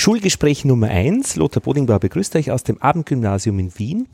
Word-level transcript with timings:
Schulgespräch 0.00 0.64
Nummer 0.64 0.88
1. 0.88 1.36
Lothar 1.36 1.60
Bodingbauer 1.60 1.98
begrüßt 2.00 2.34
euch 2.36 2.50
aus 2.50 2.62
dem 2.62 2.80
Abendgymnasium 2.80 3.58
in 3.58 3.78
Wien. 3.78 4.08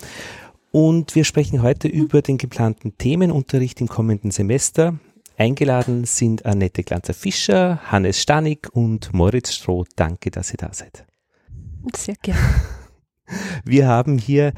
Und 0.72 1.14
wir 1.14 1.22
sprechen 1.22 1.62
heute 1.62 1.86
über 1.86 2.22
den 2.22 2.38
geplanten 2.38 2.98
Themenunterricht 2.98 3.80
im 3.80 3.86
kommenden 3.86 4.32
Semester. 4.32 4.98
Eingeladen 5.38 6.04
sind 6.04 6.44
Annette 6.44 6.82
Glanzer-Fischer, 6.82 7.78
Hannes 7.84 8.20
Stanig 8.20 8.68
und 8.72 9.14
Moritz 9.14 9.52
Stroh. 9.52 9.84
Danke, 9.94 10.32
dass 10.32 10.50
ihr 10.50 10.58
da 10.58 10.70
seid. 10.72 11.06
Sehr 11.94 12.16
gerne. 12.20 12.40
Wir 13.64 13.88
haben 13.88 14.18
hier 14.18 14.52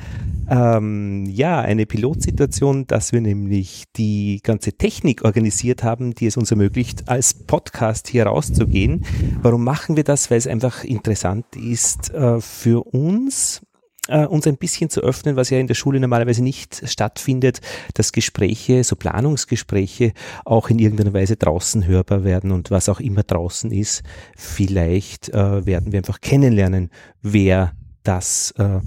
ähm, 0.50 1.26
ja 1.26 1.60
eine 1.60 1.86
Pilotsituation, 1.86 2.86
dass 2.86 3.12
wir 3.12 3.20
nämlich 3.20 3.84
die 3.96 4.40
ganze 4.42 4.72
Technik 4.72 5.24
organisiert 5.24 5.82
haben, 5.82 6.14
die 6.14 6.26
es 6.26 6.36
uns 6.36 6.50
ermöglicht, 6.50 7.08
als 7.08 7.34
Podcast 7.34 8.08
hier 8.08 8.26
rauszugehen. 8.26 9.04
Warum 9.42 9.64
machen 9.64 9.96
wir 9.96 10.04
das? 10.04 10.30
Weil 10.30 10.38
es 10.38 10.46
einfach 10.46 10.84
interessant 10.84 11.46
ist 11.56 12.10
äh, 12.14 12.40
für 12.40 12.86
uns 12.86 13.62
äh, 14.08 14.24
uns 14.24 14.46
ein 14.46 14.56
bisschen 14.56 14.90
zu 14.90 15.00
öffnen, 15.00 15.36
was 15.36 15.50
ja 15.50 15.58
in 15.58 15.66
der 15.66 15.74
Schule 15.74 16.00
normalerweise 16.00 16.42
nicht 16.42 16.82
stattfindet, 16.88 17.60
dass 17.94 18.12
Gespräche, 18.12 18.82
so 18.82 18.96
Planungsgespräche 18.96 20.12
auch 20.44 20.70
in 20.70 20.78
irgendeiner 20.78 21.12
Weise 21.12 21.36
draußen 21.36 21.86
hörbar 21.86 22.24
werden 22.24 22.50
und 22.50 22.70
was 22.70 22.88
auch 22.88 23.00
immer 23.00 23.22
draußen 23.22 23.70
ist, 23.70 24.02
vielleicht 24.36 25.28
äh, 25.28 25.66
werden 25.66 25.92
wir 25.92 25.98
einfach 25.98 26.20
kennenlernen, 26.20 26.90
wer 27.22 27.74
das 28.08 28.52
äh, 28.52 28.80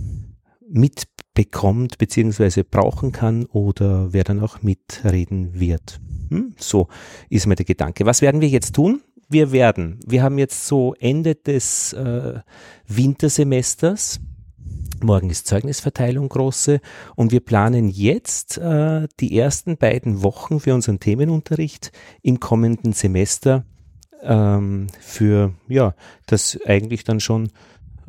mitbekommt 0.67 1.99
bzw. 1.99 2.63
brauchen 2.63 3.11
kann 3.11 3.45
oder 3.45 4.11
wer 4.13 4.23
dann 4.23 4.39
auch 4.39 4.63
mitreden 4.63 5.59
wird. 5.59 5.99
Hm? 6.29 6.55
So 6.57 6.87
ist 7.29 7.45
mir 7.45 7.55
der 7.55 7.65
Gedanke. 7.65 8.07
Was 8.07 8.23
werden 8.23 8.41
wir 8.41 8.47
jetzt 8.47 8.73
tun? 8.73 9.01
Wir 9.29 9.51
werden, 9.51 9.99
wir 10.07 10.23
haben 10.23 10.39
jetzt 10.39 10.65
so 10.65 10.95
Ende 10.99 11.35
des 11.35 11.93
äh, 11.93 12.39
Wintersemesters. 12.87 14.19
Morgen 15.03 15.29
ist 15.29 15.45
Zeugnisverteilung 15.45 16.27
große 16.27 16.81
und 17.15 17.31
wir 17.31 17.41
planen 17.41 17.89
jetzt 17.89 18.57
äh, 18.57 19.07
die 19.19 19.37
ersten 19.37 19.77
beiden 19.77 20.23
Wochen 20.23 20.59
für 20.59 20.73
unseren 20.73 20.99
Themenunterricht 20.99 21.91
im 22.23 22.39
kommenden 22.39 22.93
Semester 22.93 23.65
ähm, 24.23 24.87
für 24.99 25.53
ja 25.67 25.93
das 26.25 26.59
eigentlich 26.65 27.03
dann 27.03 27.19
schon 27.19 27.51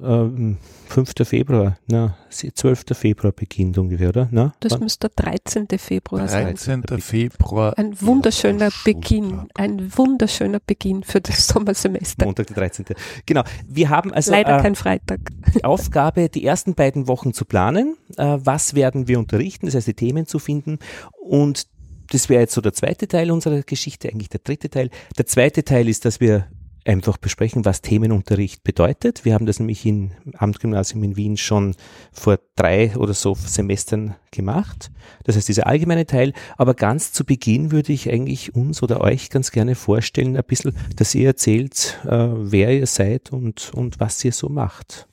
ähm, 0.02 0.58
5. 0.88 1.12
Februar, 1.24 1.78
na, 1.86 2.16
12. 2.30 2.84
Februar 2.92 3.32
beginnt 3.32 3.78
ungefähr, 3.78 4.10
oder? 4.10 4.28
Na, 4.30 4.54
das 4.60 4.72
wann? 4.72 4.80
müsste 4.80 5.08
der 5.08 5.24
13. 5.24 5.66
Februar 5.78 6.26
13. 6.26 6.56
sein. 6.56 6.82
13. 6.82 7.00
Februar. 7.00 7.78
Ein 7.78 8.00
wunderschöner 8.00 8.70
Beginn, 8.84 9.48
ein 9.54 9.92
wunderschöner 9.96 10.60
Beginn 10.64 11.02
für 11.02 11.20
das 11.20 11.46
Sommersemester. 11.48 12.24
Montag, 12.24 12.48
der 12.48 12.56
13. 12.56 12.84
Genau. 13.26 13.42
Wir 13.66 13.88
haben 13.88 14.12
also 14.12 14.30
leider 14.30 14.58
äh, 14.58 14.62
kein 14.62 14.74
Freitag. 14.74 15.20
Die 15.54 15.64
Aufgabe, 15.64 16.28
die 16.28 16.44
ersten 16.44 16.74
beiden 16.74 17.08
Wochen 17.08 17.32
zu 17.32 17.44
planen. 17.44 17.96
Äh, 18.16 18.38
was 18.40 18.74
werden 18.74 19.08
wir 19.08 19.18
unterrichten? 19.18 19.66
Das 19.66 19.74
heißt, 19.74 19.86
die 19.86 19.94
Themen 19.94 20.26
zu 20.26 20.38
finden 20.38 20.78
und 21.20 21.66
das 22.10 22.28
wäre 22.28 22.42
jetzt 22.42 22.52
so 22.52 22.60
der 22.60 22.74
zweite 22.74 23.08
Teil 23.08 23.30
unserer 23.30 23.62
Geschichte, 23.62 24.08
eigentlich 24.10 24.28
der 24.28 24.40
dritte 24.44 24.68
Teil. 24.68 24.90
Der 25.16 25.26
zweite 25.26 25.64
Teil 25.64 25.88
ist, 25.88 26.04
dass 26.04 26.20
wir 26.20 26.46
einfach 26.84 27.16
besprechen, 27.16 27.64
was 27.64 27.82
Themenunterricht 27.82 28.64
bedeutet. 28.64 29.24
Wir 29.24 29.34
haben 29.34 29.46
das 29.46 29.58
nämlich 29.58 29.84
im 29.86 30.12
Amtsgymnasium 30.36 31.02
in 31.04 31.16
Wien 31.16 31.36
schon 31.36 31.74
vor 32.12 32.38
drei 32.56 32.96
oder 32.96 33.14
so 33.14 33.34
Semestern 33.34 34.14
gemacht. 34.30 34.90
Das 35.24 35.36
heißt, 35.36 35.48
dieser 35.48 35.66
allgemeine 35.66 36.06
Teil. 36.06 36.32
Aber 36.56 36.74
ganz 36.74 37.12
zu 37.12 37.24
Beginn 37.24 37.70
würde 37.70 37.92
ich 37.92 38.10
eigentlich 38.10 38.54
uns 38.54 38.82
oder 38.82 39.00
euch 39.00 39.30
ganz 39.30 39.50
gerne 39.50 39.74
vorstellen, 39.74 40.36
ein 40.36 40.44
bisschen, 40.44 40.76
dass 40.96 41.14
ihr 41.14 41.28
erzählt, 41.28 42.00
äh, 42.04 42.28
wer 42.32 42.76
ihr 42.76 42.86
seid 42.86 43.32
und, 43.32 43.72
und 43.74 44.00
was 44.00 44.24
ihr 44.24 44.32
so 44.32 44.48
macht. 44.48 45.08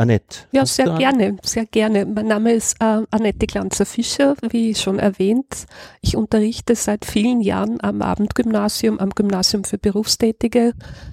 Annette. 0.00 0.46
Ja, 0.50 0.64
sehr 0.64 0.94
gerne, 0.96 1.36
sehr 1.42 1.66
gerne. 1.66 2.06
Mein 2.06 2.26
Name 2.26 2.52
ist 2.52 2.80
äh, 2.80 3.02
Annette 3.10 3.46
Glanzer-Fischer, 3.46 4.34
wie 4.48 4.74
schon 4.74 4.98
erwähnt. 4.98 5.66
Ich 6.00 6.16
unterrichte 6.16 6.74
seit 6.74 7.04
vielen 7.04 7.42
Jahren 7.42 7.82
am 7.82 8.00
Abendgymnasium, 8.00 8.98
am 8.98 9.10
Gymnasium 9.10 9.64
für 9.64 9.76
Berufstätige, 9.76 10.72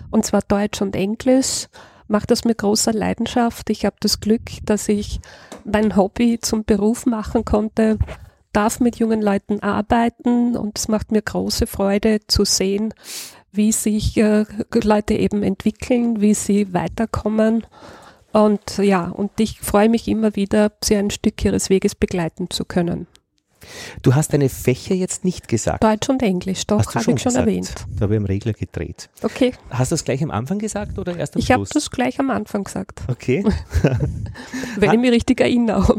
und 0.09 0.26
zwar 0.26 0.42
Deutsch 0.47 0.81
und 0.81 0.96
Englisch. 0.96 1.68
Mache 2.08 2.28
das 2.28 2.46
mit 2.46 2.59
großer 2.59 2.94
Leidenschaft. 2.94 3.70
Ich 3.70 3.84
habe 3.84 3.97
das 4.00 4.22
Glück, 4.22 4.44
dass 4.64 4.88
ich 4.88 5.20
mein 5.66 5.97
Hobby 5.97 6.40
zum 6.40 6.64
Beruf 6.64 7.06
machen 7.06 7.44
konnte, 7.44 8.00
darf 8.53 8.80
mit 8.80 8.96
jungen 8.96 9.22
Leuten 9.22 9.59
arbeiten 9.59 10.56
und 10.56 10.80
es 10.80 10.88
macht 10.88 11.12
mir 11.12 11.22
große 11.22 11.68
Freude 11.68 12.22
zu 12.28 12.46
sehen, 12.46 12.94
wie 13.52 13.74
sich 13.74 14.16
äh, 14.16 14.46
Leute 14.81 15.16
eben 15.16 15.44
entwickeln, 15.44 16.22
wie 16.22 16.34
sie 16.34 16.74
weiterkommen. 16.74 17.68
Und 18.34 18.78
ja, 18.78 19.06
und 19.06 19.32
ich 19.40 19.60
freue 19.60 19.90
mich 19.90 20.08
immer 20.08 20.36
wieder, 20.36 20.72
sie 20.84 20.96
ein 20.96 21.10
Stück 21.10 21.44
ihres 21.44 21.70
Weges 21.70 21.96
begleiten 21.96 22.50
zu 22.50 22.66
können. 22.66 23.08
Du 24.02 24.16
hast 24.16 24.34
deine 24.34 24.50
Fächer 24.50 24.96
jetzt 24.96 25.26
nicht 25.26 25.48
gesagt. 25.48 25.84
Deutsch 25.84 26.10
und 26.10 26.22
Englisch, 26.22 26.68
doch, 26.68 26.86
habe 26.94 27.00
ich 27.00 27.06
schon 27.06 27.16
gesagt. 27.16 27.38
erwähnt. 27.38 27.74
Da 27.96 28.02
habe 28.02 28.14
ich 28.14 28.18
im 28.18 28.26
Regler 28.26 28.54
gedreht. 28.54 29.10
Okay. 29.24 29.54
Hast 29.70 29.92
du 29.92 29.94
das 29.94 30.04
gleich 30.04 30.24
am 30.24 30.32
Anfang 30.32 30.60
gesagt 30.60 30.98
oder 31.00 31.18
erst 31.18 31.36
am 31.36 31.40
ich 31.40 31.48
Schluss? 31.48 31.56
Ich 31.56 31.60
habe 31.60 31.70
das 31.74 31.92
gleich 31.92 32.20
am 32.20 32.30
Anfang 32.30 32.64
gesagt. 32.64 33.02
Okay. 33.08 33.44
Wenn 34.78 34.92
ich 34.92 35.00
mich 35.00 35.12
richtig 35.12 35.42
erinnere, 35.42 35.98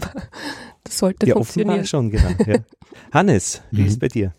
das 0.85 0.99
sollte 0.99 1.27
ja, 1.27 1.35
funktionieren. 1.35 1.85
schon, 1.87 2.11
genau. 2.11 2.31
Ja. 2.47 2.59
Hannes, 3.13 3.63
wie 3.71 3.81
mhm. 3.81 3.87
ist 3.87 3.93
es 3.95 3.99
bei 3.99 4.09
dir? 4.09 4.35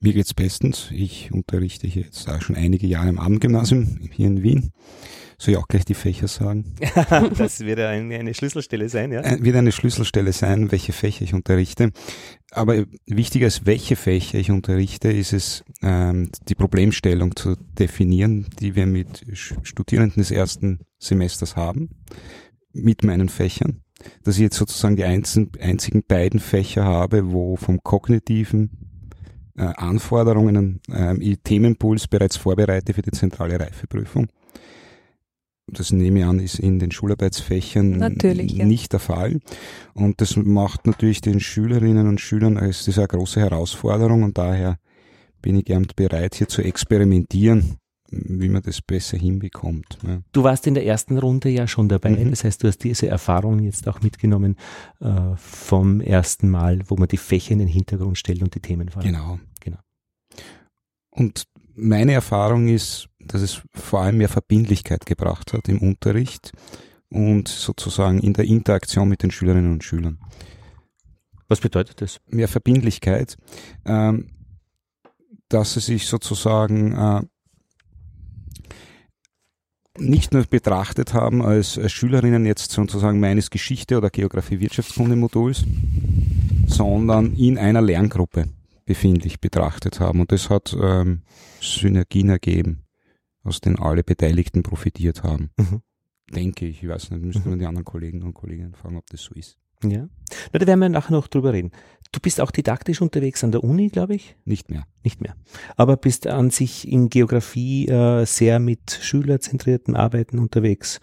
Mir 0.00 0.12
geht 0.12 0.26
es 0.26 0.34
bestens. 0.34 0.88
Ich 0.92 1.32
unterrichte 1.32 1.86
jetzt 1.86 2.28
auch 2.28 2.42
schon 2.42 2.56
einige 2.56 2.86
Jahre 2.86 3.08
im 3.08 3.18
Abendgymnasium 3.18 3.98
hier 4.12 4.26
in 4.26 4.42
Wien. 4.42 4.72
Soll 5.38 5.52
ich 5.52 5.58
auch 5.58 5.68
gleich 5.68 5.84
die 5.84 5.94
Fächer 5.94 6.28
sagen? 6.28 6.74
das 7.36 7.60
wird 7.60 7.78
eine, 7.80 8.14
eine 8.14 8.32
Schlüsselstelle 8.32 8.88
sein, 8.88 9.12
ja? 9.12 9.20
Äh, 9.20 9.42
wird 9.42 9.56
eine 9.56 9.72
Schlüsselstelle 9.72 10.32
sein, 10.32 10.72
welche 10.72 10.92
Fächer 10.92 11.24
ich 11.24 11.34
unterrichte. 11.34 11.92
Aber 12.52 12.84
wichtiger 13.06 13.46
als 13.46 13.66
welche 13.66 13.96
Fächer 13.96 14.38
ich 14.38 14.50
unterrichte, 14.50 15.10
ist 15.10 15.34
es, 15.34 15.62
ähm, 15.82 16.30
die 16.48 16.54
Problemstellung 16.54 17.36
zu 17.36 17.56
definieren, 17.78 18.46
die 18.60 18.76
wir 18.76 18.86
mit 18.86 19.24
Studierenden 19.62 20.22
des 20.22 20.30
ersten 20.30 20.80
Semesters 20.98 21.54
haben, 21.54 21.90
mit 22.72 23.04
meinen 23.04 23.28
Fächern. 23.28 23.82
Dass 24.24 24.36
ich 24.36 24.42
jetzt 24.42 24.56
sozusagen 24.56 24.96
die 24.96 25.04
einzigen 25.04 26.02
beiden 26.06 26.40
Fächer 26.40 26.84
habe, 26.84 27.32
wo 27.32 27.56
vom 27.56 27.82
kognitiven 27.82 28.70
äh, 29.56 29.64
Anforderungen, 29.64 30.80
äh, 30.90 31.36
Themenpuls 31.36 32.08
bereits 32.08 32.36
vorbereite 32.36 32.94
für 32.94 33.02
die 33.02 33.10
zentrale 33.10 33.58
Reifeprüfung 33.58 34.28
das 35.66 35.92
nehme 35.92 36.20
ich 36.20 36.24
an, 36.24 36.38
ist 36.38 36.58
in 36.58 36.78
den 36.78 36.92
Schularbeitsfächern 36.92 37.98
natürlich, 37.98 38.54
nicht 38.54 38.84
ja. 38.84 38.98
der 38.98 39.00
Fall. 39.00 39.40
Und 39.94 40.20
das 40.20 40.36
macht 40.36 40.86
natürlich 40.86 41.20
den 41.20 41.40
Schülerinnen 41.40 42.06
und 42.06 42.20
Schülern, 42.20 42.56
es 42.56 42.86
ist 42.86 42.98
eine 42.98 43.08
große 43.08 43.40
Herausforderung 43.40 44.22
und 44.22 44.38
daher 44.38 44.78
bin 45.42 45.56
ich 45.56 45.64
gern 45.64 45.86
bereit, 45.96 46.36
hier 46.36 46.48
zu 46.48 46.62
experimentieren, 46.62 47.78
wie 48.10 48.48
man 48.48 48.62
das 48.62 48.80
besser 48.80 49.18
hinbekommt. 49.18 49.98
Ja. 50.06 50.20
Du 50.32 50.44
warst 50.44 50.66
in 50.68 50.74
der 50.74 50.86
ersten 50.86 51.18
Runde 51.18 51.48
ja 51.48 51.66
schon 51.66 51.88
dabei, 51.88 52.10
mhm. 52.10 52.30
das 52.30 52.44
heißt, 52.44 52.62
du 52.62 52.68
hast 52.68 52.78
diese 52.84 53.08
Erfahrung 53.08 53.58
jetzt 53.60 53.88
auch 53.88 54.00
mitgenommen 54.00 54.56
äh, 55.00 55.34
vom 55.36 56.00
ersten 56.00 56.48
Mal, 56.48 56.80
wo 56.86 56.96
man 56.96 57.08
die 57.08 57.16
Fächer 57.16 57.52
in 57.52 57.58
den 57.58 57.68
Hintergrund 57.68 58.18
stellt 58.18 58.42
und 58.42 58.54
die 58.54 58.60
Themen 58.60 58.88
vor 58.88 59.02
Genau. 59.02 59.40
genau. 59.60 59.78
Und 61.10 61.44
meine 61.74 62.12
Erfahrung 62.12 62.68
ist, 62.68 63.08
dass 63.26 63.42
es 63.42 63.62
vor 63.74 64.00
allem 64.00 64.18
mehr 64.18 64.28
Verbindlichkeit 64.28 65.06
gebracht 65.06 65.52
hat 65.52 65.68
im 65.68 65.78
Unterricht 65.80 66.52
und 67.08 67.48
sozusagen 67.48 68.18
in 68.20 68.32
der 68.32 68.44
Interaktion 68.44 69.08
mit 69.08 69.22
den 69.22 69.30
Schülerinnen 69.30 69.72
und 69.72 69.84
Schülern. 69.84 70.18
Was 71.48 71.60
bedeutet 71.60 72.00
das? 72.00 72.20
Mehr 72.26 72.48
Verbindlichkeit, 72.48 73.36
ähm, 73.84 74.30
dass 75.48 75.74
sie 75.74 75.80
sich 75.80 76.06
sozusagen 76.06 76.92
äh, 76.92 77.22
nicht 79.98 80.32
nur 80.32 80.44
betrachtet 80.44 81.14
haben 81.14 81.42
als, 81.42 81.78
als 81.78 81.92
Schülerinnen 81.92 82.44
jetzt 82.44 82.72
sozusagen 82.72 83.20
meines 83.20 83.50
Geschichte- 83.50 83.96
oder 83.96 84.10
Geografie-Wirtschaftskunde-Moduls, 84.10 85.64
sondern 86.66 87.34
in 87.34 87.58
einer 87.58 87.80
Lerngruppe 87.80 88.48
befindlich 88.84 89.40
betrachtet 89.40 90.00
haben. 90.00 90.20
Und 90.20 90.32
das 90.32 90.50
hat 90.50 90.76
ähm, 90.78 91.22
Synergien 91.60 92.28
ergeben 92.28 92.85
aus 93.46 93.60
denen 93.60 93.78
alle 93.78 94.02
Beteiligten 94.02 94.62
profitiert 94.62 95.22
haben. 95.22 95.50
Mhm. 95.56 95.82
Denke 96.34 96.66
ich. 96.66 96.82
Ich 96.82 96.88
weiß 96.88 97.10
nicht, 97.10 97.22
müssen 97.22 97.44
wir 97.44 97.52
mhm. 97.52 97.60
die 97.60 97.66
anderen 97.66 97.84
Kollegen 97.84 98.22
und 98.22 98.34
Kolleginnen 98.34 98.74
fragen, 98.74 98.96
ob 98.96 99.06
das 99.10 99.22
so 99.22 99.34
ist. 99.34 99.58
Ja. 99.84 100.08
Na, 100.52 100.58
da 100.58 100.66
werden 100.66 100.80
wir 100.80 100.88
nachher 100.88 101.12
noch 101.12 101.28
drüber 101.28 101.52
reden. 101.52 101.70
Du 102.12 102.20
bist 102.20 102.40
auch 102.40 102.50
didaktisch 102.50 103.00
unterwegs 103.02 103.44
an 103.44 103.52
der 103.52 103.62
Uni, 103.62 103.88
glaube 103.88 104.14
ich? 104.14 104.36
Nicht 104.44 104.70
mehr. 104.70 104.86
Nicht 105.04 105.20
mehr. 105.20 105.36
Aber 105.76 105.96
bist 105.96 106.26
an 106.26 106.50
sich 106.50 106.88
in 106.88 107.10
Geografie 107.10 107.86
äh, 107.88 108.24
sehr 108.24 108.58
mit 108.58 108.90
schülerzentrierten 108.90 109.94
Arbeiten 109.96 110.38
unterwegs 110.38 111.00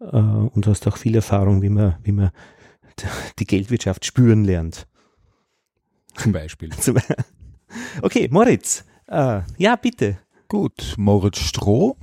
äh, 0.00 0.16
und 0.16 0.66
hast 0.66 0.86
auch 0.86 0.96
viel 0.96 1.16
Erfahrung, 1.16 1.62
wie 1.62 1.68
man, 1.68 1.96
wie 2.02 2.12
man 2.12 2.30
die 3.38 3.46
Geldwirtschaft 3.46 4.04
spüren 4.04 4.44
lernt. 4.44 4.86
Zum 6.14 6.32
Beispiel. 6.32 6.70
okay, 8.02 8.28
Moritz. 8.30 8.84
Äh, 9.08 9.40
ja, 9.58 9.76
bitte. 9.76 10.18
Gut, 10.52 10.96
Moritz 10.98 11.38
Stroh. 11.38 11.96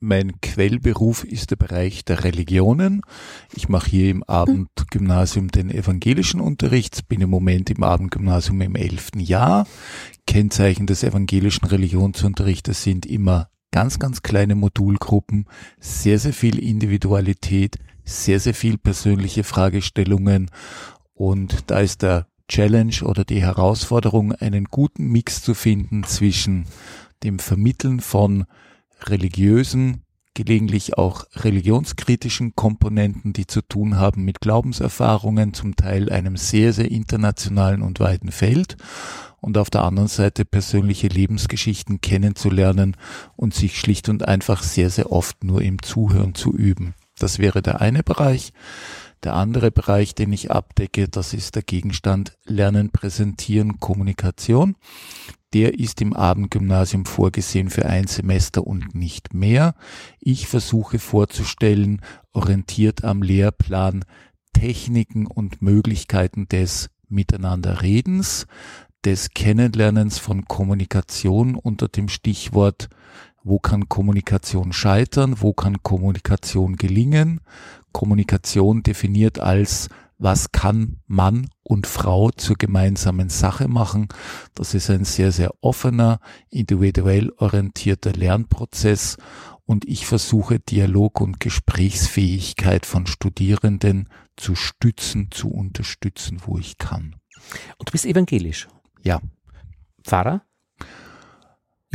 Mein 0.00 0.40
Quellberuf 0.40 1.22
ist 1.22 1.52
der 1.52 1.56
Bereich 1.56 2.04
der 2.04 2.24
Religionen. 2.24 3.02
Ich 3.54 3.68
mache 3.68 3.88
hier 3.88 4.10
im 4.10 4.24
Abendgymnasium 4.24 5.46
den 5.46 5.70
evangelischen 5.70 6.40
Unterricht, 6.40 7.06
bin 7.06 7.20
im 7.20 7.30
Moment 7.30 7.70
im 7.70 7.84
Abendgymnasium 7.84 8.62
im 8.62 8.74
elften 8.74 9.20
Jahr. 9.20 9.68
Kennzeichen 10.26 10.88
des 10.88 11.04
evangelischen 11.04 11.66
Religionsunterrichtes 11.66 12.82
sind 12.82 13.06
immer 13.06 13.48
ganz, 13.70 14.00
ganz 14.00 14.22
kleine 14.22 14.56
Modulgruppen, 14.56 15.46
sehr, 15.78 16.18
sehr 16.18 16.32
viel 16.32 16.58
Individualität, 16.58 17.76
sehr, 18.02 18.40
sehr 18.40 18.54
viel 18.54 18.76
persönliche 18.76 19.44
Fragestellungen 19.44 20.50
und 21.12 21.70
da 21.70 21.78
ist 21.78 22.02
der 22.02 22.26
Challenge 22.48 22.96
oder 23.04 23.24
die 23.24 23.40
Herausforderung, 23.40 24.32
einen 24.32 24.64
guten 24.64 25.06
Mix 25.06 25.42
zu 25.42 25.54
finden 25.54 26.02
zwischen 26.04 26.66
dem 27.24 27.38
Vermitteln 27.38 28.00
von 28.00 28.44
religiösen, 29.02 30.02
gelegentlich 30.34 30.98
auch 30.98 31.24
religionskritischen 31.36 32.54
Komponenten, 32.54 33.32
die 33.32 33.46
zu 33.46 33.62
tun 33.62 33.96
haben 33.96 34.24
mit 34.24 34.40
Glaubenserfahrungen, 34.40 35.54
zum 35.54 35.76
Teil 35.76 36.10
einem 36.10 36.36
sehr, 36.36 36.72
sehr 36.72 36.90
internationalen 36.90 37.82
und 37.82 38.00
weiten 38.00 38.30
Feld 38.30 38.76
und 39.40 39.58
auf 39.58 39.70
der 39.70 39.84
anderen 39.84 40.08
Seite 40.08 40.44
persönliche 40.44 41.06
Lebensgeschichten 41.06 42.00
kennenzulernen 42.00 42.96
und 43.36 43.54
sich 43.54 43.78
schlicht 43.78 44.08
und 44.08 44.26
einfach 44.26 44.62
sehr, 44.62 44.90
sehr 44.90 45.12
oft 45.12 45.44
nur 45.44 45.62
im 45.62 45.82
Zuhören 45.82 46.34
zu 46.34 46.52
üben. 46.52 46.94
Das 47.18 47.38
wäre 47.38 47.62
der 47.62 47.80
eine 47.80 48.02
Bereich. 48.02 48.52
Der 49.22 49.34
andere 49.34 49.70
Bereich, 49.70 50.14
den 50.14 50.32
ich 50.32 50.50
abdecke, 50.50 51.08
das 51.08 51.32
ist 51.32 51.54
der 51.54 51.62
Gegenstand 51.62 52.36
Lernen, 52.44 52.90
Präsentieren, 52.90 53.80
Kommunikation. 53.80 54.76
Der 55.54 55.78
ist 55.78 56.00
im 56.00 56.12
Abendgymnasium 56.12 57.04
vorgesehen 57.04 57.70
für 57.70 57.86
ein 57.86 58.08
Semester 58.08 58.66
und 58.66 58.94
nicht 58.94 59.34
mehr. 59.34 59.74
Ich 60.18 60.48
versuche 60.48 60.98
vorzustellen, 60.98 62.00
orientiert 62.32 63.04
am 63.04 63.22
Lehrplan, 63.22 64.04
Techniken 64.52 65.26
und 65.26 65.62
Möglichkeiten 65.62 66.48
des 66.48 66.90
Miteinanderredens, 67.08 68.46
des 69.04 69.30
Kennenlernens 69.30 70.18
von 70.18 70.46
Kommunikation 70.46 71.54
unter 71.54 71.88
dem 71.88 72.08
Stichwort 72.08 72.88
wo 73.44 73.58
kann 73.58 73.90
Kommunikation 73.90 74.72
scheitern, 74.72 75.36
wo 75.40 75.52
kann 75.52 75.82
Kommunikation 75.82 76.76
gelingen. 76.76 77.40
Kommunikation 77.92 78.82
definiert 78.82 79.38
als 79.38 79.90
was 80.24 80.52
kann 80.52 81.02
Mann 81.06 81.50
und 81.62 81.86
Frau 81.86 82.30
zur 82.30 82.56
gemeinsamen 82.56 83.28
Sache 83.28 83.68
machen. 83.68 84.08
Das 84.54 84.72
ist 84.72 84.88
ein 84.88 85.04
sehr, 85.04 85.32
sehr 85.32 85.52
offener, 85.60 86.18
individuell 86.48 87.30
orientierter 87.36 88.14
Lernprozess 88.14 89.18
und 89.66 89.86
ich 89.86 90.06
versuche 90.06 90.60
Dialog 90.60 91.20
und 91.20 91.40
Gesprächsfähigkeit 91.40 92.86
von 92.86 93.06
Studierenden 93.06 94.08
zu 94.36 94.54
stützen, 94.54 95.28
zu 95.30 95.50
unterstützen, 95.50 96.40
wo 96.46 96.56
ich 96.56 96.78
kann. 96.78 97.16
Und 97.76 97.90
du 97.90 97.92
bist 97.92 98.06
evangelisch? 98.06 98.66
Ja. 99.02 99.20
Pfarrer? 100.04 100.42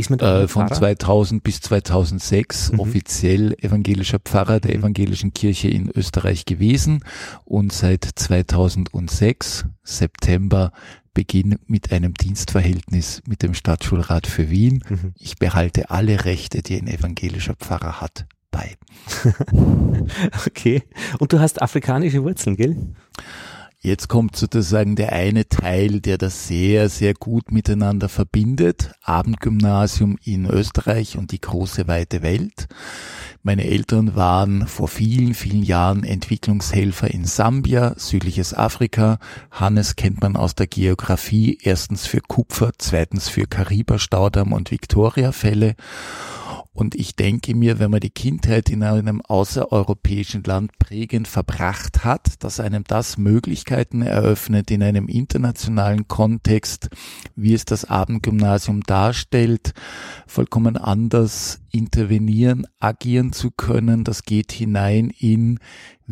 Ist 0.00 0.08
man 0.08 0.18
äh, 0.20 0.48
von 0.48 0.66
Pfarrer? 0.66 0.80
2000 0.80 1.42
bis 1.42 1.60
2006 1.60 2.72
mhm. 2.72 2.80
offiziell 2.80 3.54
evangelischer 3.60 4.18
Pfarrer 4.18 4.58
der 4.58 4.72
mhm. 4.72 4.80
evangelischen 4.80 5.34
Kirche 5.34 5.68
in 5.68 5.90
Österreich 5.90 6.46
gewesen 6.46 7.04
und 7.44 7.72
seit 7.72 8.08
2006 8.14 9.66
September 9.82 10.72
Beginn 11.12 11.58
mit 11.66 11.92
einem 11.92 12.14
Dienstverhältnis 12.14 13.20
mit 13.26 13.42
dem 13.42 13.52
Stadtschulrat 13.52 14.26
für 14.26 14.48
Wien. 14.48 14.82
Mhm. 14.88 15.12
Ich 15.18 15.36
behalte 15.36 15.90
alle 15.90 16.24
Rechte, 16.24 16.62
die 16.62 16.80
ein 16.80 16.86
evangelischer 16.86 17.56
Pfarrer 17.56 18.00
hat, 18.00 18.26
bei. 18.50 18.76
okay. 20.46 20.82
Und 21.18 21.32
du 21.32 21.40
hast 21.40 21.60
afrikanische 21.60 22.22
Wurzeln, 22.22 22.56
gell? 22.56 22.76
Jetzt 23.82 24.08
kommt 24.08 24.36
sozusagen 24.36 24.94
der 24.94 25.12
eine 25.12 25.48
Teil, 25.48 26.02
der 26.02 26.18
das 26.18 26.46
sehr, 26.46 26.90
sehr 26.90 27.14
gut 27.14 27.50
miteinander 27.50 28.10
verbindet. 28.10 28.92
Abendgymnasium 29.02 30.18
in 30.22 30.44
Österreich 30.44 31.16
und 31.16 31.32
die 31.32 31.40
große 31.40 31.88
weite 31.88 32.20
Welt. 32.20 32.68
Meine 33.42 33.64
Eltern 33.64 34.14
waren 34.14 34.66
vor 34.66 34.86
vielen, 34.86 35.32
vielen 35.32 35.62
Jahren 35.62 36.04
Entwicklungshelfer 36.04 37.10
in 37.10 37.24
Sambia, 37.24 37.94
südliches 37.96 38.52
Afrika. 38.52 39.18
Hannes 39.50 39.96
kennt 39.96 40.20
man 40.20 40.36
aus 40.36 40.54
der 40.54 40.66
Geografie, 40.66 41.58
erstens 41.62 42.06
für 42.06 42.20
Kupfer, 42.20 42.72
zweitens 42.76 43.30
für 43.30 43.46
Kariba-Staudamm 43.46 44.52
und 44.52 44.70
Victoria-Fälle. 44.70 45.74
Und 46.72 46.94
ich 46.94 47.16
denke 47.16 47.56
mir, 47.56 47.80
wenn 47.80 47.90
man 47.90 47.98
die 47.98 48.10
Kindheit 48.10 48.70
in 48.70 48.84
einem 48.84 49.20
außereuropäischen 49.22 50.44
Land 50.44 50.78
prägend 50.78 51.26
verbracht 51.26 52.04
hat, 52.04 52.44
dass 52.44 52.60
einem 52.60 52.84
das 52.84 53.18
Möglichkeiten 53.18 54.02
eröffnet, 54.02 54.70
in 54.70 54.82
einem 54.82 55.08
internationalen 55.08 56.06
Kontext, 56.06 56.88
wie 57.34 57.54
es 57.54 57.64
das 57.64 57.84
Abendgymnasium 57.84 58.82
darstellt, 58.82 59.74
vollkommen 60.28 60.76
anders 60.76 61.60
intervenieren, 61.72 62.66
agieren 62.78 63.32
zu 63.32 63.50
können. 63.50 64.04
Das 64.04 64.22
geht 64.22 64.52
hinein 64.52 65.10
in 65.10 65.58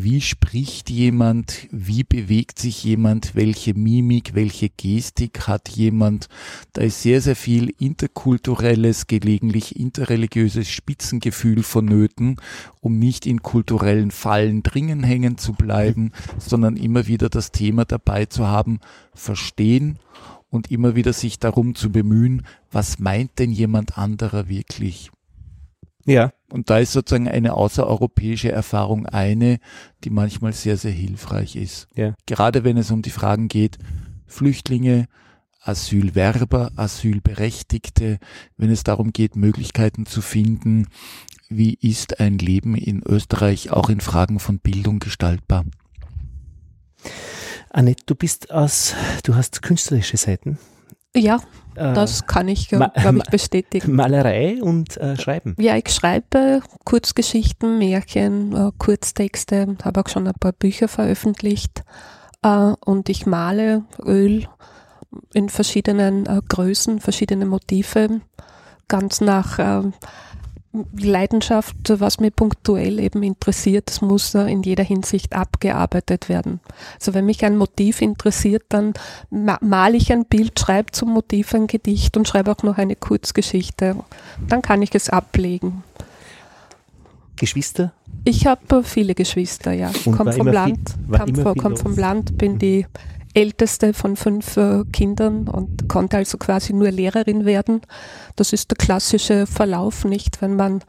wie 0.01 0.21
spricht 0.21 0.91
jemand, 0.91 1.67
wie 1.73 2.05
bewegt 2.05 2.61
sich 2.61 2.85
jemand, 2.85 3.35
welche 3.35 3.75
Mimik, 3.75 4.33
welche 4.37 4.69
Gestik 4.69 5.49
hat 5.49 5.69
jemand. 5.71 6.29
Da 6.73 6.83
ist 6.83 7.03
sehr, 7.03 7.21
sehr 7.21 7.35
viel 7.35 7.75
interkulturelles, 7.81 9.09
gelegentlich 9.09 9.75
interreligiöses 9.75 10.71
Spitzengefühl 10.71 11.65
vonnöten, 11.65 12.37
um 12.81 13.01
nicht 13.01 13.27
in 13.27 13.43
kulturellen 13.43 14.13
Fallen 14.13 14.63
dringen 14.63 15.03
hängen 15.03 15.37
zu 15.37 15.53
bleiben, 15.53 16.13
sondern 16.39 16.77
immer 16.77 17.09
wieder 17.09 17.29
das 17.29 17.51
Thema 17.51 17.85
dabei 17.85 18.27
zu 18.27 18.47
haben, 18.47 18.79
verstehen 19.15 19.99
und 20.49 20.71
immer 20.71 20.95
wieder 20.95 21.13
sich 21.13 21.41
darum 21.41 21.75
zu 21.75 21.91
bemühen, 21.91 22.47
was 22.71 23.01
meint 23.01 23.41
denn 23.41 23.51
jemand 23.51 23.99
anderer 23.99 24.49
wirklich? 24.49 25.11
Ja. 26.09 26.33
Und 26.51 26.71
da 26.71 26.79
ist 26.79 26.93
sozusagen 26.93 27.29
eine 27.29 27.53
außereuropäische 27.53 28.51
Erfahrung 28.51 29.05
eine, 29.05 29.59
die 30.05 30.11
manchmal 30.11 30.55
sehr, 30.55 30.79
sehr 30.79 30.91
hilfreich 30.91 31.55
ist. 31.55 31.87
Ja. 31.95 32.15
Gerade 32.25 32.65
wenn 32.65 32.79
es 32.79 32.91
um 32.91 33.03
die 33.03 33.11
Fragen 33.11 33.49
geht, 33.49 33.77
Flüchtlinge, 34.27 35.07
Asylwerber, 35.61 36.73
Asylberechtigte, 36.77 38.19
wenn 38.57 38.71
es 38.71 38.85
darum 38.85 39.13
geht, 39.13 39.37
Möglichkeiten 39.37 40.07
zu 40.07 40.23
finden, 40.23 40.87
wie 41.51 41.75
ist 41.75 42.21
ein 42.21 42.39
Leben 42.39 42.75
in 42.75 43.03
Österreich 43.03 43.71
auch 43.71 43.91
in 43.91 44.01
Fragen 44.01 44.39
von 44.39 44.61
Bildung 44.61 45.01
gestaltbar. 45.01 45.67
Annette, 47.69 48.05
du 48.07 48.15
bist 48.15 48.51
aus, 48.51 48.95
du 49.25 49.35
hast 49.35 49.61
künstlerische 49.61 50.17
Seiten. 50.17 50.59
Ja, 51.19 51.37
äh, 51.75 51.95
das 51.95 52.27
kann 52.27 52.49
ich, 52.49 52.69
glaube 52.69 52.93
ich, 53.19 53.31
bestätigen. 53.31 53.95
Malerei 53.95 54.63
und 54.63 54.97
äh, 54.97 55.17
Schreiben. 55.17 55.55
Ja, 55.59 55.77
ich 55.77 55.89
schreibe 55.91 56.63
Kurzgeschichten, 56.85 57.79
Märchen, 57.79 58.55
äh, 58.55 58.71
Kurztexte, 58.79 59.77
habe 59.83 60.01
auch 60.01 60.09
schon 60.09 60.27
ein 60.27 60.35
paar 60.39 60.53
Bücher 60.53 60.89
veröffentlicht 60.89 61.85
äh, 62.43 62.73
und 62.85 63.09
ich 63.09 63.27
male 63.27 63.85
Öl 64.05 64.47
in 65.33 65.49
verschiedenen 65.49 66.27
äh, 66.27 66.41
Größen, 66.49 67.01
verschiedene 67.01 67.47
Motive, 67.47 68.21
ganz 68.89 69.21
nach 69.21 69.59
äh, 69.59 69.91
Leidenschaft, 70.97 71.77
was 71.89 72.21
mich 72.21 72.37
punktuell 72.37 73.01
eben 73.01 73.23
interessiert, 73.23 73.89
das 73.89 74.03
muss 74.03 74.35
in 74.35 74.63
jeder 74.63 74.85
Hinsicht 74.85 75.33
abgearbeitet 75.33 76.29
werden. 76.29 76.61
Also 76.97 77.15
wenn 77.15 77.25
mich 77.25 77.45
ein 77.45 77.57
Motiv 77.57 78.03
interessiert, 78.03 78.65
dann 78.69 78.93
male 79.31 79.97
ich 79.97 80.13
ein 80.13 80.27
Bild, 80.27 80.61
schreibe 80.61 80.93
zum 80.93 81.13
Motiv 81.15 81.55
ein 81.55 81.67
Gedicht 81.69 82.17
und 82.17 82.29
schreibe 82.29 82.53
auch 82.53 82.63
noch 82.63 82.77
eine 82.77 82.97
Kurzgeschichte. 82.97 83.97
Dann 84.47 84.63
kann 84.63 84.83
ich 84.83 84.95
es 84.95 85.09
ablegen. 85.09 85.85
Geschwister? 87.37 87.93
Ich 88.25 88.47
habe 88.47 88.83
viele 88.85 89.15
Geschwister, 89.15 89.73
ja. 89.73 89.91
Komme 90.05 90.33
vom 90.33 90.49
Land, 90.49 90.95
komm, 91.11 91.57
komm 91.57 91.77
vom 91.77 91.97
Land, 91.97 92.37
bin 92.37 92.59
die 92.59 92.85
älteste 93.39 93.95
von 93.95 94.17
fünf 94.17 94.57
äh, 94.57 94.85
Kindern 94.93 95.47
und 95.49 95.89
konnte 95.89 96.17
also 96.17 96.39
quasi 96.39 96.73
nur 96.73 96.91
Lehrerin 96.91 97.45
werden. 97.45 97.83
Das 98.35 98.53
ist 98.53 98.71
der 98.71 98.77
klassische 98.77 99.47
Verlauf, 99.47 100.05
nicht, 100.05 100.43
wenn 100.43 100.57
man 100.57 100.83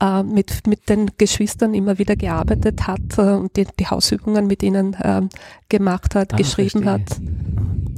äh, 0.00 0.22
mit, 0.22 0.66
mit 0.66 0.90
den 0.90 1.10
Geschwistern 1.16 1.72
immer 1.72 1.98
wieder 1.98 2.14
gearbeitet 2.14 2.86
hat 2.86 3.16
äh, 3.16 3.22
und 3.22 3.56
die, 3.56 3.66
die 3.78 3.86
Hausübungen 3.86 4.46
mit 4.46 4.62
ihnen 4.62 4.92
äh, 4.94 5.22
gemacht 5.70 6.14
hat, 6.14 6.34
ah, 6.34 6.36
geschrieben 6.36 6.82
verstehe. 6.82 6.92
hat. 6.92 7.20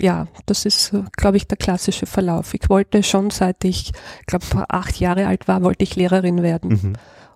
Ja, 0.01 0.29
das 0.47 0.65
ist, 0.65 0.93
äh, 0.93 1.03
glaube 1.17 1.39
ich, 1.39 1.49
der 1.49 1.59
klassische 1.59 2.07
Verlauf. 2.07 2.55
Ich 2.55 2.69
wollte 2.69 3.03
schon, 3.03 3.31
seit 3.31 3.65
ich, 3.65 3.93
glaube 4.27 4.47
acht 4.69 5.01
Jahre 5.01 5.27
alt 5.27 5.49
war, 5.49 5.65
wollte 5.65 5.83
ich 5.83 5.97
Lehrerin 5.97 6.43
werden 6.43 6.71
mhm. 6.71 6.93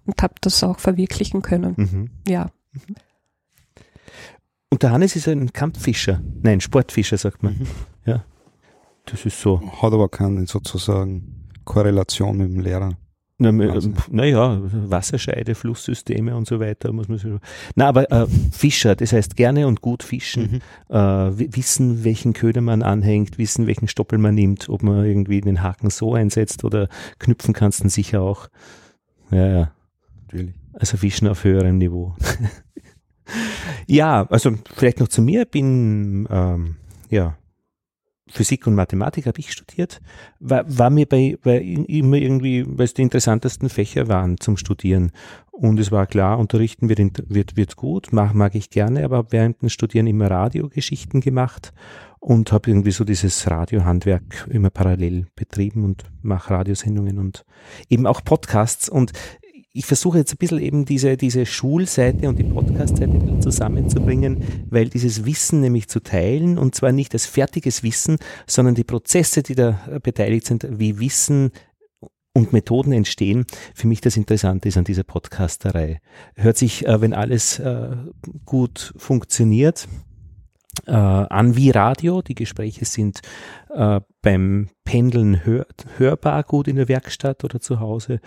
und 0.06 0.22
habe 0.22 0.34
das 0.40 0.62
auch 0.62 0.78
verwirklichen 0.78 1.42
können. 1.42 1.74
Mhm. 1.76 2.10
Ja. 2.28 2.50
Mhm. 2.72 2.94
Und 4.82 4.88
der 4.88 4.94
Hannes 4.94 5.14
ist 5.14 5.28
ein 5.28 5.52
Kampffischer. 5.52 6.20
Nein, 6.42 6.60
Sportfischer, 6.60 7.16
sagt 7.16 7.44
man. 7.44 7.52
Mhm. 7.52 7.66
Ja. 8.04 8.24
Das 9.06 9.24
ist 9.24 9.40
so. 9.40 9.60
Hat 9.80 9.92
aber 9.92 10.08
keine 10.08 10.44
sozusagen 10.48 11.48
Korrelation 11.64 12.36
mit 12.36 12.48
dem 12.48 12.58
Lehrer. 12.58 12.96
Naja, 13.38 13.80
na 14.10 14.60
Wasserscheide, 14.90 15.54
Flusssysteme 15.54 16.34
und 16.34 16.48
so 16.48 16.58
weiter 16.58 16.92
muss 16.92 17.06
man 17.06 17.18
so. 17.18 17.38
Na, 17.76 17.86
aber 17.86 18.10
äh, 18.10 18.26
Fischer, 18.50 18.96
das 18.96 19.12
heißt 19.12 19.36
gerne 19.36 19.68
und 19.68 19.82
gut 19.82 20.02
fischen, 20.02 20.60
mhm. 20.88 20.96
äh, 20.96 21.56
wissen, 21.56 22.02
welchen 22.02 22.32
Köder 22.32 22.60
man 22.60 22.82
anhängt, 22.82 23.38
wissen, 23.38 23.68
welchen 23.68 23.86
Stoppel 23.86 24.18
man 24.18 24.34
nimmt, 24.34 24.68
ob 24.68 24.82
man 24.82 25.04
irgendwie 25.04 25.40
den 25.40 25.62
Haken 25.62 25.90
so 25.90 26.14
einsetzt 26.14 26.64
oder 26.64 26.88
knüpfen 27.20 27.54
kannst 27.54 27.84
du 27.84 27.88
sicher 27.88 28.20
auch. 28.20 28.48
Ja, 29.30 29.46
ja. 29.46 29.72
Natürlich. 30.22 30.56
Also 30.72 30.96
Fischen 30.96 31.28
auf 31.28 31.44
höherem 31.44 31.78
Niveau. 31.78 32.16
ja, 33.86 34.26
also 34.30 34.52
vielleicht 34.74 35.00
noch 35.00 35.08
zu 35.08 35.22
mir, 35.22 35.44
bin 35.44 36.26
ähm, 36.30 36.76
ja 37.10 37.36
Physik 38.32 38.66
und 38.66 38.74
Mathematik 38.74 39.26
habe 39.26 39.40
ich 39.40 39.52
studiert, 39.52 40.00
war, 40.40 40.64
war 40.66 40.90
mir 40.90 41.06
bei, 41.06 41.36
bei 41.42 41.58
immer 41.60 42.16
irgendwie, 42.16 42.64
weil 42.66 42.84
es 42.84 42.94
die 42.94 43.02
interessantesten 43.02 43.68
Fächer 43.68 44.08
waren 44.08 44.38
zum 44.40 44.56
Studieren. 44.56 45.12
Und 45.50 45.78
es 45.78 45.92
war 45.92 46.06
klar, 46.06 46.38
unterrichten 46.38 46.88
wird, 46.88 46.98
wird, 47.28 47.56
wird 47.56 47.76
gut, 47.76 48.12
mag, 48.12 48.34
mag 48.34 48.54
ich 48.54 48.70
gerne, 48.70 49.04
aber 49.04 49.30
während 49.30 49.60
dem 49.60 49.68
Studieren 49.68 50.06
immer 50.06 50.30
Radiogeschichten 50.30 51.20
gemacht 51.20 51.74
und 52.20 52.52
habe 52.52 52.70
irgendwie 52.70 52.92
so 52.92 53.04
dieses 53.04 53.50
Radiohandwerk 53.50 54.48
immer 54.48 54.70
parallel 54.70 55.26
betrieben 55.34 55.84
und 55.84 56.04
mache 56.22 56.54
Radiosendungen 56.54 57.18
und 57.18 57.44
eben 57.90 58.06
auch 58.06 58.24
Podcasts. 58.24 58.88
Und 58.88 59.12
ich 59.74 59.86
versuche 59.86 60.18
jetzt 60.18 60.34
ein 60.34 60.38
bisschen 60.38 60.60
eben 60.60 60.84
diese, 60.84 61.16
diese 61.16 61.46
Schulseite 61.46 62.28
und 62.28 62.38
die 62.38 62.44
Podcast-Seite 62.44 63.38
zusammenzubringen, 63.40 64.66
weil 64.68 64.90
dieses 64.90 65.24
Wissen 65.24 65.60
nämlich 65.60 65.88
zu 65.88 66.00
teilen 66.00 66.58
und 66.58 66.74
zwar 66.74 66.92
nicht 66.92 67.14
als 67.14 67.26
fertiges 67.26 67.82
Wissen, 67.82 68.18
sondern 68.46 68.74
die 68.74 68.84
Prozesse, 68.84 69.42
die 69.42 69.54
da 69.54 69.80
beteiligt 70.02 70.46
sind, 70.46 70.66
wie 70.70 70.98
Wissen 70.98 71.52
und 72.34 72.52
Methoden 72.52 72.92
entstehen, 72.92 73.46
für 73.74 73.86
mich 73.86 74.00
das 74.00 74.16
Interessante 74.16 74.68
ist 74.68 74.76
an 74.76 74.84
dieser 74.84 75.04
Podcasterei. 75.04 76.00
Hört 76.34 76.56
sich, 76.56 76.86
äh, 76.86 77.00
wenn 77.00 77.12
alles 77.12 77.58
äh, 77.58 77.96
gut 78.44 78.94
funktioniert, 78.96 79.88
äh, 80.86 80.92
an 80.92 81.56
wie 81.56 81.70
Radio. 81.70 82.22
Die 82.22 82.34
Gespräche 82.34 82.84
sind 82.84 83.20
äh, 83.74 84.00
beim 84.22 84.68
Pendeln 84.84 85.44
hör, 85.44 85.66
hörbar 85.96 86.42
gut 86.42 86.68
in 86.68 86.76
der 86.76 86.88
Werkstatt 86.88 87.44
oder 87.44 87.60
zu 87.60 87.80
Hause 87.80 88.20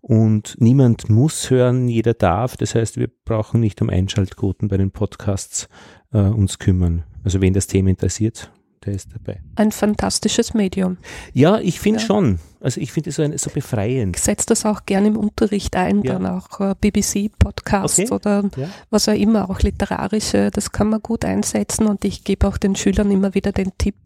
und 0.00 0.56
niemand 0.58 1.08
muss 1.08 1.50
hören, 1.50 1.88
jeder 1.88 2.14
darf. 2.14 2.56
Das 2.56 2.74
heißt, 2.74 2.96
wir 2.96 3.08
brauchen 3.24 3.60
nicht 3.60 3.80
um 3.82 3.90
Einschaltquoten 3.90 4.68
bei 4.68 4.76
den 4.76 4.90
Podcasts 4.90 5.68
äh, 6.12 6.18
uns 6.18 6.58
kümmern. 6.58 7.04
Also 7.24 7.40
wen 7.40 7.54
das 7.54 7.66
Thema 7.66 7.90
interessiert, 7.90 8.50
der 8.84 8.94
ist 8.94 9.08
dabei. 9.12 9.40
Ein 9.56 9.72
fantastisches 9.72 10.54
Medium. 10.54 10.98
Ja, 11.32 11.58
ich 11.58 11.80
finde 11.80 12.00
ja. 12.00 12.06
schon. 12.06 12.38
Also 12.60 12.80
ich 12.80 12.92
finde 12.92 13.10
es 13.10 13.16
so, 13.16 13.36
so 13.36 13.50
befreiend. 13.50 14.16
Ich 14.16 14.22
setze 14.22 14.46
das 14.46 14.64
auch 14.64 14.86
gerne 14.86 15.08
im 15.08 15.16
Unterricht 15.16 15.74
ein, 15.74 16.02
ja. 16.02 16.12
dann 16.12 16.26
auch 16.26 16.60
äh, 16.60 16.74
BBC-Podcasts 16.80 17.98
okay. 17.98 18.12
oder 18.12 18.44
ja. 18.56 18.68
was 18.90 19.08
auch 19.08 19.14
immer, 19.14 19.50
auch 19.50 19.60
literarische, 19.60 20.50
das 20.52 20.70
kann 20.70 20.90
man 20.90 21.02
gut 21.02 21.24
einsetzen 21.24 21.86
und 21.86 22.04
ich 22.04 22.22
gebe 22.22 22.46
auch 22.46 22.56
den 22.56 22.76
Schülern 22.76 23.10
immer 23.10 23.34
wieder 23.34 23.50
den 23.50 23.72
Tipp, 23.78 23.96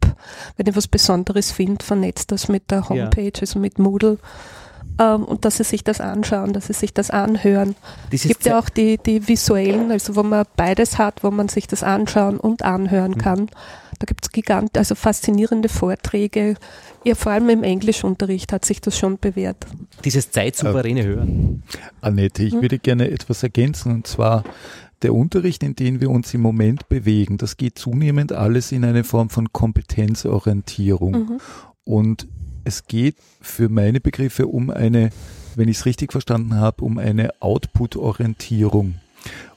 wenn 0.55 0.65
ihr 0.65 0.75
was 0.75 0.87
Besonderes 0.87 1.51
findet, 1.51 1.83
vernetzt 1.83 2.31
das 2.31 2.47
mit 2.47 2.71
der 2.71 2.89
Homepage, 2.89 3.33
also 3.39 3.59
mit 3.59 3.77
Moodle 3.77 4.17
ähm, 4.99 5.23
und 5.23 5.45
dass 5.45 5.57
sie 5.57 5.63
sich 5.63 5.83
das 5.83 6.01
anschauen, 6.01 6.53
dass 6.53 6.67
sie 6.67 6.73
sich 6.73 6.93
das 6.93 7.09
anhören. 7.09 7.75
Es 8.11 8.23
gibt 8.23 8.45
ja 8.45 8.59
auch 8.59 8.69
die, 8.69 8.97
die 8.97 9.27
visuellen, 9.27 9.91
also 9.91 10.15
wo 10.15 10.23
man 10.23 10.45
beides 10.55 10.97
hat, 10.97 11.23
wo 11.23 11.31
man 11.31 11.49
sich 11.49 11.67
das 11.67 11.83
anschauen 11.83 12.39
und 12.39 12.63
anhören 12.63 13.11
mhm. 13.11 13.17
kann. 13.17 13.49
Da 13.99 14.05
gibt 14.05 14.25
es 14.25 14.31
gigant, 14.31 14.77
also 14.77 14.95
faszinierende 14.95 15.69
Vorträge. 15.69 16.55
Ja, 17.03 17.15
vor 17.15 17.31
allem 17.31 17.49
im 17.49 17.63
Englischunterricht 17.63 18.53
hat 18.53 18.65
sich 18.65 18.81
das 18.81 18.97
schon 18.97 19.17
bewährt. 19.17 19.65
Dieses 20.05 20.31
zeitsouveräne 20.31 21.01
äh, 21.01 21.05
Hören. 21.05 21.63
Annette, 22.01 22.43
ich 22.43 22.53
hm? 22.53 22.61
würde 22.61 22.79
gerne 22.79 23.09
etwas 23.09 23.43
ergänzen 23.43 23.91
und 23.91 24.07
zwar 24.07 24.43
der 25.01 25.13
Unterricht, 25.13 25.63
in 25.63 25.75
dem 25.75 26.01
wir 26.01 26.09
uns 26.09 26.33
im 26.33 26.41
Moment 26.41 26.89
bewegen, 26.89 27.37
das 27.37 27.57
geht 27.57 27.77
zunehmend 27.77 28.33
alles 28.33 28.71
in 28.71 28.83
eine 28.83 29.03
Form 29.03 29.29
von 29.29 29.51
Kompetenzorientierung. 29.53 31.11
Mhm. 31.11 31.37
Und 31.83 32.27
es 32.63 32.87
geht 32.87 33.15
für 33.39 33.69
meine 33.69 33.99
Begriffe 33.99 34.47
um 34.47 34.69
eine, 34.69 35.11
wenn 35.55 35.69
ich 35.69 35.77
es 35.77 35.85
richtig 35.85 36.11
verstanden 36.11 36.55
habe, 36.55 36.83
um 36.83 36.97
eine 36.97 37.29
Output-Orientierung. 37.41 38.95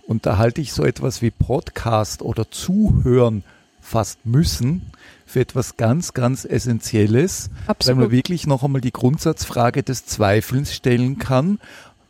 Und 0.06 0.26
da 0.26 0.38
halte 0.38 0.60
ich 0.60 0.72
so 0.72 0.84
etwas 0.84 1.22
wie 1.22 1.30
Podcast 1.30 2.22
oder 2.22 2.50
Zuhören 2.50 3.44
fast 3.90 4.24
müssen 4.24 4.82
für 5.26 5.40
etwas 5.40 5.76
ganz, 5.76 6.14
ganz 6.14 6.44
Essentielles, 6.44 7.50
Absolut. 7.66 7.98
weil 7.98 8.04
man 8.04 8.12
wirklich 8.12 8.46
noch 8.46 8.62
einmal 8.62 8.80
die 8.80 8.92
Grundsatzfrage 8.92 9.82
des 9.82 10.06
Zweifelns 10.06 10.74
stellen 10.74 11.18
kann. 11.18 11.58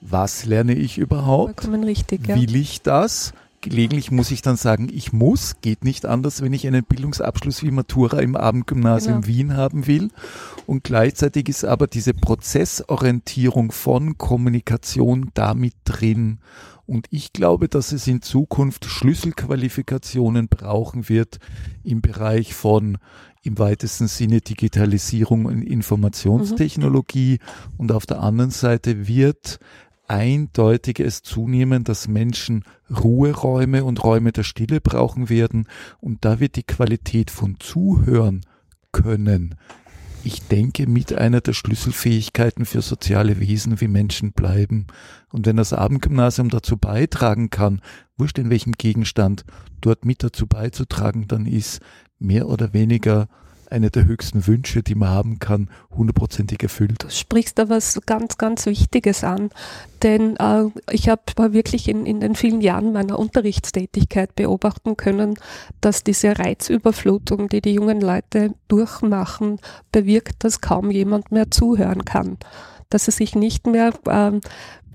Was 0.00 0.44
lerne 0.44 0.74
ich 0.74 0.98
überhaupt? 0.98 1.68
Richtig, 1.68 2.28
ja. 2.28 2.36
Will 2.36 2.54
ich 2.54 2.82
das? 2.82 3.32
Gelegentlich 3.62 4.10
muss 4.10 4.30
ich 4.30 4.40
dann 4.40 4.56
sagen, 4.56 4.88
ich 4.90 5.12
muss, 5.12 5.56
geht 5.60 5.84
nicht 5.84 6.06
anders, 6.06 6.40
wenn 6.40 6.54
ich 6.54 6.66
einen 6.66 6.82
Bildungsabschluss 6.82 7.62
wie 7.62 7.70
Matura 7.70 8.20
im 8.20 8.36
Abendgymnasium 8.36 9.20
genau. 9.20 9.26
Wien 9.26 9.56
haben 9.56 9.86
will. 9.86 10.10
Und 10.66 10.82
gleichzeitig 10.84 11.48
ist 11.50 11.66
aber 11.66 11.86
diese 11.86 12.14
Prozessorientierung 12.14 13.70
von 13.70 14.16
Kommunikation 14.16 15.30
damit 15.34 15.74
drin. 15.84 16.38
Und 16.90 17.06
ich 17.10 17.32
glaube, 17.32 17.68
dass 17.68 17.92
es 17.92 18.08
in 18.08 18.20
Zukunft 18.20 18.84
Schlüsselqualifikationen 18.84 20.48
brauchen 20.48 21.08
wird 21.08 21.38
im 21.84 22.00
Bereich 22.00 22.52
von 22.52 22.98
im 23.44 23.60
weitesten 23.60 24.08
Sinne 24.08 24.40
Digitalisierung 24.40 25.44
und 25.44 25.62
Informationstechnologie. 25.62 27.38
Mhm. 27.40 27.74
Und 27.76 27.92
auf 27.92 28.06
der 28.06 28.18
anderen 28.18 28.50
Seite 28.50 29.06
wird 29.06 29.60
eindeutig 30.08 30.98
es 30.98 31.22
zunehmen, 31.22 31.84
dass 31.84 32.08
Menschen 32.08 32.64
Ruheräume 32.90 33.84
und 33.84 34.02
Räume 34.02 34.32
der 34.32 34.42
Stille 34.42 34.80
brauchen 34.80 35.28
werden 35.28 35.68
und 36.00 36.24
da 36.24 36.40
wird 36.40 36.56
die 36.56 36.64
Qualität 36.64 37.30
von 37.30 37.60
Zuhören 37.60 38.40
können, 38.90 39.54
ich 40.24 40.42
denke, 40.48 40.86
mit 40.86 41.12
einer 41.12 41.40
der 41.40 41.52
Schlüsselfähigkeiten 41.52 42.66
für 42.66 42.82
soziale 42.82 43.40
Wesen 43.40 43.80
wie 43.80 43.88
Menschen 43.88 44.32
bleiben. 44.32 44.86
Und 45.32 45.46
wenn 45.46 45.56
das 45.56 45.72
Abendgymnasium 45.72 46.48
dazu 46.48 46.76
beitragen 46.76 47.50
kann, 47.50 47.80
wurscht 48.16 48.38
in 48.38 48.50
welchem 48.50 48.72
Gegenstand, 48.72 49.44
dort 49.80 50.04
mit 50.04 50.22
dazu 50.22 50.46
beizutragen, 50.46 51.28
dann 51.28 51.46
ist 51.46 51.80
mehr 52.18 52.48
oder 52.48 52.72
weniger 52.72 53.28
eine 53.70 53.90
der 53.90 54.04
höchsten 54.04 54.46
Wünsche, 54.46 54.82
die 54.82 54.94
man 54.94 55.08
haben 55.08 55.38
kann, 55.38 55.68
hundertprozentig 55.90 56.62
erfüllt. 56.62 57.02
Du 57.02 57.10
sprichst 57.10 57.58
da 57.58 57.68
was 57.68 58.00
ganz, 58.06 58.38
ganz 58.38 58.66
Wichtiges 58.66 59.24
an, 59.24 59.50
denn 60.02 60.36
äh, 60.36 60.64
ich 60.90 61.08
habe 61.08 61.22
wirklich 61.52 61.88
in, 61.88 62.06
in 62.06 62.20
den 62.20 62.34
vielen 62.34 62.60
Jahren 62.60 62.92
meiner 62.92 63.18
Unterrichtstätigkeit 63.18 64.34
beobachten 64.34 64.96
können, 64.96 65.34
dass 65.80 66.04
diese 66.04 66.38
Reizüberflutung, 66.38 67.48
die 67.48 67.60
die 67.60 67.74
jungen 67.74 68.00
Leute 68.00 68.54
durchmachen, 68.68 69.60
bewirkt, 69.92 70.44
dass 70.44 70.60
kaum 70.60 70.90
jemand 70.90 71.32
mehr 71.32 71.50
zuhören 71.50 72.04
kann 72.04 72.38
dass 72.90 73.04
sie 73.04 73.12
sich 73.12 73.36
nicht 73.36 73.66
mehr 73.66 73.92
äh, 74.06 74.32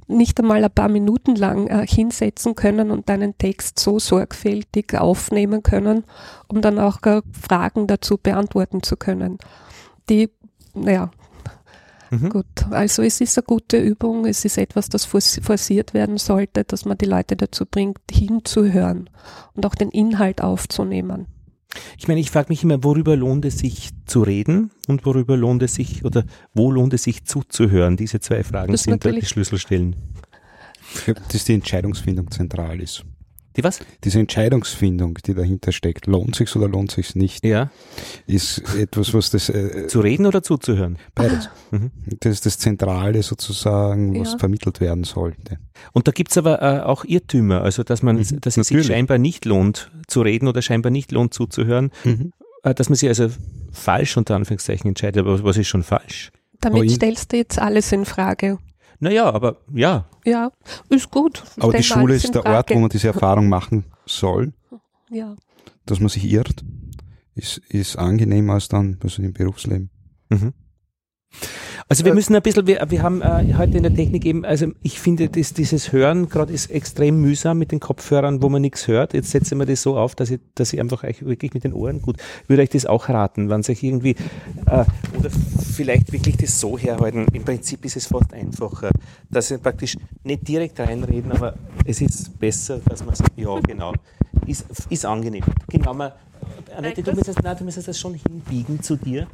nicht 0.07 0.39
einmal 0.39 0.63
ein 0.63 0.71
paar 0.71 0.89
Minuten 0.89 1.35
lang 1.35 1.67
äh, 1.67 1.85
hinsetzen 1.87 2.55
können 2.55 2.91
und 2.91 3.09
deinen 3.09 3.37
Text 3.37 3.79
so 3.79 3.99
sorgfältig 3.99 4.95
aufnehmen 4.95 5.63
können, 5.63 6.03
um 6.47 6.61
dann 6.61 6.79
auch 6.79 7.01
äh, 7.03 7.21
Fragen 7.31 7.87
dazu 7.87 8.17
beantworten 8.17 8.83
zu 8.83 8.97
können. 8.97 9.39
Die, 10.09 10.29
naja, 10.73 11.09
mhm. 12.11 12.29
gut. 12.29 12.45
Also 12.69 13.01
es 13.01 13.19
ist 13.19 13.37
eine 13.37 13.45
gute 13.45 13.77
Übung, 13.77 14.25
es 14.25 14.45
ist 14.45 14.57
etwas, 14.57 14.89
das 14.89 15.05
forciert 15.05 15.93
werden 15.93 16.17
sollte, 16.17 16.63
dass 16.63 16.85
man 16.85 16.97
die 16.97 17.05
Leute 17.05 17.35
dazu 17.35 17.65
bringt, 17.65 17.99
hinzuhören 18.11 19.09
und 19.55 19.65
auch 19.65 19.75
den 19.75 19.89
Inhalt 19.89 20.41
aufzunehmen. 20.41 21.27
Ich 21.97 22.07
meine, 22.07 22.19
ich 22.19 22.31
frage 22.31 22.49
mich 22.49 22.63
immer, 22.63 22.83
worüber 22.83 23.15
lohnt 23.15 23.45
es 23.45 23.59
sich 23.59 23.89
zu 24.05 24.21
reden 24.21 24.71
und 24.87 25.05
worüber 25.05 25.37
lohnt 25.37 25.63
es 25.63 25.75
sich 25.75 26.05
oder 26.05 26.25
wo 26.53 26.71
lohnt 26.71 26.93
es 26.93 27.03
sich 27.03 27.25
zuzuhören? 27.25 27.97
Diese 27.97 28.19
zwei 28.19 28.43
Fragen 28.43 28.71
das 28.71 28.83
sind 28.83 29.03
da 29.03 29.11
die 29.11 29.25
Schlüsselstellen. 29.25 29.95
Dass 31.31 31.45
die 31.45 31.53
Entscheidungsfindung 31.53 32.29
zentral 32.31 32.79
ist. 32.79 33.05
Die 33.57 33.63
was? 33.63 33.79
Diese 34.03 34.19
Entscheidungsfindung, 34.19 35.17
die 35.25 35.33
dahinter 35.33 35.71
steckt, 35.71 36.07
lohnt 36.07 36.35
sich's 36.35 36.55
oder 36.55 36.67
lohnt 36.67 36.91
sich's 36.91 37.15
nicht, 37.15 37.45
ja. 37.45 37.71
ist 38.27 38.63
etwas, 38.75 39.13
was 39.13 39.29
das... 39.29 39.49
Äh, 39.49 39.87
Zu 39.87 40.01
reden 40.01 40.25
oder 40.25 40.43
zuzuhören? 40.43 40.97
Beides. 41.13 41.47
Ah. 41.71 41.77
Mhm. 41.77 41.91
Das 42.19 42.33
ist 42.33 42.45
das 42.45 42.57
Zentrale 42.57 43.23
sozusagen, 43.23 44.19
was 44.19 44.33
ja. 44.33 44.37
vermittelt 44.37 44.81
werden 44.81 45.03
sollte. 45.05 45.57
Und 45.93 46.07
da 46.07 46.11
gibt's 46.11 46.37
aber 46.37 46.61
äh, 46.61 46.81
auch 46.81 47.05
Irrtümer, 47.05 47.61
also 47.61 47.83
dass 47.83 48.03
man, 48.03 48.17
mhm. 48.17 48.41
dass 48.41 48.57
es 48.57 48.67
sich 48.67 48.85
scheinbar 48.85 49.17
nicht 49.17 49.45
lohnt 49.45 49.91
zu 50.07 50.21
reden 50.21 50.47
oder 50.47 50.61
scheinbar 50.61 50.91
nicht 50.91 51.11
lohnt 51.11 51.33
zuzuhören, 51.33 51.91
mhm. 52.03 52.33
äh, 52.63 52.73
dass 52.73 52.89
man 52.89 52.95
sich 52.95 53.07
also 53.07 53.29
falsch 53.71 54.17
unter 54.17 54.35
Anführungszeichen 54.35 54.89
entscheidet, 54.89 55.19
aber 55.19 55.43
was 55.43 55.57
ist 55.57 55.67
schon 55.67 55.83
falsch? 55.83 56.31
Damit 56.61 56.91
stellst 56.91 57.31
du 57.31 57.37
jetzt 57.37 57.59
alles 57.59 57.91
in 57.91 58.05
Frage. 58.05 58.57
Naja, 58.99 59.31
aber 59.31 59.57
ja. 59.73 60.05
Ja, 60.25 60.51
ist 60.89 61.11
gut. 61.11 61.43
Aber 61.59 61.73
die 61.73 61.83
Schule 61.83 62.15
ist 62.15 62.33
der. 62.33 62.45
Ort, 62.45 62.69
wo 62.71 62.79
man 62.79 62.89
diese 62.89 63.07
Erfahrung 63.07 63.49
machen 63.49 63.85
soll. 64.05 64.53
Ja. 65.09 65.35
Dass 65.85 65.99
man 65.99 66.09
sich 66.09 66.25
irrt, 66.25 66.63
ist, 67.35 67.57
ist 67.69 67.97
angenehmer 67.97 68.53
als 68.53 68.67
dann 68.67 68.97
also 69.03 69.21
im 69.21 69.33
Berufsleben. 69.33 69.89
Mhm. 70.29 70.53
Also 71.87 72.03
wir 72.03 72.15
müssen 72.15 72.35
ein 72.35 72.41
bisschen, 72.41 72.65
wir, 72.65 72.83
wir 72.89 73.03
haben 73.03 73.21
äh, 73.21 73.53
heute 73.57 73.77
in 73.77 73.83
der 73.83 73.93
Technik 73.93 74.25
eben, 74.25 74.43
also 74.43 74.71
ich 74.81 74.99
finde, 74.99 75.29
das, 75.29 75.53
dieses 75.53 75.91
Hören 75.91 76.29
gerade 76.29 76.51
ist 76.51 76.71
extrem 76.71 77.21
mühsam 77.21 77.59
mit 77.59 77.71
den 77.71 77.79
Kopfhörern, 77.79 78.41
wo 78.41 78.49
man 78.49 78.63
nichts 78.63 78.87
hört. 78.87 79.13
Jetzt 79.13 79.29
setzen 79.29 79.59
wir 79.59 79.67
das 79.67 79.83
so 79.83 79.95
auf, 79.95 80.15
dass 80.15 80.31
ich, 80.31 80.39
dass 80.55 80.73
ich 80.73 80.79
einfach 80.79 81.03
euch 81.03 81.23
wirklich 81.23 81.53
mit 81.53 81.63
den 81.63 81.73
Ohren 81.73 82.01
gut, 82.01 82.17
würde 82.47 82.63
euch 82.63 82.69
das 82.69 82.87
auch 82.87 83.07
raten, 83.07 83.49
wenn 83.49 83.61
sich 83.61 83.83
irgendwie, 83.83 84.15
äh, 84.65 84.83
oder 85.15 85.29
vielleicht 85.73 86.11
wirklich 86.11 86.37
das 86.37 86.59
so 86.59 86.75
herhalten. 86.75 87.27
Im 87.33 87.43
Prinzip 87.43 87.85
ist 87.85 87.97
es 87.97 88.07
fast 88.07 88.33
einfacher, 88.33 88.89
dass 89.29 89.49
sie 89.49 89.59
praktisch 89.59 89.95
nicht 90.23 90.47
direkt 90.47 90.79
reinreden, 90.79 91.33
aber 91.33 91.53
es 91.85 92.01
ist 92.01 92.39
besser, 92.39 92.79
dass 92.89 93.05
man 93.05 93.13
sagt, 93.13 93.37
ja 93.37 93.59
genau, 93.59 93.93
ist, 94.47 94.65
ist 94.89 95.05
angenehm. 95.05 95.43
Genau, 95.69 95.93
man, 95.93 96.13
Annette, 96.75 97.03
du 97.03 97.13
müsstest, 97.13 97.43
nein, 97.43 97.55
du 97.55 97.63
müsstest 97.63 97.89
das 97.89 97.99
schon 97.99 98.15
hinbiegen 98.15 98.81
zu 98.81 98.95
dir. 98.95 99.27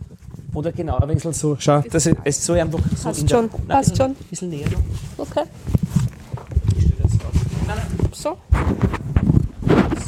Oder 0.54 0.72
genau, 0.74 0.98
ein 0.98 1.08
bisschen 1.08 1.34
so, 1.34 1.56
schau, 1.60 1.82
das 1.90 2.06
ist, 2.06 2.18
es 2.26 2.46
soll 2.46 2.60
einfach 2.60 2.80
so 2.96 3.04
Passt 3.10 3.30
schon, 3.30 3.50
der, 3.50 3.60
nein, 3.60 3.68
passt 3.68 3.92
ein 3.92 3.96
schon. 3.98 4.16
bisschen 4.30 4.50
näher. 4.50 4.68
Okay. 5.18 5.44
Nein, 7.68 7.78
nein, 7.78 8.10
So. 8.12 8.38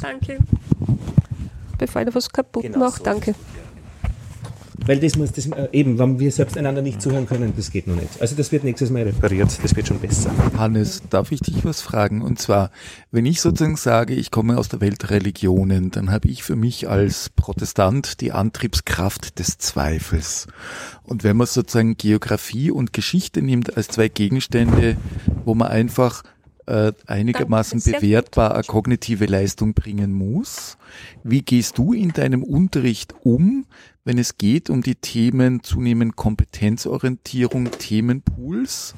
Danke. 0.02 0.38
Bevor 1.78 2.02
ich 2.02 2.14
was 2.16 2.30
kaputt 2.30 2.64
Genau 2.64 2.80
mache, 2.80 2.98
so. 2.98 3.04
danke. 3.04 3.36
Weil 4.86 5.00
das 5.00 5.16
muss, 5.16 5.32
das, 5.32 5.48
äh, 5.48 5.70
eben, 5.72 5.98
wenn 5.98 6.20
wir 6.20 6.32
selbst 6.32 6.58
einander 6.58 6.82
nicht 6.82 7.02
zuhören 7.02 7.26
können, 7.26 7.54
das 7.56 7.72
geht 7.72 7.88
noch 7.88 7.96
nicht. 7.96 8.22
Also 8.22 8.36
das 8.36 8.52
wird 8.52 8.64
nächstes 8.64 8.90
Mal 8.90 9.04
repariert, 9.04 9.50
das 9.64 9.76
wird 9.76 9.88
schon 9.88 10.00
besser. 10.00 10.32
Hannes, 10.58 11.02
darf 11.10 11.32
ich 11.32 11.40
dich 11.40 11.64
was 11.64 11.82
fragen? 11.82 12.22
Und 12.22 12.40
zwar, 12.40 12.70
wenn 13.12 13.26
ich 13.26 13.40
sozusagen 13.40 13.78
sage, 13.78 14.14
ich 14.14 14.30
komme 14.30 14.58
aus 14.58 14.68
der 14.68 14.82
Welt 14.82 15.04
der 15.04 15.12
Religionen, 15.12 15.92
dann 15.92 16.12
habe 16.12 16.28
ich 16.28 16.44
für 16.44 16.56
mich 16.56 16.90
als 16.90 17.30
Protestant 17.30 18.20
die 18.20 18.32
Antriebskraft 18.34 19.40
des 19.40 19.58
Zweifels. 19.58 20.48
Und 21.04 21.24
wenn 21.24 21.38
man 21.38 21.48
sozusagen 21.48 21.96
Geografie 21.96 22.72
und 22.72 22.94
Geschichte 22.94 23.42
nimmt 23.42 23.78
als 23.78 23.88
zwei 23.88 24.10
Gegenstände, 24.10 24.98
wo 25.46 25.56
man 25.56 25.70
einfach 25.70 26.24
äh, 26.66 26.94
einigermaßen 27.08 27.82
bewertbar 27.82 28.54
eine 28.54 28.64
kognitive 28.64 29.26
Leistung 29.26 29.74
bringen 29.74 30.14
muss. 30.14 30.78
Wie 31.24 31.42
gehst 31.42 31.78
du 31.78 31.94
in 31.94 32.14
deinem 32.14 32.44
Unterricht 32.44 33.14
um, 33.24 33.66
wenn 34.04 34.18
es 34.18 34.38
geht 34.38 34.70
um 34.70 34.82
die 34.82 34.96
Themen 34.96 35.64
zunehmend 35.64 36.16
Kompetenzorientierung, 36.16 37.72
Themenpools, 37.72 38.96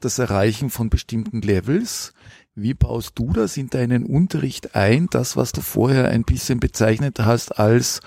das 0.00 0.18
Erreichen 0.18 0.70
von 0.70 0.90
bestimmten 0.90 1.40
Levels? 1.40 2.12
Wie 2.54 2.74
baust 2.74 3.12
du 3.18 3.32
das 3.32 3.56
in 3.56 3.68
deinen 3.68 4.04
Unterricht 4.04 4.76
ein, 4.76 5.08
das, 5.10 5.36
was 5.36 5.52
du 5.52 5.60
vorher 5.60 6.08
ein 6.08 6.24
bisschen 6.24 6.60
bezeichnet 6.60 7.18
hast 7.18 7.58
als 7.58 8.00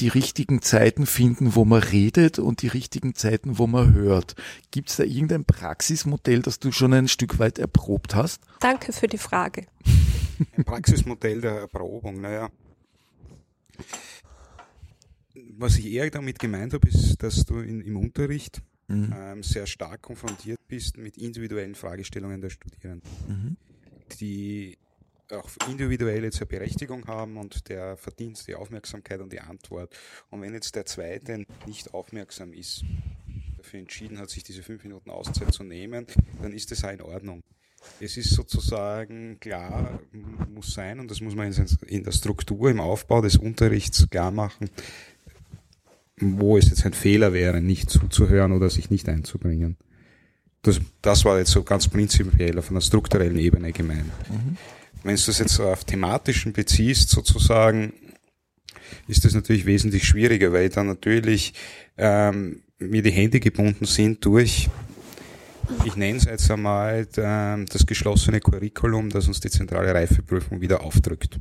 die 0.00 0.08
richtigen 0.08 0.60
Zeiten 0.60 1.06
finden, 1.06 1.54
wo 1.54 1.64
man 1.64 1.82
redet 1.82 2.38
und 2.38 2.62
die 2.62 2.68
richtigen 2.68 3.14
Zeiten, 3.14 3.58
wo 3.58 3.66
man 3.66 3.94
hört. 3.94 4.34
Gibt 4.70 4.90
es 4.90 4.96
da 4.96 5.04
irgendein 5.04 5.44
Praxismodell, 5.44 6.42
das 6.42 6.58
du 6.58 6.72
schon 6.72 6.92
ein 6.92 7.06
Stück 7.06 7.38
weit 7.38 7.58
erprobt 7.58 8.14
hast? 8.14 8.42
Danke 8.60 8.92
für 8.92 9.06
die 9.06 9.18
Frage. 9.18 9.66
Ein 10.56 10.64
Praxismodell 10.64 11.40
der 11.40 11.60
Erprobung, 11.60 12.20
naja. 12.20 12.48
Was 15.56 15.78
ich 15.78 15.86
eher 15.86 16.10
damit 16.10 16.38
gemeint 16.38 16.74
habe, 16.74 16.88
ist, 16.88 17.22
dass 17.22 17.44
du 17.44 17.58
in, 17.60 17.80
im 17.80 17.96
Unterricht 17.96 18.62
Mhm. 18.86 19.14
ähm, 19.16 19.42
sehr 19.42 19.66
stark 19.66 20.02
konfrontiert 20.02 20.60
bist 20.68 20.98
mit 20.98 21.16
individuellen 21.16 21.74
Fragestellungen 21.74 22.42
der 22.42 22.50
Studierenden, 22.50 23.10
Mhm. 23.28 23.56
die 24.20 24.76
auch 25.30 25.48
individuell 25.70 26.22
jetzt 26.22 26.36
eine 26.40 26.46
Berechtigung 26.46 27.06
haben 27.06 27.38
und 27.38 27.70
der 27.70 27.96
verdient 27.96 28.46
die 28.46 28.54
Aufmerksamkeit 28.54 29.20
und 29.20 29.32
die 29.32 29.40
Antwort. 29.40 29.96
Und 30.30 30.42
wenn 30.42 30.52
jetzt 30.52 30.74
der 30.74 30.84
Zweite 30.84 31.46
nicht 31.66 31.94
aufmerksam 31.94 32.52
ist, 32.52 32.84
dafür 33.56 33.80
entschieden 33.80 34.18
hat, 34.18 34.28
sich 34.28 34.42
diese 34.44 34.62
fünf 34.62 34.84
Minuten 34.84 35.08
Auszeit 35.08 35.52
zu 35.54 35.64
nehmen, 35.64 36.06
dann 36.42 36.52
ist 36.52 36.70
das 36.70 36.84
auch 36.84 36.90
in 36.92 37.00
Ordnung. 37.00 37.42
Es 38.00 38.16
ist 38.16 38.30
sozusagen 38.30 39.38
klar, 39.40 39.98
muss 40.54 40.74
sein, 40.74 41.00
und 41.00 41.10
das 41.10 41.20
muss 41.20 41.34
man 41.34 41.52
in 41.86 42.02
der 42.04 42.12
Struktur, 42.12 42.70
im 42.70 42.80
Aufbau 42.80 43.20
des 43.22 43.36
Unterrichts 43.36 44.08
klar 44.10 44.30
machen, 44.30 44.70
wo 46.20 46.56
es 46.56 46.68
jetzt 46.68 46.86
ein 46.86 46.92
Fehler 46.92 47.32
wäre, 47.32 47.60
nicht 47.60 47.90
zuzuhören 47.90 48.52
oder 48.52 48.70
sich 48.70 48.90
nicht 48.90 49.08
einzubringen. 49.08 49.76
Das, 50.62 50.80
das 51.02 51.24
war 51.24 51.38
jetzt 51.38 51.50
so 51.50 51.62
ganz 51.62 51.88
prinzipiell 51.88 52.58
auf 52.58 52.70
einer 52.70 52.80
strukturellen 52.80 53.38
Ebene 53.38 53.72
gemeint. 53.72 54.10
Wenn 55.02 55.16
du 55.16 55.22
das 55.26 55.38
jetzt 55.38 55.60
auf 55.60 55.84
thematischen 55.84 56.52
beziehst, 56.52 57.10
sozusagen, 57.10 57.92
ist 59.06 59.24
das 59.24 59.34
natürlich 59.34 59.66
wesentlich 59.66 60.04
schwieriger, 60.04 60.52
weil 60.52 60.70
dann 60.70 60.86
natürlich 60.86 61.52
ähm, 61.98 62.62
mir 62.78 63.02
die 63.02 63.10
Hände 63.10 63.40
gebunden 63.40 63.84
sind 63.84 64.24
durch, 64.24 64.70
ich 65.84 65.96
nenne 65.96 66.18
es 66.18 66.24
jetzt 66.24 66.50
einmal, 66.50 67.06
ähm, 67.16 67.66
das 67.66 67.86
geschlossene 67.86 68.40
Curriculum, 68.40 69.10
das 69.10 69.28
uns 69.28 69.40
die 69.40 69.50
zentrale 69.50 69.94
Reifeprüfung 69.94 70.60
wieder 70.60 70.82
aufdrückt. 70.82 71.38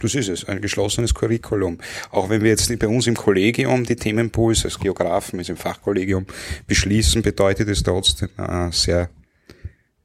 Das 0.00 0.14
ist 0.14 0.28
es, 0.28 0.44
ein 0.46 0.60
geschlossenes 0.60 1.14
Curriculum. 1.14 1.78
Auch 2.10 2.28
wenn 2.28 2.42
wir 2.42 2.50
jetzt 2.50 2.76
bei 2.78 2.88
uns 2.88 3.06
im 3.06 3.14
Kollegium 3.14 3.84
die 3.84 3.96
Themenpools 3.96 4.64
als 4.64 4.78
Geografen, 4.78 5.38
also 5.38 5.52
im 5.52 5.56
Fachkollegium, 5.56 6.26
beschließen, 6.66 7.22
bedeutet 7.22 7.68
es 7.68 7.82
trotzdem 7.82 8.28
äh, 8.36 8.70
sehr 8.72 9.08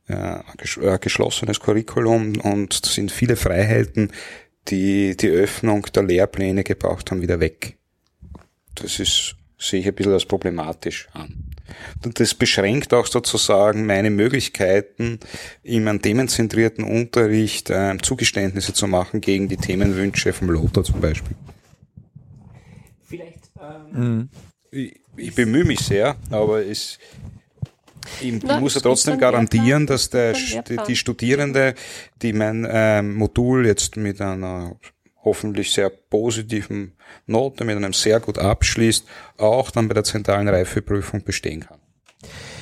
äh, 0.08 0.40
äh, 0.82 1.00
geschlossenes 1.00 1.60
Curriculum 1.60 2.40
und 2.42 2.86
sind 2.86 3.12
viele 3.12 3.36
Freiheiten, 3.36 4.12
die 4.68 5.16
die 5.16 5.30
Öffnung 5.30 5.86
der 5.94 6.04
Lehrpläne 6.04 6.64
gebraucht 6.64 7.12
haben, 7.12 7.22
wieder 7.22 7.40
weg. 7.40 7.78
Das 8.76 9.00
ist, 9.00 9.36
sehe 9.58 9.82
ich 9.82 9.88
ein 9.88 9.96
bisschen 9.96 10.14
als 10.14 10.26
problematisch 10.26 11.08
an. 11.14 11.49
Und 12.04 12.20
das 12.20 12.34
beschränkt 12.34 12.94
auch 12.94 13.08
sozusagen 13.08 13.86
meine 13.86 14.10
Möglichkeiten, 14.10 15.20
in 15.64 15.88
einem 15.88 16.02
themenzentrierten 16.02 16.84
Unterricht 16.84 17.70
äh, 17.70 17.98
Zugeständnisse 18.02 18.74
zu 18.74 18.88
machen 18.88 19.22
gegen 19.22 19.48
die 19.48 19.58
Themenwünsche 19.58 20.34
vom 20.34 20.50
Lothar 20.50 20.84
zum 20.84 21.02
Beispiel. 21.02 21.36
Vielleicht, 23.06 23.52
ähm, 23.62 24.30
Ich, 24.72 25.00
ich 25.18 25.36
bemühe 25.36 25.66
mich 25.66 25.80
sehr, 25.80 26.16
aber 26.30 26.66
es, 26.66 27.00
ich, 28.22 28.34
Na, 28.44 28.60
muss 28.60 28.76
ja 28.76 28.82
trotzdem 28.82 29.18
garantieren, 29.18 29.88
dass 29.88 30.10
der, 30.10 30.34
die, 30.34 30.78
die 30.88 30.96
Studierende, 30.96 31.76
die 32.22 32.34
mein 32.34 32.68
ähm, 32.70 33.16
Modul 33.16 33.66
jetzt 33.66 33.98
mit 33.98 34.22
einer 34.22 34.76
hoffentlich 35.24 35.72
sehr 35.72 35.90
positiven 35.90 36.94
Note, 37.26 37.66
mit 37.66 37.76
einem 37.76 37.94
sehr 37.94 38.20
gut 38.20 38.38
abschließt, 38.38 39.06
auch 39.38 39.72
dann 39.72 39.88
bei 39.88 39.94
der 39.94 40.04
zentralen 40.04 40.48
Reifeprüfung 40.48 41.24
bestehen 41.24 41.62
kann. 41.62 41.80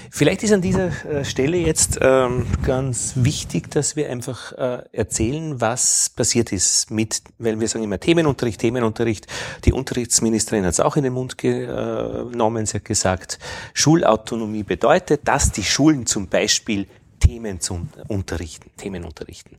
Vielleicht 0.10 0.42
ist 0.44 0.54
an 0.54 0.62
dieser 0.62 0.88
äh, 1.06 1.26
Stelle 1.26 1.58
jetzt 1.58 2.00
ähm, 2.02 2.48
ganz 2.66 3.14
wichtig, 3.18 3.70
dass 3.70 3.96
wir 3.96 4.10
einfach 4.10 4.54
äh, 4.54 4.84
erzählen, 4.92 5.60
was 5.60 6.10
passiert 6.10 6.52
ist 6.52 6.90
mit, 6.90 7.22
weil 7.38 7.60
wir 7.60 7.68
sagen 7.68 7.84
immer 7.84 8.00
Themenunterricht, 8.00 8.62
Themenunterricht. 8.62 9.28
Die 9.66 9.74
Unterrichtsministerin 9.74 10.66
hat 10.66 10.74
es 10.74 10.80
auch 10.80 10.96
in 10.96 11.04
den 11.04 11.14
Mund 11.14 11.38
genommen. 11.38 12.66
Sie 12.66 12.78
hat 12.78 12.86
gesagt, 12.86 13.38
Schulautonomie 13.74 14.64
bedeutet, 14.64 15.22
dass 15.26 15.52
die 15.52 15.64
Schulen 15.64 16.06
zum 16.06 16.28
Beispiel 16.28 16.88
Themen 17.20 17.60
zum 17.60 17.90
Unterrichten, 18.08 18.72
Themen 18.78 19.04
unterrichten. 19.04 19.58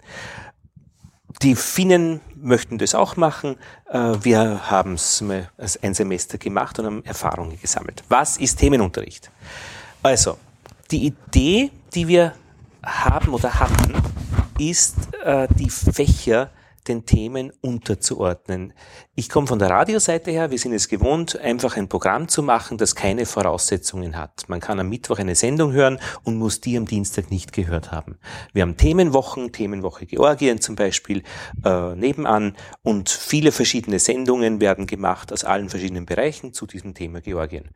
Die 1.42 1.54
Finnen 1.54 2.20
möchten 2.34 2.78
das 2.78 2.94
auch 2.94 3.16
machen. 3.16 3.56
Äh, 3.90 4.16
Wir 4.22 4.70
haben 4.70 4.94
es 4.94 5.22
ein 5.22 5.94
Semester 5.94 6.36
gemacht 6.38 6.78
und 6.78 6.86
haben 6.86 7.04
Erfahrungen 7.04 7.60
gesammelt. 7.60 8.02
Was 8.08 8.38
ist 8.38 8.58
Themenunterricht? 8.58 9.30
Also, 10.02 10.38
die 10.90 11.06
Idee, 11.06 11.70
die 11.94 12.08
wir 12.08 12.32
haben 12.84 13.34
oder 13.34 13.54
hatten, 13.54 13.94
ist, 14.58 14.96
äh, 15.24 15.46
die 15.54 15.70
Fächer 15.70 16.50
den 16.88 17.06
Themen 17.06 17.52
unterzuordnen. 17.60 18.72
Ich 19.14 19.28
komme 19.28 19.46
von 19.46 19.58
der 19.58 19.70
Radioseite 19.70 20.30
her, 20.30 20.50
wir 20.50 20.58
sind 20.58 20.72
es 20.72 20.88
gewohnt, 20.88 21.38
einfach 21.38 21.76
ein 21.76 21.88
Programm 21.88 22.28
zu 22.28 22.42
machen, 22.42 22.78
das 22.78 22.94
keine 22.94 23.26
Voraussetzungen 23.26 24.16
hat. 24.16 24.48
Man 24.48 24.60
kann 24.60 24.80
am 24.80 24.88
Mittwoch 24.88 25.18
eine 25.18 25.34
Sendung 25.34 25.72
hören 25.72 25.98
und 26.24 26.36
muss 26.36 26.60
die 26.60 26.76
am 26.76 26.86
Dienstag 26.86 27.30
nicht 27.30 27.52
gehört 27.52 27.92
haben. 27.92 28.18
Wir 28.52 28.62
haben 28.62 28.76
Themenwochen, 28.76 29.52
Themenwoche 29.52 30.06
Georgien 30.06 30.60
zum 30.60 30.76
Beispiel 30.76 31.22
äh, 31.64 31.94
nebenan 31.94 32.56
und 32.82 33.10
viele 33.10 33.52
verschiedene 33.52 33.98
Sendungen 33.98 34.60
werden 34.60 34.86
gemacht 34.86 35.32
aus 35.32 35.44
allen 35.44 35.68
verschiedenen 35.68 36.06
Bereichen 36.06 36.52
zu 36.52 36.66
diesem 36.66 36.94
Thema 36.94 37.20
Georgien. 37.20 37.70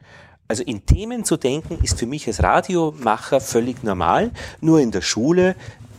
Also 0.49 0.65
in 0.65 0.85
Themen 0.85 1.25
zu 1.25 1.37
denken 1.37 1.79
ist 1.83 1.99
für 1.99 2.07
mich 2.07 2.27
als 2.27 2.43
Radiomacher 2.43 3.41
völlig 3.41 3.83
normal, 3.83 4.33
nur 4.61 4.81
in 4.81 4.91
der 4.91 5.01
Schule 5.01 5.57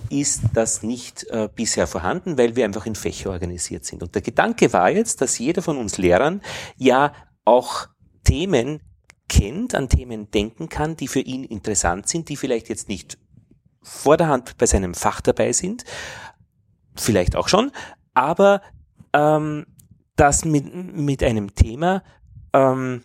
ist 0.09 0.43
das 0.53 0.83
nicht 0.83 1.25
äh, 1.29 1.49
bisher 1.53 1.87
vorhanden, 1.87 2.37
weil 2.37 2.55
wir 2.55 2.65
einfach 2.65 2.85
in 2.85 2.95
Fächer 2.95 3.31
organisiert 3.31 3.85
sind. 3.85 4.03
Und 4.03 4.15
der 4.15 4.21
Gedanke 4.21 4.71
war 4.73 4.89
jetzt, 4.89 5.21
dass 5.21 5.39
jeder 5.39 5.61
von 5.61 5.77
uns 5.77 5.97
Lehrern 5.97 6.41
ja 6.77 7.13
auch 7.45 7.87
Themen 8.23 8.81
kennt, 9.29 9.75
an 9.75 9.89
Themen 9.89 10.29
denken 10.31 10.69
kann, 10.69 10.95
die 10.95 11.07
für 11.07 11.19
ihn 11.19 11.43
interessant 11.43 12.07
sind, 12.07 12.29
die 12.29 12.37
vielleicht 12.37 12.69
jetzt 12.69 12.89
nicht 12.89 13.17
vor 13.81 14.17
der 14.17 14.27
Hand 14.27 14.57
bei 14.57 14.65
seinem 14.65 14.93
Fach 14.93 15.21
dabei 15.21 15.51
sind, 15.51 15.83
vielleicht 16.95 17.35
auch 17.35 17.47
schon, 17.47 17.71
aber 18.13 18.61
ähm, 19.13 19.65
das 20.15 20.45
mit, 20.45 20.73
mit 20.73 21.23
einem 21.23 21.55
Thema 21.55 22.03
ähm, 22.53 23.03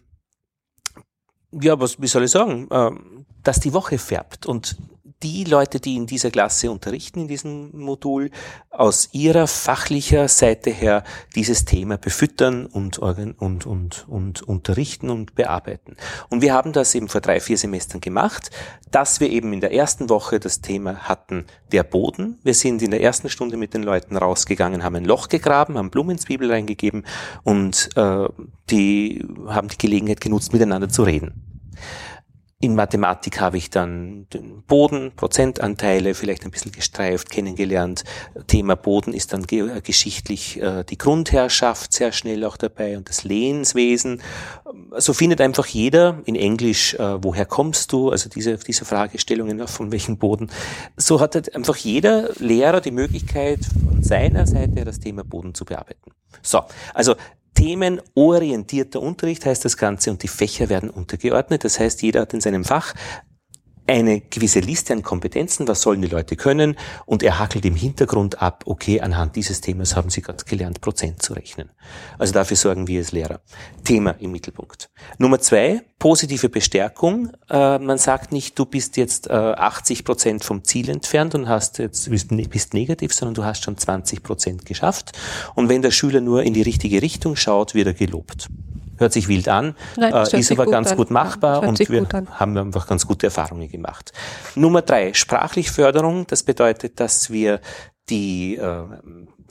ja, 1.53 1.79
was, 1.81 2.01
wie 2.01 2.07
soll 2.07 2.25
ich 2.25 2.31
sagen, 2.31 2.69
ähm, 2.71 3.27
dass 3.43 3.61
die 3.61 3.73
Woche 3.73 3.99
färbt. 3.99 4.47
Und 4.47 4.77
die 5.23 5.45
Leute, 5.45 5.81
die 5.81 5.97
in 5.97 6.07
dieser 6.07 6.31
Klasse 6.31 6.71
unterrichten, 6.71 7.21
in 7.21 7.29
diesem 7.29 7.77
Modul, 7.77 8.31
aus 8.71 9.09
ihrer 9.13 9.49
fachlicher 9.49 10.29
Seite 10.29 10.71
her 10.71 11.03
dieses 11.35 11.65
Thema 11.65 11.99
befüttern 11.99 12.67
und, 12.67 12.99
und, 12.99 13.67
und, 13.67 14.09
und 14.09 14.43
unterrichten 14.43 15.11
und 15.11 15.35
bearbeiten. 15.35 15.97
Und 16.29 16.43
wir 16.43 16.55
haben 16.55 16.73
das 16.73 16.95
eben 16.95 17.09
vor 17.09 17.21
drei, 17.21 17.41
vier 17.41 17.59
Semestern 17.59 18.01
gemacht, 18.01 18.51
dass 18.91 19.19
wir 19.19 19.31
eben 19.31 19.53
in 19.53 19.61
der 19.61 19.73
ersten 19.73 20.09
Woche 20.09 20.39
das 20.39 20.61
Thema 20.61 21.09
hatten, 21.09 21.47
der 21.73 21.83
Boden. 21.83 22.39
Wir 22.45 22.55
sind 22.55 22.81
in 22.83 22.93
der 22.93 23.03
ersten 23.03 23.29
Stunde 23.29 23.57
mit 23.57 23.75
den 23.75 23.83
Leuten 23.83 24.17
rausgegangen, 24.17 24.85
haben 24.85 24.97
ein 24.97 25.05
Loch 25.05 25.29
gegraben, 25.29 25.77
haben 25.77 25.91
Blumen 25.91 26.13
ins 26.13 26.27
Bibel 26.27 26.51
reingegeben 26.51 27.05
und 27.43 27.91
äh, 27.97 28.29
die 28.71 29.27
haben 29.49 29.69
die 29.69 29.79
Gelegenheit 29.79 30.21
genutzt, 30.21 30.53
miteinander 30.53 30.89
zu 30.89 31.03
reden. 31.03 31.49
In 32.61 32.75
Mathematik 32.75 33.41
habe 33.41 33.57
ich 33.57 33.71
dann 33.71 34.27
den 34.33 34.65
Boden, 34.65 35.13
Prozentanteile 35.15 36.13
vielleicht 36.15 36.45
ein 36.45 36.51
bisschen 36.51 36.73
gestreift, 36.73 37.31
kennengelernt. 37.31 38.03
Thema 38.49 38.75
Boden 38.75 39.13
ist 39.13 39.33
dann 39.33 39.47
ge 39.47 39.81
geschichtlich 39.81 40.61
äh, 40.61 40.83
die 40.83 40.99
Grundherrschaft 40.99 41.93
sehr 41.93 42.11
schnell 42.11 42.45
auch 42.45 42.57
dabei 42.57 42.97
und 42.97 43.09
das 43.09 43.23
Lehenswesen. 43.23 44.23
So 44.97 45.13
findet 45.13 45.41
einfach 45.41 45.67
jeder 45.67 46.21
in 46.25 46.35
Englisch, 46.35 46.95
äh, 46.95 47.23
woher 47.23 47.47
kommst 47.47 47.93
du? 47.93 48.11
Also 48.11 48.29
diese, 48.29 48.57
diese 48.57 48.85
Fragestellungen, 48.85 49.65
von 49.69 49.93
welchem 49.93 50.19
Boden. 50.19 50.51
So 50.97 51.21
hat 51.21 51.37
halt 51.37 51.55
einfach 51.55 51.77
jeder 51.77 52.31
Lehrer 52.41 52.81
die 52.81 52.91
Möglichkeit, 52.91 53.61
von 53.89 54.03
seiner 54.03 54.49
Seite 54.49 54.85
das 54.85 54.99
Thema 54.99 55.23
Boden 55.23 55.55
zu 55.55 55.65
bearbeiten. 55.65 56.11
So, 56.43 56.63
also 56.93 57.15
themenorientierter 57.59 59.01
Unterricht 59.03 59.45
heißt 59.45 59.65
das 59.65 59.77
Ganze 59.77 60.13
und 60.13 60.23
die 60.23 60.29
Fächer 60.29 60.69
werden 60.69 60.91
untergeordnet. 60.91 61.65
Das 61.65 61.81
heißt, 61.81 62.03
jeder 62.03 62.21
hat 62.21 62.33
in 62.33 62.41
seinem 62.41 62.65
Fach 62.65 62.95
eine 63.89 64.21
gewisse 64.21 64.61
Liste 64.61 64.93
an 64.93 65.03
Kompetenzen, 65.03 65.67
was 65.67 65.83
sollen 65.83 66.03
die 66.03 66.09
Leute 66.09 66.37
können 66.37 66.77
und 67.07 67.23
er 67.23 67.39
hackelt 67.39 67.65
im 67.65 67.75
Hintergrund 67.75 68.43
ab, 68.43 68.65
okay, 68.67 69.01
anhand 69.01 69.37
dieses 69.37 69.61
Themas 69.61 69.97
haben 69.97 70.11
sie 70.11 70.21
gerade 70.21 70.45
gelernt, 70.45 70.81
Prozent 70.81 71.23
zu 71.23 71.33
rechnen. 71.33 71.71
Also 72.19 72.35
dafür 72.35 72.57
sorgen 72.57 72.87
wir 72.87 73.01
als 73.01 73.13
Lehrer. 73.13 73.41
Thema 73.85 74.11
im 74.21 74.33
Mittelpunkt. 74.33 74.91
Nummer 75.17 75.41
zwei, 75.41 75.83
positive 75.99 76.51
Bestärkung. 76.51 77.31
Äh, 77.49 77.79
man 77.79 77.99
sagt 77.99 78.31
nicht, 78.31 78.59
du 78.59 78.67
bist 78.67 78.97
jetzt 78.97 79.29
äh, 79.29 79.33
80 79.33 80.05
Prozent 80.05 80.45
vom 80.45 80.65
Ziel 80.65 80.91
entfernt 80.91 81.35
und 81.35 81.49
hast 81.49 81.79
jetzt 81.79 82.11
bist, 82.11 82.29
bist 82.51 82.75
negativ, 82.75 83.15
sondern 83.15 83.35
du 83.35 83.45
hast 83.45 83.65
schon 83.65 83.79
20 83.79 84.23
Prozent 84.23 84.67
geschafft. 84.67 85.19
Und 85.55 85.69
wenn 85.69 85.83
der 85.83 85.91
Schüler 85.91 86.21
nur 86.21 86.43
in 86.43 86.53
die 86.53 86.63
richtige 86.63 87.01
Richtung 87.01 87.37
schaut, 87.37 87.75
wird 87.75 87.87
er 87.87 87.95
gelobt 87.95 88.49
hört 88.99 89.13
sich 89.13 89.29
wild 89.29 89.49
an, 89.49 89.75
Nein, 89.97 90.13
äh, 90.13 90.39
ist 90.39 90.53
aber 90.53 90.65
gut 90.65 90.73
ganz 90.73 90.91
an. 90.91 90.97
gut 90.97 91.11
machbar 91.11 91.63
und 91.63 91.79
wir 91.79 92.07
haben 92.33 92.57
einfach 92.57 92.87
ganz 92.87 93.07
gute 93.07 93.27
Erfahrungen 93.27 93.71
gemacht. 93.71 94.13
Nummer 94.55 94.83
drei, 94.83 95.15
sprachlich 95.15 95.71
Förderung. 95.71 96.27
Das 96.27 96.43
bedeutet, 96.43 97.01
dass 97.01 97.31
wir 97.31 97.61
die 98.11 98.57
äh, 98.57 98.85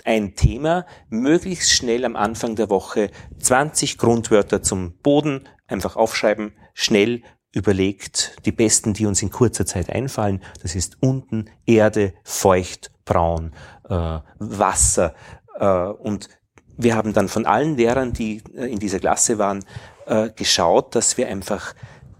ein 0.03 0.35
Thema 0.35 0.85
möglichst 1.09 1.71
schnell 1.71 2.05
am 2.05 2.15
Anfang 2.15 2.55
der 2.55 2.69
Woche 2.69 3.11
20 3.39 3.97
Grundwörter 3.97 4.61
zum 4.61 4.93
Boden 4.97 5.47
einfach 5.67 5.95
aufschreiben, 5.95 6.53
schnell 6.73 7.23
überlegt, 7.53 8.37
die 8.45 8.51
besten, 8.51 8.93
die 8.93 9.05
uns 9.05 9.21
in 9.21 9.31
kurzer 9.31 9.65
Zeit 9.65 9.89
einfallen. 9.89 10.43
Das 10.61 10.75
ist 10.75 10.97
unten 11.01 11.45
Erde, 11.65 12.13
feucht, 12.23 12.91
braun, 13.05 13.53
äh, 13.89 14.19
Wasser 14.37 15.15
äh, 15.59 15.67
und 15.67 16.29
wir 16.77 16.95
haben 16.95 17.13
dann 17.13 17.27
von 17.27 17.45
allen 17.45 17.75
Lehrern, 17.75 18.13
die 18.13 18.41
äh, 18.55 18.65
in 18.71 18.79
dieser 18.79 18.99
Klasse 18.99 19.37
waren, 19.37 19.65
äh, 20.05 20.29
geschaut, 20.35 20.95
dass 20.95 21.17
wir 21.17 21.27
einfach 21.27 21.73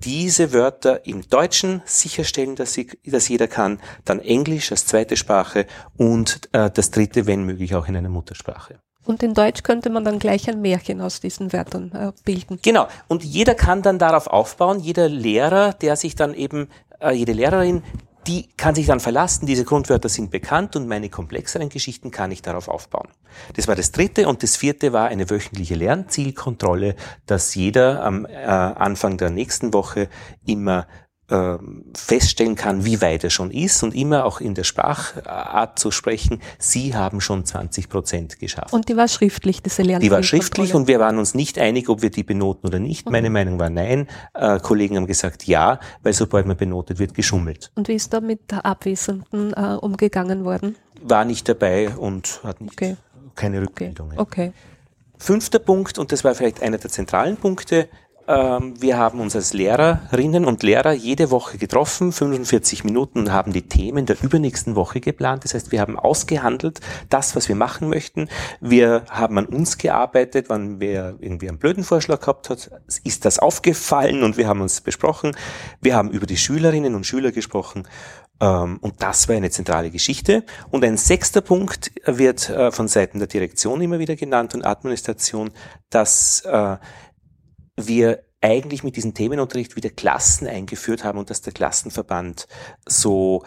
diese 0.04 0.54
Wörter 0.54 1.06
im 1.06 1.28
Deutschen 1.28 1.82
sicherstellen, 1.86 2.56
dass, 2.56 2.74
sie, 2.74 2.88
dass 3.06 3.28
jeder 3.30 3.48
kann, 3.48 3.80
dann 4.06 4.20
Englisch 4.20 4.72
als 4.72 4.86
zweite 4.86 5.18
Sprache 5.18 5.66
und 5.98 6.50
äh, 6.52 6.70
das 6.70 6.92
dritte, 6.92 7.26
wenn 7.26 7.44
möglich, 7.44 7.74
auch 7.76 7.88
in 7.88 7.96
einer 7.96 8.10
Muttersprache. 8.10 8.80
Und 9.06 9.24
in 9.24 9.34
Deutsch 9.34 9.64
könnte 9.64 9.90
man 9.90 10.04
dann 10.04 10.20
gleich 10.20 10.50
ein 10.50 10.62
Märchen 10.62 11.00
aus 11.00 11.22
diesen 11.22 11.54
Wörtern 11.54 11.92
äh, 11.94 12.12
bilden. 12.26 12.60
Genau. 12.62 12.88
Und 13.08 13.24
jeder 13.24 13.56
kann 13.56 13.82
dann 13.82 14.00
darauf 14.00 14.28
aufbauen, 14.28 14.80
jeder 14.80 15.08
Lehrer, 15.08 15.74
der 15.74 15.96
sich 15.96 16.16
dann 16.16 16.34
eben, 16.34 16.68
äh, 17.00 17.12
jede 17.14 17.32
Lehrerin, 17.32 17.84
die 18.28 18.50
kann 18.58 18.76
sich 18.76 18.88
dann 18.88 19.00
verlassen, 19.00 19.46
diese 19.46 19.64
Grundwörter 19.64 20.10
sind 20.10 20.32
bekannt 20.32 20.76
und 20.76 20.88
meine 20.88 21.10
komplexeren 21.10 21.70
Geschichten 21.70 22.12
kann 22.12 22.32
ich 22.32 22.42
darauf 22.42 22.68
aufbauen. 22.68 23.08
Das 23.56 23.68
war 23.68 23.76
das 23.76 23.92
dritte 23.92 24.28
und 24.28 24.44
das 24.44 24.58
vierte 24.58 24.92
war 24.94 25.08
eine 25.08 25.30
wöchentliche 25.30 25.76
Lernzielkontrolle, 25.76 26.96
dass 27.26 27.56
jeder 27.56 28.04
am 28.04 28.26
äh, 28.26 28.36
Anfang 28.36 29.18
der 29.18 29.30
nächsten 29.30 29.74
Woche 29.74 30.10
immer 30.46 30.88
feststellen 31.94 32.56
kann, 32.56 32.86
wie 32.86 33.02
weit 33.02 33.26
er 33.26 33.30
schon 33.30 33.52
ist 33.52 33.84
und 33.84 33.94
immer 33.94 34.24
auch 34.24 34.40
in 34.40 34.54
der 34.54 34.64
Sprachart 34.64 35.78
zu 35.78 35.92
sprechen, 35.92 36.42
Sie 36.58 36.96
haben 36.96 37.20
schon 37.20 37.44
20 37.44 37.90
Prozent 37.90 38.40
geschafft. 38.40 38.72
Und 38.72 38.88
die 38.88 38.96
war 38.96 39.10
schriftlich, 39.10 39.62
diese 39.62 39.82
Lernzielkontrolle? 39.82 40.00
Die 40.00 40.12
war 40.12 40.24
schriftlich 40.24 40.74
und 40.74 40.88
wir 40.88 41.00
waren 41.00 41.18
uns 41.18 41.34
nicht 41.34 41.60
einig, 41.60 41.90
ob 41.90 42.02
wir 42.02 42.12
die 42.12 42.24
benoten 42.24 42.68
oder 42.68 42.80
nicht. 42.80 43.10
Meine 43.10 43.30
Meinung 43.30 43.60
war 43.60 43.70
nein. 43.70 44.08
Äh, 44.34 44.60
Kollegen 44.60 44.96
haben 44.96 45.06
gesagt 45.06 45.44
ja, 45.46 45.82
weil 46.02 46.14
sobald 46.14 46.46
man 46.46 46.56
benotet 46.56 46.98
wird, 46.98 47.14
geschummelt. 47.14 47.72
Und 47.76 47.90
wie 47.90 47.96
ist 47.96 48.14
da 48.14 48.22
mit 48.22 48.54
Abwesenden 48.54 49.54
äh, 49.54 49.78
umgegangen 49.82 50.46
worden? 50.46 50.78
War 51.02 51.26
nicht 51.26 51.50
dabei 51.50 51.90
und 51.90 52.40
hat 52.44 52.62
nicht, 52.62 52.74
okay. 52.74 52.96
keine 53.36 53.62
Rückmeldungen. 53.62 54.18
Okay. 54.18 54.48
okay. 54.50 54.54
Fünfter 55.20 55.60
Punkt, 55.60 55.98
und 55.98 56.12
das 56.12 56.24
war 56.24 56.36
vielleicht 56.36 56.62
einer 56.62 56.78
der 56.78 56.92
zentralen 56.92 57.38
Punkte, 57.38 57.82
ähm, 57.82 57.88
wir 58.28 58.98
haben 58.98 59.22
uns 59.22 59.38
als 59.38 59.54
Lehrerinnen 59.54 60.44
und 60.44 60.62
Lehrer 60.62 60.92
jede 60.92 61.32
Woche 61.32 61.58
getroffen, 61.58 62.12
45 62.12 62.84
Minuten, 62.84 63.32
haben 63.32 63.54
die 63.54 63.62
Themen 63.62 64.06
der 64.06 64.22
übernächsten 64.22 64.76
Woche 64.76 65.00
geplant. 65.00 65.46
Das 65.46 65.54
heißt, 65.54 65.72
wir 65.72 65.80
haben 65.80 65.98
ausgehandelt, 65.98 66.82
das, 67.10 67.38
was 67.38 67.48
wir 67.48 67.56
machen 67.56 67.88
möchten. 67.88 68.28
Wir 68.60 69.06
haben 69.10 69.38
an 69.38 69.46
uns 69.46 69.78
gearbeitet, 69.78 70.50
wann 70.50 70.82
wer 70.82 71.16
irgendwie 71.20 71.48
einen 71.48 71.58
blöden 71.58 71.86
Vorschlag 71.86 72.20
gehabt 72.20 72.50
hat, 72.50 72.70
ist 73.06 73.24
das 73.24 73.40
aufgefallen 73.40 74.24
und 74.24 74.36
wir 74.36 74.48
haben 74.48 74.60
uns 74.60 74.82
besprochen. 74.82 75.36
Wir 75.80 75.96
haben 75.96 76.12
über 76.12 76.26
die 76.26 76.38
Schülerinnen 76.38 76.96
und 76.96 77.06
Schüler 77.06 77.32
gesprochen 77.32 77.88
ähm, 78.40 78.78
und 78.82 79.02
das 79.02 79.28
war 79.28 79.36
eine 79.36 79.50
zentrale 79.50 79.90
Geschichte. 79.90 80.44
Und 80.70 80.84
ein 80.84 80.98
sechster 80.98 81.42
Punkt 81.42 81.92
wird 82.06 82.50
äh, 82.50 82.72
von 82.72 82.88
Seiten 82.88 83.20
der 83.20 83.28
Direktion 83.28 83.82
immer 83.82 84.00
wieder 84.00 84.16
genannt 84.16 84.54
und 84.54 84.66
Administration, 84.66 85.52
dass 85.90 86.42
äh, 86.42 86.78
wir 87.78 88.24
eigentlich 88.42 88.84
mit 88.84 88.96
diesem 88.96 89.14
Themenunterricht 89.14 89.76
wieder 89.76 89.90
Klassen 89.90 90.48
eingeführt 90.48 91.04
haben 91.04 91.18
und 91.20 91.30
dass 91.30 91.42
der 91.42 91.54
Klassenverband 91.54 92.48
so 92.86 93.44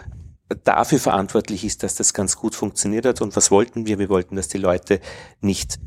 dafür 0.64 0.98
verantwortlich 0.98 1.64
ist, 1.64 1.82
dass 1.82 1.94
das 1.94 2.14
ganz 2.14 2.36
gut 2.36 2.54
funktioniert 2.54 3.06
hat. 3.06 3.20
Und 3.20 3.36
was 3.36 3.50
wollten 3.50 3.86
wir? 3.86 3.98
Wir 3.98 4.08
wollten, 4.08 4.36
dass 4.36 4.48
die 4.48 4.58
Leute 4.58 5.00
nicht 5.40 5.78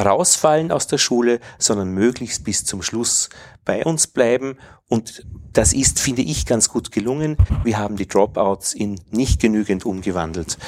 rausfallen 0.00 0.72
aus 0.72 0.86
der 0.86 0.98
Schule, 0.98 1.40
sondern 1.58 1.90
möglichst 1.90 2.44
bis 2.44 2.64
zum 2.64 2.82
Schluss 2.82 3.30
bei 3.64 3.84
uns 3.84 4.06
bleiben. 4.06 4.58
Und 4.88 5.26
das 5.52 5.72
ist, 5.72 6.00
finde 6.00 6.22
ich, 6.22 6.46
ganz 6.46 6.68
gut 6.68 6.92
gelungen. 6.92 7.36
Wir 7.64 7.78
haben 7.78 7.96
die 7.96 8.08
Dropouts 8.08 8.74
in 8.74 9.00
nicht 9.10 9.40
genügend 9.40 9.84
umgewandelt. 9.84 10.58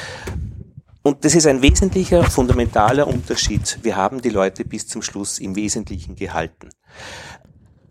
Und 1.06 1.22
das 1.22 1.34
ist 1.34 1.46
ein 1.46 1.60
wesentlicher, 1.60 2.24
fundamentaler 2.24 3.06
Unterschied. 3.06 3.78
Wir 3.82 3.94
haben 3.94 4.22
die 4.22 4.30
Leute 4.30 4.64
bis 4.64 4.86
zum 4.86 5.02
Schluss 5.02 5.38
im 5.38 5.54
Wesentlichen 5.54 6.16
gehalten. 6.16 6.70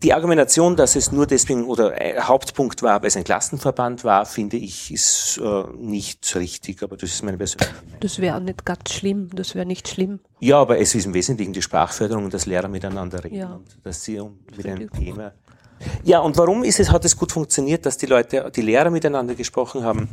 Die 0.02 0.12
Argumentation, 0.12 0.74
dass 0.74 0.96
es 0.96 1.12
nur 1.12 1.24
deswegen 1.24 1.64
oder 1.66 1.98
äh, 2.00 2.20
Hauptpunkt 2.20 2.82
war, 2.82 3.00
weil 3.00 3.06
es 3.06 3.16
ein 3.16 3.22
Klassenverband 3.22 4.02
war, 4.02 4.26
finde 4.26 4.56
ich, 4.56 4.92
ist 4.92 5.40
äh, 5.40 5.62
nicht 5.78 6.34
richtig, 6.34 6.82
aber 6.82 6.96
das 6.96 7.10
ist 7.10 7.22
meine 7.22 7.38
persönliche 7.38 7.72
Das 8.00 8.18
wäre 8.18 8.40
nicht 8.40 8.64
ganz 8.64 8.92
schlimm, 8.92 9.30
das 9.32 9.54
wäre 9.54 9.64
nicht 9.64 9.86
schlimm. 9.86 10.18
Ja, 10.40 10.60
aber 10.60 10.80
es 10.80 10.92
ist 10.96 11.06
im 11.06 11.14
Wesentlichen 11.14 11.52
die 11.52 11.62
Sprachförderung 11.62 12.24
und 12.24 12.34
das 12.34 12.46
Lehrer 12.46 12.66
miteinander 12.66 13.22
reden 13.22 13.36
ja. 13.36 13.54
und 13.54 13.78
dass 13.84 14.02
sie 14.02 14.20
mit 14.56 14.66
einem 14.66 14.90
Thema. 14.90 15.32
Ja, 16.02 16.18
und 16.18 16.36
warum 16.36 16.64
ist 16.64 16.80
es, 16.80 16.90
hat 16.90 17.04
es 17.04 17.16
gut 17.16 17.30
funktioniert, 17.30 17.86
dass 17.86 17.96
die 17.96 18.06
Leute, 18.06 18.50
die 18.54 18.62
Lehrer 18.62 18.90
miteinander 18.90 19.36
gesprochen 19.36 19.84
haben? 19.84 20.08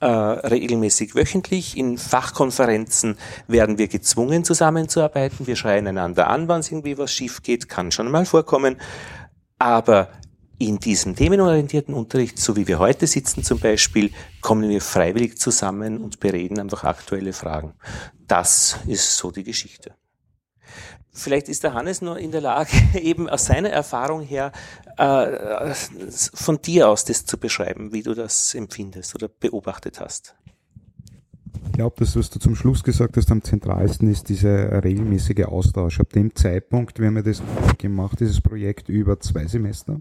Äh, 0.00 0.06
regelmäßig 0.06 1.16
wöchentlich. 1.16 1.76
In 1.76 1.98
Fachkonferenzen 1.98 3.16
werden 3.48 3.78
wir 3.78 3.88
gezwungen, 3.88 4.44
zusammenzuarbeiten. 4.44 5.48
Wir 5.48 5.56
schreien 5.56 5.88
einander 5.88 6.28
an, 6.28 6.48
wenn 6.48 6.60
es 6.60 6.70
irgendwie 6.70 6.98
was 6.98 7.12
schief 7.12 7.42
geht, 7.42 7.68
kann 7.68 7.90
schon 7.90 8.08
mal 8.10 8.24
vorkommen. 8.24 8.76
Aber 9.58 10.08
in 10.58 10.78
diesem 10.78 11.16
themenorientierten 11.16 11.94
Unterricht, 11.94 12.38
so 12.38 12.54
wie 12.54 12.68
wir 12.68 12.78
heute 12.78 13.08
sitzen 13.08 13.42
zum 13.42 13.58
Beispiel, 13.58 14.12
kommen 14.40 14.68
wir 14.68 14.80
freiwillig 14.80 15.38
zusammen 15.38 15.98
und 15.98 16.20
bereden 16.20 16.60
einfach 16.60 16.84
aktuelle 16.84 17.32
Fragen. 17.32 17.74
Das 18.28 18.78
ist 18.86 19.16
so 19.16 19.32
die 19.32 19.44
Geschichte. 19.44 19.94
Vielleicht 21.12 21.48
ist 21.48 21.64
der 21.64 21.74
Hannes 21.74 22.02
nur 22.02 22.18
in 22.18 22.30
der 22.30 22.40
Lage, 22.40 22.70
eben 22.94 23.28
aus 23.28 23.46
seiner 23.46 23.70
Erfahrung 23.70 24.22
her 24.22 24.52
äh, 24.98 25.74
von 26.34 26.60
dir 26.60 26.88
aus 26.88 27.04
das 27.04 27.24
zu 27.24 27.38
beschreiben, 27.38 27.92
wie 27.92 28.02
du 28.02 28.14
das 28.14 28.54
empfindest 28.54 29.14
oder 29.14 29.28
beobachtet 29.28 30.00
hast. 30.00 30.34
Ich 31.66 31.72
glaube, 31.72 31.96
das, 31.98 32.16
was 32.16 32.30
du 32.30 32.40
zum 32.40 32.56
Schluss 32.56 32.82
gesagt 32.82 33.16
hast, 33.16 33.30
am 33.30 33.42
zentralsten 33.42 34.10
ist 34.10 34.28
dieser 34.28 34.82
regelmäßige 34.82 35.44
Austausch. 35.44 36.00
Ab 36.00 36.10
dem 36.12 36.34
Zeitpunkt, 36.34 36.98
wir 36.98 37.06
haben 37.06 37.16
ja 37.16 37.22
das 37.22 37.42
gemacht, 37.78 38.18
dieses 38.18 38.40
Projekt 38.40 38.88
über 38.88 39.20
zwei 39.20 39.46
Semester. 39.46 40.00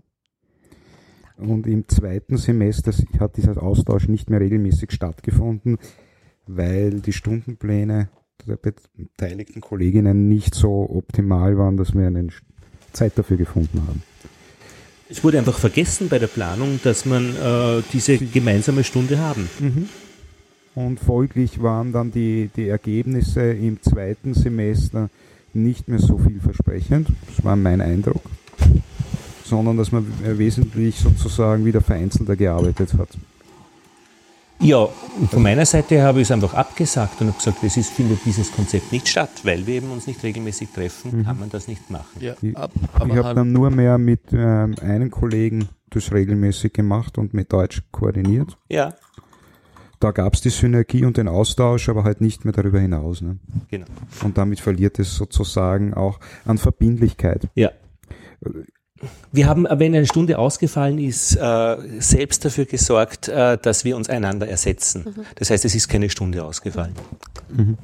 Und 1.38 1.68
im 1.68 1.88
zweiten 1.88 2.38
Semester 2.38 2.92
hat 3.20 3.38
dieser 3.38 3.62
Austausch 3.62 4.08
nicht 4.08 4.30
mehr 4.32 4.40
regelmäßig 4.40 4.92
stattgefunden, 4.92 5.78
weil 6.48 7.02
die 7.02 7.14
Stundenpläne 7.14 8.10
der 8.48 8.58
beteiligten 8.58 9.62
Kolleginnen 9.62 10.28
nicht 10.28 10.56
so 10.56 10.90
optimal 10.90 11.58
waren, 11.58 11.78
dass 11.78 11.94
wir 11.94 12.08
eine 12.08 12.28
Zeit 12.94 13.18
dafür 13.18 13.38
gefunden 13.38 13.84
haben. 13.88 14.02
Es 15.10 15.24
wurde 15.24 15.38
einfach 15.38 15.58
vergessen 15.58 16.10
bei 16.10 16.20
der 16.20 16.28
Planung, 16.28 16.80
dass 16.84 17.06
man 17.06 17.36
äh, 17.36 17.82
diese 17.94 18.18
gemeinsame 18.18 18.84
Stunde 18.84 19.20
haben. 19.20 19.50
Mhm. 19.60 19.90
Und 20.76 21.00
folglich 21.00 21.62
waren 21.62 21.92
dann 21.92 22.12
die, 22.12 22.50
die 22.56 22.68
Ergebnisse 22.68 23.42
im 23.42 23.82
zweiten 23.82 24.34
Semester 24.34 25.10
nicht 25.54 25.88
mehr 25.88 26.00
so 26.00 26.18
vielversprechend. 26.18 27.10
Das 27.28 27.44
war 27.44 27.56
mein 27.56 27.82
Eindruck. 27.82 28.22
Sondern 29.44 29.78
dass 29.78 29.92
man 29.92 30.06
wesentlich 30.22 30.98
sozusagen 31.00 31.66
wieder 31.66 31.82
vereinzelter 31.82 32.36
gearbeitet 32.36 32.94
hat. 32.98 33.10
Ja, 34.60 34.88
von 35.30 35.44
meiner 35.44 35.66
Seite 35.66 36.02
habe 36.02 36.20
ich 36.20 36.28
es 36.28 36.32
einfach 36.32 36.54
abgesagt 36.54 37.22
und 37.22 37.28
habe 37.28 37.38
gesagt, 37.38 37.64
es 37.64 37.78
ist, 37.78 37.92
findet 37.92 38.26
dieses 38.26 38.52
Konzept 38.52 38.92
nicht 38.92 39.08
statt, 39.08 39.30
weil 39.44 39.68
wir 39.68 39.76
eben 39.76 39.92
uns 39.92 40.08
nicht 40.08 40.24
regelmäßig 40.24 40.70
treffen, 40.70 41.20
mhm. 41.20 41.26
kann 41.26 41.40
man 41.40 41.50
das 41.50 41.68
nicht 41.68 41.90
machen. 41.92 42.20
Ja, 42.20 42.34
ich, 42.42 42.50
ich 42.50 42.56
habe 42.58 43.36
dann 43.36 43.52
nur 43.52 43.70
mehr 43.70 43.98
mit 43.98 44.22
ähm, 44.32 44.76
einem 44.82 45.12
Kollegen 45.12 45.70
das 45.92 46.12
regelmäßig 46.12 46.74
gemacht 46.74 47.18
und 47.18 47.34
mit 47.34 47.54
Deutsch 47.54 47.84
koordiniert. 47.92 48.58
Ja. 48.70 48.94
Da 50.00 50.12
gab 50.12 50.34
es 50.34 50.42
die 50.42 50.50
Synergie 50.50 51.06
und 51.06 51.18
den 51.18 51.28
Austausch, 51.28 51.90
aber 51.90 52.04
halt 52.04 52.22
nicht 52.22 52.46
mehr 52.46 52.54
darüber 52.54 52.80
hinaus. 52.80 53.22
Ne? 53.22 53.38
Genau. 53.70 53.88
Und 54.24 54.38
damit 54.38 54.60
verliert 54.60 55.00
es 55.00 55.16
sozusagen 55.16 55.94
auch 55.94 56.20
an 56.46 56.58
Verbindlichkeit. 56.58 57.48
Ja. 57.56 57.72
Wir 59.32 59.48
haben, 59.48 59.66
wenn 59.70 59.94
eine 59.96 60.08
Stunde 60.08 60.40
ausgefallen 60.40 60.98
ist, 60.98 61.36
äh, 61.36 61.78
selbst 62.00 62.46
dafür 62.46 62.66
gesorgt, 62.66 63.28
äh, 63.28 63.58
dass 63.58 63.86
wir 63.86 63.96
uns 63.96 64.10
einander 64.10 64.48
ersetzen. 64.48 65.04
Mhm. 65.06 65.26
Das 65.36 65.50
heißt, 65.50 65.66
es 65.66 65.76
ist 65.76 65.88
keine 65.88 66.10
Stunde 66.10 66.44
ausgefallen. 66.44 66.94
Mhm. 67.50 67.78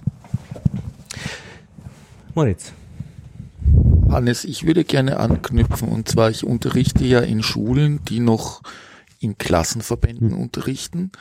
Moritz. 2.34 2.71
Hannes, 4.10 4.43
ich 4.43 4.65
würde 4.65 4.84
gerne 4.84 5.17
anknüpfen. 5.17 5.89
Und 5.89 6.08
zwar, 6.08 6.30
ich 6.30 6.43
unterrichte 6.43 7.06
ja 7.06 7.19
in 7.19 7.43
Schulen, 7.43 7.99
die 8.06 8.19
noch 8.19 8.62
in 9.19 9.38
Klassenverbänden 9.38 10.30
mhm. 10.30 10.39
unterrichten. 10.39 11.12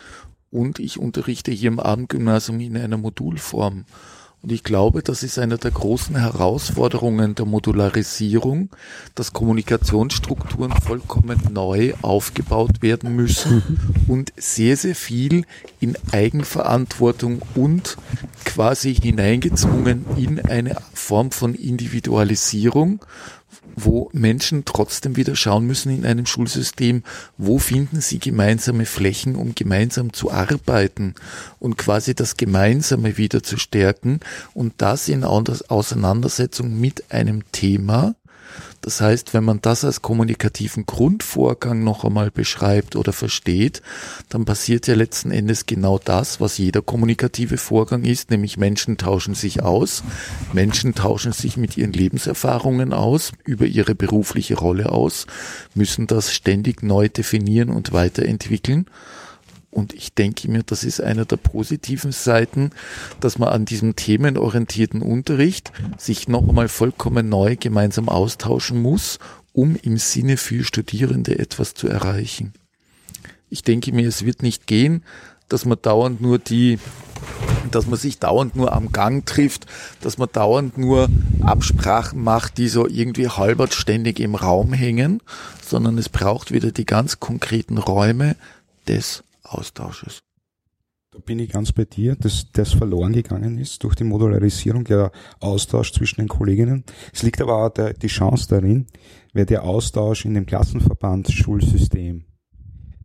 Und 0.51 0.79
ich 0.79 0.99
unterrichte 0.99 1.51
hier 1.51 1.69
im 1.69 1.81
Abendgymnasium 1.81 2.61
in 2.61 2.77
einer 2.77 2.99
Modulform. 2.99 3.85
Und 4.43 4.51
ich 4.51 4.65
glaube, 4.65 5.03
das 5.03 5.23
ist 5.23 5.39
eine 5.39 5.57
der 5.57 5.71
großen 5.71 6.17
Herausforderungen 6.17 7.37
der 7.37 7.47
Modularisierung, 7.47 8.71
dass 9.15 9.33
Kommunikationsstrukturen 9.33 10.73
vollkommen 10.73 11.41
neu 11.53 11.95
aufgebaut 12.03 12.83
werden 12.83 13.15
müssen 13.15 13.63
und 14.09 14.33
sehr, 14.37 14.77
sehr 14.77 14.97
viel 14.97 15.45
in 15.79 15.97
Eigenverantwortung 16.11 17.41
und 17.55 17.97
quasi 18.45 18.97
hineingezwungen 18.97 20.05
in 20.17 20.41
eine 20.45 20.77
Form 20.93 21.31
von 21.31 21.55
Individualisierung, 21.55 22.99
wo 23.77 24.11
Menschen 24.13 24.65
trotzdem 24.65 25.17
wieder 25.17 25.37
schauen 25.37 25.67
müssen 25.67 25.91
in 25.91 26.07
einem 26.07 26.27
Schulsystem, 26.27 27.03
wo 27.39 27.59
finden 27.59 28.01
sie 28.01 28.19
gemeinsame 28.19 28.87
Flächen, 28.87 29.37
um 29.37 29.55
gemeinsam 29.55 30.13
zu 30.13 30.31
arbeiten 30.31 31.15
und 31.59 31.79
quasi 31.79 32.15
das 32.15 32.37
Gemeinsame 32.37 33.17
wieder 33.17 33.43
zu 33.43 33.57
stärken 33.57 34.21
und 34.55 34.75
das 34.79 35.09
in 35.09 35.25
Auseinandersetzung 35.25 36.79
mit 36.79 37.11
einem 37.11 37.51
Thema, 37.53 38.15
das 38.83 39.01
heißt, 39.01 39.33
wenn 39.33 39.45
man 39.45 39.61
das 39.63 39.85
als 39.85 40.03
kommunikativen 40.03 40.87
Grundvorgang 40.87 41.85
noch 41.85 42.05
einmal 42.05 42.33
beschreibt 42.33 42.97
oder 42.97 43.13
versteht, 43.13 43.81
dann 44.29 44.45
passiert 44.45 44.89
ja 44.89 44.97
letzten 44.97 45.31
Endes 45.31 45.67
genau 45.67 45.99
das, 45.99 46.41
was 46.41 46.59
jeder 46.59 46.83
kommunikative 46.83 47.59
Vorgang 47.59 48.05
ist, 48.05 48.33
nämlich 48.33 48.57
Menschen 48.57 48.99
tauschen 48.99 49.35
sich 49.35 49.63
aus, 49.63 50.03
Menschen 50.53 50.97
tauschen 50.97 51.33
sich 51.33 51.57
mit 51.57 51.77
ihren 51.77 51.93
Lebenserfahrungen 51.93 52.93
aus, 52.93 53.31
über 53.45 53.67
ihre 53.67 53.95
berufliche 53.95 54.59
Rolle 54.59 54.91
aus, 54.91 55.27
müssen 55.75 56.09
das 56.09 56.33
ständig 56.33 56.83
neu 56.83 57.09
definieren 57.09 57.71
und 57.71 57.93
weiterentwickeln. 57.93 58.87
Und 59.73 59.95
ich 59.95 60.13
denke 60.13 60.51
mir, 60.51 60.63
das 60.63 60.85
ist 60.85 61.01
einer 61.01 61.25
der 61.25 61.39
positiven 61.39 62.13
Seiten, 62.13 62.73
dass 63.21 63.39
man 63.39 63.49
an 63.49 63.65
diesem 63.65 63.97
themenorientierten 63.97 65.01
Unterricht 65.01 65.73
sich 65.97 66.29
noch 66.29 66.47
einmal 66.47 66.69
vollkommen 66.69 67.31
neu 67.31 67.57
gemeinsam 67.59 68.11
austauschen 68.11 68.83
muss, 68.83 69.19
um 69.55 69.77
im 69.77 69.97
Sinne 69.97 70.37
für 70.37 70.63
Studierende 70.63 71.39
etwas 71.39 71.73
zu 71.73 71.89
erreichen. 71.89 72.53
Ich 73.49 73.63
denke 73.63 73.93
mir, 73.93 74.07
es 74.07 74.27
wird 74.27 74.43
nicht 74.43 74.67
gehen, 74.67 75.05
dass 75.49 75.65
man 75.65 75.79
dauernd 75.81 76.21
nur 76.21 76.39
die, 76.39 76.79
dass 77.71 77.87
man 77.87 77.99
sich 77.99 78.19
dauernd 78.19 78.55
nur 78.55 78.75
am 78.75 78.93
Gang 78.93 79.25
trifft, 79.25 79.65
dass 80.03 80.19
man 80.19 80.29
dauernd 80.31 80.77
nur 80.77 81.09
Absprachen 81.41 82.23
macht, 82.23 82.59
die 82.59 82.69
so 82.69 82.87
irgendwie 82.87 83.29
halbert 83.29 83.73
ständig 83.73 84.21
im 84.21 84.35
Raum 84.35 84.75
hängen, 84.75 85.23
sondern 85.67 85.97
es 85.97 86.11
braucht 86.11 86.53
wieder 86.53 86.73
die 86.73 86.85
ganz 86.85 87.21
konkreten 87.21 87.79
Räume 87.79 88.37
des 88.87 89.25
Austausches. 89.53 90.23
Da 91.13 91.19
bin 91.19 91.39
ich 91.39 91.51
ganz 91.51 91.73
bei 91.73 91.85
dir, 91.85 92.17
dass 92.17 92.51
das 92.53 92.73
verloren 92.73 93.13
gegangen 93.13 93.59
ist 93.59 93.85
durch 93.85 93.95
die 93.95 94.05
Modularisierung, 94.05 94.85
der 94.85 95.13
Austausch 95.41 95.93
zwischen 95.93 96.23
den 96.23 96.29
Kolleginnen. 96.29 96.85
Es 97.13 97.23
liegt 97.23 97.43
aber 97.43 97.67
auch 97.67 97.69
der, 97.69 97.93
die 97.93 98.07
Chance 98.07 98.49
darin, 98.49 98.87
weil 99.35 99.45
der 99.45 99.65
Austausch 99.65 100.25
in 100.25 100.33
dem 100.33 100.47
Klassenverband 100.47 101.31
Schulsystem 101.31 102.25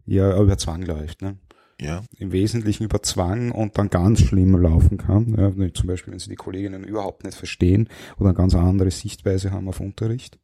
ja 0.06 0.42
über 0.42 0.58
Zwang 0.58 0.84
läuft. 0.84 1.22
Ne? 1.22 1.38
Ja. 1.82 2.02
Im 2.18 2.32
Wesentlichen 2.32 2.86
über 2.86 3.04
Zwang 3.04 3.52
und 3.52 3.78
dann 3.78 3.90
ganz 3.90 4.22
schlimm 4.22 4.56
laufen 4.56 4.98
kann. 4.98 5.36
Ja, 5.38 5.74
zum 5.74 5.88
Beispiel, 5.88 6.14
wenn 6.14 6.20
sie 6.20 6.30
die 6.30 6.36
Kolleginnen 6.36 6.86
überhaupt 6.86 7.26
nicht 7.26 7.38
verstehen 7.38 7.90
oder 8.18 8.30
eine 8.30 8.38
ganz 8.38 8.56
andere 8.56 8.90
Sichtweise 8.90 9.52
haben 9.52 9.68
auf 9.68 9.82
Unterricht. 9.82 10.40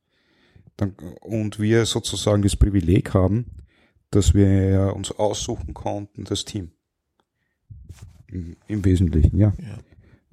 Dann, 0.76 0.96
und 1.22 1.60
wir 1.60 1.86
sozusagen 1.86 2.42
das 2.42 2.58
Privileg 2.58 3.14
haben, 3.14 3.46
dass 4.16 4.34
wir 4.34 4.94
uns 4.96 5.12
aussuchen 5.12 5.74
konnten, 5.74 6.24
das 6.24 6.46
Team. 6.46 6.72
Im, 8.68 8.84
Wesentlichen, 8.84 9.38
ja. 9.38 9.54
ja. 9.60 9.78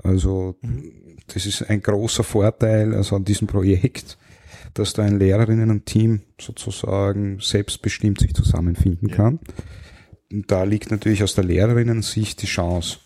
Also 0.03 0.57
mhm. 0.63 1.19
das 1.27 1.45
ist 1.45 1.63
ein 1.69 1.83
großer 1.83 2.25
Vorteil 2.25 2.95
also 2.95 3.17
an 3.17 3.25
diesem 3.25 3.47
Projekt, 3.47 4.17
dass 4.73 4.95
da 4.95 5.03
ein 5.03 5.19
Lehrerinnen 5.19 5.71
und 5.71 5.85
Team 5.85 6.23
sozusagen 6.41 7.41
selbstbestimmt 7.41 8.21
sich 8.21 8.35
zusammenfinden 8.35 9.09
ja. 9.09 9.17
kann. 9.17 9.41
Und 10.33 10.51
da 10.51 10.65
liegt 10.65 10.91
natürlich 10.91 11.23
aus 11.23 11.35
der 11.35 11.45
Lehrerinnen-Sicht 11.45 12.41
die 12.41 12.47
Chance. 12.47 12.99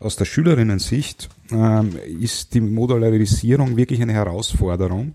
Aus 0.00 0.16
der 0.16 0.24
Schülerinnen-Sicht 0.24 1.28
ähm, 1.50 1.96
ist 2.20 2.54
die 2.54 2.60
Modularisierung 2.60 3.76
wirklich 3.76 4.02
eine 4.02 4.12
Herausforderung, 4.12 5.12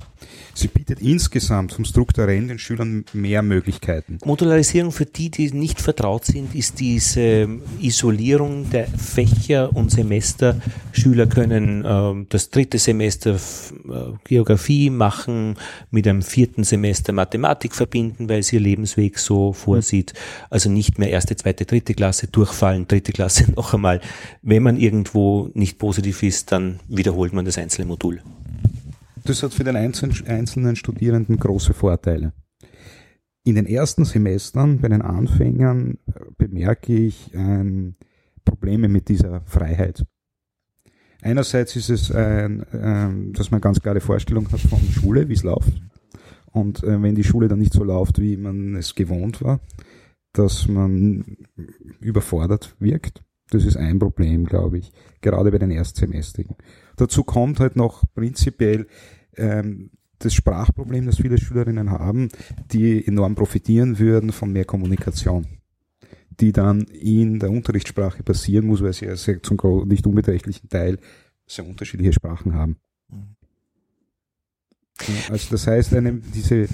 Sie 0.53 0.67
bietet 0.67 1.01
insgesamt 1.01 1.73
vom 1.73 1.85
Strukturellen 1.85 2.49
den 2.49 2.59
Schülern 2.59 3.05
mehr 3.13 3.41
Möglichkeiten. 3.41 4.19
Modularisierung 4.25 4.91
für 4.91 5.05
die, 5.05 5.29
die 5.29 5.51
nicht 5.51 5.79
vertraut 5.79 6.25
sind, 6.25 6.55
ist 6.55 6.79
diese 6.79 7.47
Isolierung 7.79 8.69
der 8.69 8.87
Fächer 8.87 9.75
und 9.75 9.91
Semester. 9.91 10.59
Schüler 10.91 11.27
können 11.27 11.85
äh, 11.85 12.25
das 12.29 12.49
dritte 12.49 12.79
Semester 12.79 13.35
äh, 13.35 13.37
Geografie 14.25 14.89
machen, 14.89 15.55
mit 15.89 16.07
einem 16.07 16.21
vierten 16.21 16.63
Semester 16.63 17.13
Mathematik 17.13 17.73
verbinden, 17.73 18.27
weil 18.27 18.39
es 18.39 18.51
ihr 18.51 18.59
Lebensweg 18.59 19.19
so 19.19 19.53
vorsieht. 19.53 20.13
Also 20.49 20.69
nicht 20.69 20.99
mehr 20.99 21.09
erste, 21.09 21.35
zweite, 21.35 21.65
dritte 21.65 21.93
Klasse 21.93 22.27
durchfallen, 22.27 22.87
dritte 22.87 23.13
Klasse 23.13 23.51
noch 23.55 23.73
einmal. 23.73 24.01
Wenn 24.51 24.63
man 24.63 24.77
irgendwo 24.77 25.49
nicht 25.53 25.79
positiv 25.79 26.23
ist, 26.23 26.51
dann 26.51 26.79
wiederholt 26.87 27.33
man 27.33 27.45
das 27.45 27.57
einzelne 27.57 27.87
Modul 27.87 28.21
das 29.23 29.43
hat 29.43 29.53
für 29.53 29.63
den 29.63 29.75
einzelnen 29.75 30.75
Studierenden 30.75 31.37
große 31.37 31.73
Vorteile. 31.73 32.33
In 33.43 33.55
den 33.55 33.65
ersten 33.65 34.05
Semestern 34.05 34.79
bei 34.79 34.89
den 34.89 35.01
Anfängern 35.01 35.97
äh, 36.07 36.19
bemerke 36.37 36.93
ich 36.93 37.31
ähm, 37.33 37.95
Probleme 38.45 38.87
mit 38.87 39.09
dieser 39.09 39.41
Freiheit. 39.45 40.03
Einerseits 41.23 41.75
ist 41.75 41.89
es, 41.89 42.11
ein, 42.11 42.65
ähm, 42.73 43.33
dass 43.33 43.51
man 43.51 43.61
ganz 43.61 43.79
klare 43.79 43.99
Vorstellung 43.99 44.51
hat 44.51 44.59
von 44.59 44.79
Schule, 44.91 45.27
wie 45.27 45.33
es 45.33 45.43
läuft. 45.43 45.81
Und 46.51 46.83
äh, 46.83 47.01
wenn 47.01 47.15
die 47.15 47.23
Schule 47.23 47.47
dann 47.47 47.59
nicht 47.59 47.73
so 47.73 47.83
läuft, 47.83 48.19
wie 48.19 48.37
man 48.37 48.75
es 48.75 48.93
gewohnt 48.93 49.41
war, 49.41 49.59
dass 50.33 50.67
man 50.67 51.37
überfordert 51.99 52.75
wirkt. 52.79 53.23
Das 53.51 53.65
ist 53.65 53.75
ein 53.75 53.99
Problem, 53.99 54.45
glaube 54.45 54.79
ich, 54.79 54.91
gerade 55.19 55.51
bei 55.51 55.59
den 55.59 55.71
Erstsemestrigen. 55.71 56.55
Dazu 56.95 57.23
kommt 57.23 57.59
halt 57.59 57.75
noch 57.75 58.03
prinzipiell 58.15 58.87
ähm, 59.35 59.91
das 60.19 60.33
Sprachproblem, 60.33 61.05
das 61.05 61.17
viele 61.17 61.37
Schülerinnen 61.37 61.91
haben, 61.91 62.29
die 62.71 63.05
enorm 63.05 63.35
profitieren 63.35 63.99
würden 63.99 64.31
von 64.31 64.53
mehr 64.53 64.63
Kommunikation, 64.63 65.45
die 66.39 66.53
dann 66.53 66.81
in 66.83 67.39
der 67.39 67.51
Unterrichtssprache 67.51 68.23
passieren 68.23 68.67
muss, 68.67 68.81
weil 68.81 68.93
sie 68.93 69.05
ja 69.05 69.17
sehr 69.17 69.43
zum 69.43 69.57
nicht 69.85 70.07
unbeträchtlichen 70.07 70.69
Teil 70.69 70.97
sehr 71.45 71.67
unterschiedliche 71.67 72.13
Sprachen 72.13 72.53
haben. 72.53 72.77
Also 75.29 75.47
das 75.51 75.67
heißt, 75.67 75.93
eine, 75.95 76.13
diese 76.13 76.67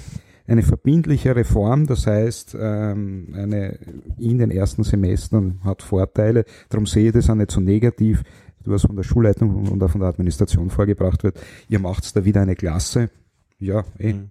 eine 0.48 0.62
verbindliche 0.62 1.36
Reform, 1.36 1.86
das 1.86 2.06
heißt, 2.06 2.56
ähm, 2.58 3.28
eine 3.34 3.78
in 4.18 4.38
den 4.38 4.50
ersten 4.50 4.82
Semestern 4.82 5.60
hat 5.62 5.82
Vorteile. 5.82 6.44
Darum 6.70 6.86
sehe 6.86 7.08
ich 7.08 7.12
das 7.12 7.28
auch 7.28 7.34
nicht 7.34 7.50
so 7.50 7.60
negativ, 7.60 8.22
was 8.64 8.82
von 8.82 8.96
der 8.96 9.02
Schulleitung 9.02 9.68
und 9.68 9.82
auch 9.82 9.90
von 9.90 10.00
der 10.00 10.08
Administration 10.08 10.70
vorgebracht 10.70 11.22
wird. 11.22 11.38
Ihr 11.68 11.78
macht 11.78 12.16
da 12.16 12.24
wieder 12.24 12.40
eine 12.40 12.56
Klasse. 12.56 13.10
Ja, 13.58 13.84
eh. 13.98 14.14
Mhm. 14.14 14.30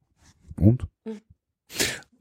Und? 0.60 0.88
Mhm. 1.06 1.22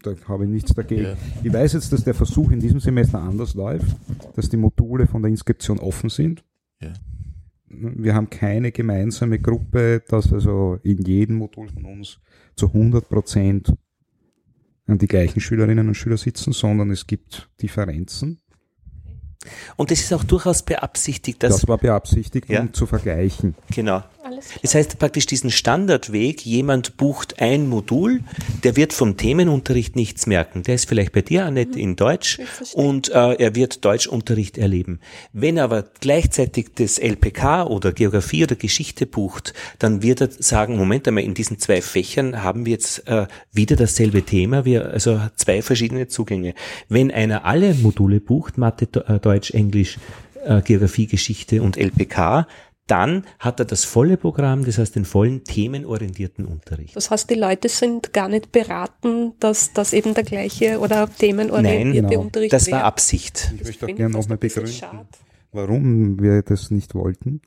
Da 0.02 0.14
habe 0.28 0.44
ich 0.44 0.50
nichts 0.50 0.74
dagegen. 0.74 1.02
Ja. 1.02 1.16
Ich 1.42 1.52
weiß 1.52 1.72
jetzt, 1.72 1.92
dass 1.92 2.04
der 2.04 2.14
Versuch 2.14 2.50
in 2.50 2.61
diesem 2.61 2.80
Semester 2.80 3.20
anders 3.20 3.54
läuft, 3.54 3.96
dass 4.35 4.48
die 4.48 4.59
Module 4.59 5.06
von 5.06 5.22
der 5.22 5.30
Inskription 5.30 5.78
offen 5.78 6.11
sind. 6.11 6.44
Ja. 6.82 6.92
Wir 7.68 8.14
haben 8.14 8.30
keine 8.30 8.72
gemeinsame 8.72 9.38
Gruppe, 9.38 10.02
dass 10.06 10.32
also 10.32 10.78
in 10.82 10.98
jedem 11.02 11.37
Modul 11.37 11.68
von 11.68 11.85
uns 11.87 12.20
zu 12.54 12.66
100 12.66 13.09
Prozent 13.09 13.74
die 14.88 15.09
gleichen 15.09 15.40
Schülerinnen 15.40 15.88
und 15.88 15.94
Schüler 15.94 16.16
sitzen, 16.16 16.53
sondern 16.53 16.90
es 16.90 17.07
gibt 17.07 17.49
Differenzen. 17.61 18.40
Und 19.77 19.90
das 19.90 20.01
ist 20.01 20.12
auch 20.12 20.25
durchaus 20.25 20.62
beabsichtigt. 20.62 21.42
Dass, 21.42 21.61
das 21.61 21.68
war 21.68 21.79
beabsichtigt, 21.79 22.49
ja. 22.49 22.61
um 22.61 22.72
zu 22.72 22.87
vergleichen. 22.87 23.55
Genau. 23.75 24.03
Das 24.62 24.75
heißt 24.75 24.99
praktisch 24.99 25.27
diesen 25.27 25.51
Standardweg, 25.51 26.45
jemand 26.45 26.97
bucht 26.97 27.41
ein 27.41 27.69
Modul, 27.69 28.21
der 28.65 28.77
wird 28.77 28.93
vom 28.93 29.17
Themenunterricht 29.17 29.97
nichts 29.97 30.27
merken. 30.27 30.62
Der 30.62 30.75
ist 30.75 30.89
vielleicht 30.89 31.12
bei 31.12 31.23
dir, 31.23 31.45
Annette, 31.45 31.79
mhm. 31.79 31.85
in 31.85 31.97
Deutsch 31.97 32.41
und 32.75 33.09
äh, 33.11 33.35
er 33.35 33.55
wird 33.55 33.85
Deutschunterricht 33.85 34.59
erleben. 34.59 35.01
Wenn 35.33 35.59
aber 35.59 35.85
gleichzeitig 36.01 36.69
das 36.75 36.99
LPK 36.99 37.65
oder 37.65 37.93
Geografie 37.93 38.45
oder 38.45 38.57
Geschichte 38.57 39.07
bucht, 39.07 39.55
dann 39.79 40.03
wird 40.03 40.21
er 40.21 40.31
sagen, 40.31 40.77
Moment 40.77 41.07
einmal, 41.09 41.25
in 41.25 41.35
diesen 41.35 41.59
zwei 41.59 41.81
Fächern 41.81 42.43
haben 42.43 42.67
wir 42.67 42.73
jetzt 42.73 43.07
äh, 43.09 43.27
wieder 43.53 43.77
dasselbe 43.77 44.23
Thema, 44.23 44.65
wir 44.65 44.91
also 44.91 45.21
zwei 45.37 45.62
verschiedene 45.62 46.09
Zugänge. 46.09 46.55
Wenn 46.89 47.11
einer 47.11 47.45
alle 47.45 47.75
Module 47.75 48.21
bucht, 48.21 48.59
Mathe, 48.59 48.89
äh, 49.07 49.19
Deutsch, 49.19 49.51
Englisch, 49.53 49.99
äh, 50.47 50.62
Geografie, 50.62 51.07
Geschichte 51.07 51.62
und 51.62 51.77
LPK, 51.77 52.47
dann 52.87 53.25
hat 53.38 53.59
er 53.59 53.66
das 53.66 53.85
volle 53.85 54.16
Programm, 54.16 54.64
das 54.64 54.79
heißt 54.79 54.94
den 54.94 55.05
vollen 55.05 55.42
themenorientierten 55.42 56.44
Unterricht. 56.44 56.94
Das 56.94 57.11
heißt, 57.11 57.29
die 57.29 57.35
Leute 57.35 57.68
sind 57.68 58.12
gar 58.12 58.29
nicht 58.29 58.53
beraten, 58.53 59.33
dass 59.40 59.72
das 59.72 59.92
eben 59.92 60.14
der 60.14 60.22
gleiche 60.22 60.79
oder 60.79 61.09
themenorientierte 61.09 62.03
Nein, 62.03 62.11
genau. 62.11 62.20
Unterricht 62.22 62.53
das 62.53 62.70
war 62.70 62.85
Absicht. 62.85 63.53
Ich 63.57 63.64
möchte 63.64 63.87
auch 63.87 63.94
gerne 63.94 64.14
nochmal 64.14 64.38
begründen, 64.38 64.81
warum 65.53 66.20
wir 66.22 66.42
das 66.42 66.70
nicht 66.70 66.94
wollten. 66.94 67.40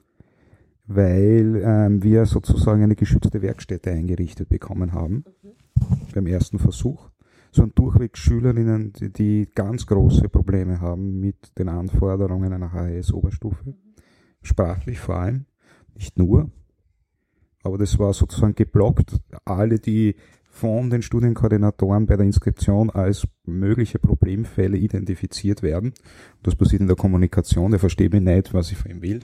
Weil 0.92 1.62
ähm, 1.64 2.02
wir 2.02 2.26
sozusagen 2.26 2.82
eine 2.82 2.96
geschützte 2.96 3.44
Werkstätte 3.44 3.92
eingerichtet 3.92 4.50
bekommen 4.50 4.92
haben 4.92 5.24
mhm. 5.44 5.52
beim 6.16 6.26
ersten 6.26 6.58
Versuch. 6.58 7.12
So 7.52 7.62
ein 7.62 7.72
Durchweg 7.76 8.18
Schülerinnen, 8.18 8.94
die, 8.94 9.14
die 9.14 9.50
ganz 9.54 9.86
große 9.86 10.30
Probleme 10.30 10.82
haben 10.82 11.20
mit 11.20 11.58
den 11.60 11.70
Anforderungen 11.70 12.54
einer 12.54 12.74
HS-Oberstufe. 12.74 13.76
Sprachlich 14.42 15.00
vor 15.00 15.16
allem, 15.16 15.46
nicht 15.96 16.18
nur. 16.18 16.52
Aber 17.64 17.78
das 17.78 18.00
war 18.00 18.14
sozusagen 18.14 18.56
geblockt. 18.56 19.20
Alle, 19.46 19.80
die 19.80 20.16
von 20.50 20.90
den 20.90 21.02
Studienkoordinatoren 21.02 22.06
bei 22.06 22.16
der 22.16 22.26
Inskription 22.26 22.90
als 22.90 23.28
mögliche 23.46 24.00
Problemfälle 24.00 24.78
identifiziert 24.78 25.62
werden, 25.62 25.94
das 26.44 26.56
passiert 26.56 26.82
in 26.82 26.88
der 26.88 26.96
Kommunikation, 26.96 27.72
der 27.72 27.80
versteht 27.80 28.14
mich 28.14 28.22
nicht, 28.22 28.54
was 28.54 28.72
ich 28.72 28.78
von 28.78 28.92
ihm 28.92 29.02
will, 29.02 29.20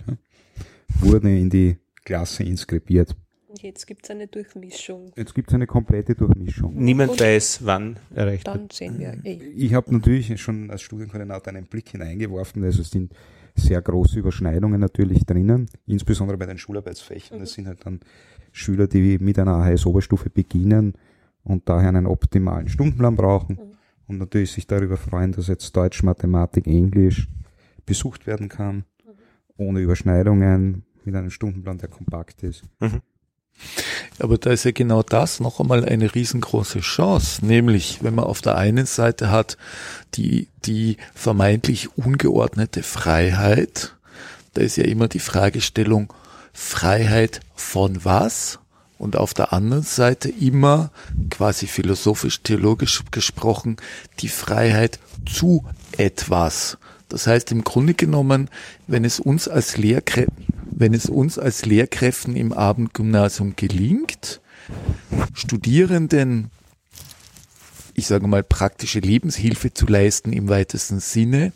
wurden 1.00 1.28
in 1.28 1.50
die 1.50 1.78
Klasse 2.04 2.44
inskribiert. 2.44 3.16
Jetzt 3.62 3.88
gibt 3.88 4.06
es 4.06 4.12
eine 4.12 4.28
Durchmischung. 4.28 5.14
Jetzt 5.16 5.34
gibt 5.34 5.50
es 5.50 5.56
eine 5.56 5.66
komplette 5.66 6.14
Durchmischung. 6.14 6.76
Niemand 6.76 7.12
Und 7.12 7.22
weiß, 7.22 7.66
wann 7.66 7.98
erreicht 8.14 8.48
Dann 8.48 8.70
sehen 8.70 9.00
wir 9.00 9.18
eh. 9.24 9.42
Ich 9.56 9.74
habe 9.74 9.94
natürlich 9.94 10.40
schon 10.42 10.70
als 10.70 10.82
Studienkoordinator 10.82 11.54
einen 11.54 11.66
Blick 11.66 11.90
hineingeworfen, 11.90 12.64
also 12.64 12.82
es 12.82 12.92
sind 12.92 13.14
sehr 13.56 13.82
große 13.82 14.20
Überschneidungen 14.20 14.80
natürlich 14.80 15.26
drinnen, 15.26 15.68
insbesondere 15.86 16.38
bei 16.38 16.46
den 16.46 16.58
Schularbeitsfächern. 16.58 17.40
Das 17.40 17.52
mhm. 17.52 17.56
sind 17.56 17.68
halt 17.68 17.86
dann 17.86 18.00
Schüler, 18.52 18.88
die 18.88 19.18
mit 19.20 19.40
einer 19.40 19.54
AHS-Oberstufe 19.54 20.30
beginnen 20.30 20.94
und 21.44 21.68
daher 21.70 21.90
einen 21.90 22.08
optimalen 22.08 22.68
Stundenplan 22.68 23.16
brauchen 23.16 23.56
mhm. 23.56 23.78
und 24.08 24.18
natürlich 24.18 24.52
sich 24.52 24.68
darüber 24.68 24.98
freuen, 24.98 25.32
dass 25.32 25.48
jetzt 25.48 25.76
Deutsch, 25.76 26.04
Mathematik, 26.04 26.68
Englisch 26.68 27.28
besucht 27.86 28.28
werden 28.28 28.50
kann, 28.50 28.78
mhm. 28.78 28.84
ohne 29.58 29.80
Überschneidungen, 29.80 30.84
mit 31.06 31.16
einem 31.16 31.30
Stundenplan, 31.30 31.78
der 31.78 31.90
kompakt 31.90 32.44
ist. 32.44 32.64
Mhm. 32.80 33.02
Aber 34.20 34.38
da 34.38 34.52
ist 34.52 34.66
ja 34.66 34.72
genau 34.72 35.04
das 35.04 35.40
noch 35.40 35.60
einmal 35.60 35.86
eine 35.86 36.14
riesengroße 36.14 36.80
Chance, 36.80 37.46
nämlich 37.46 38.00
wenn 38.02 38.16
man 38.16 38.26
auf 38.26 38.42
der 38.42 38.58
einen 38.58 38.86
Seite 38.86 39.32
hat 39.32 39.58
die, 40.16 40.48
die 40.66 40.98
vermeintlich 41.14 41.98
ungeordnete 41.98 42.84
Freiheit, 42.84 43.96
da 44.54 44.62
ist 44.62 44.78
ja 44.78 44.86
immer 44.86 45.08
die 45.08 45.20
Fragestellung 45.20 46.14
Freiheit 46.54 47.42
von 47.56 48.04
was? 48.06 48.60
Und 48.98 49.18
auf 49.18 49.34
der 49.34 49.52
anderen 49.52 49.84
Seite 49.84 50.30
immer 50.30 50.90
quasi 51.30 51.68
philosophisch-theologisch 51.68 53.04
gesprochen 53.12 53.76
die 54.22 54.30
Freiheit 54.30 55.00
zu 55.26 55.66
etwas. 55.98 56.78
Das 57.16 57.28
heißt 57.28 57.54
im 57.54 57.64
Grunde 57.64 57.94
genommen, 57.94 58.50
wenn 58.88 59.06
es 59.06 59.22
uns 59.22 59.48
als 59.48 59.78
Lehrkräfte 59.78 60.34
wenn 60.78 60.94
es 60.94 61.06
uns 61.06 61.40
als 61.40 61.66
Lehrkräften 61.66 62.36
im 62.36 62.52
Abendgymnasium 62.52 63.56
gelingt, 63.56 64.42
Studierenden, 65.34 66.52
ich 67.94 68.08
sage 68.08 68.28
mal, 68.28 68.44
praktische 68.44 69.00
Lebenshilfe 69.00 69.74
zu 69.74 69.86
leisten 69.86 70.34
im 70.34 70.50
weitesten 70.50 71.00
Sinne, 71.00 71.54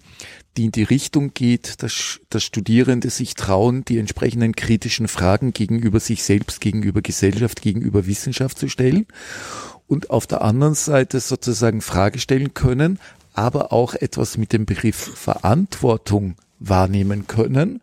die 0.56 0.66
in 0.66 0.72
die 0.72 0.84
Richtung 0.84 1.34
geht, 1.34 1.84
dass, 1.84 2.22
dass 2.30 2.46
Studierende 2.46 3.10
sich 3.10 3.34
trauen, 3.34 3.84
die 3.84 3.98
entsprechenden 3.98 4.56
kritischen 4.56 5.10
Fragen 5.10 5.52
gegenüber 5.52 6.00
sich 6.00 6.24
selbst, 6.24 6.62
gegenüber 6.62 7.02
Gesellschaft, 7.02 7.62
gegenüber 7.62 8.08
Wissenschaft 8.08 8.58
zu 8.58 8.70
stellen 8.70 9.06
und 9.90 10.12
auf 10.12 10.28
der 10.28 10.44
anderen 10.44 10.76
Seite 10.76 11.20
sozusagen 11.20 11.82
Frage 11.82 12.20
stellen 12.20 12.54
können, 12.54 13.00
aber 13.34 13.74
auch 13.74 13.96
etwas 13.96 14.38
mit 14.38 14.54
dem 14.54 14.66
Begriff 14.66 14.96
Verantwortung 14.96 16.36
wahrnehmen 16.60 17.28
können. 17.28 17.82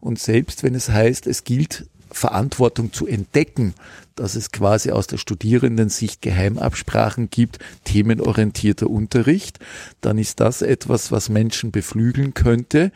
Und 0.00 0.18
selbst 0.18 0.62
wenn 0.62 0.74
es 0.74 0.90
heißt, 0.90 1.26
es 1.26 1.44
gilt 1.44 1.86
Verantwortung 2.10 2.92
zu 2.92 3.06
entdecken, 3.06 3.74
dass 4.16 4.34
es 4.34 4.50
quasi 4.50 4.90
aus 4.90 5.06
der 5.06 5.18
Studierendensicht 5.18 6.22
Geheimabsprachen 6.22 7.28
gibt, 7.30 7.58
themenorientierter 7.84 8.88
Unterricht, 8.88 9.58
dann 10.00 10.16
ist 10.18 10.40
das 10.40 10.62
etwas, 10.62 11.12
was 11.12 11.28
Menschen 11.28 11.70
beflügeln 11.70 12.32
könnte, 12.32 12.92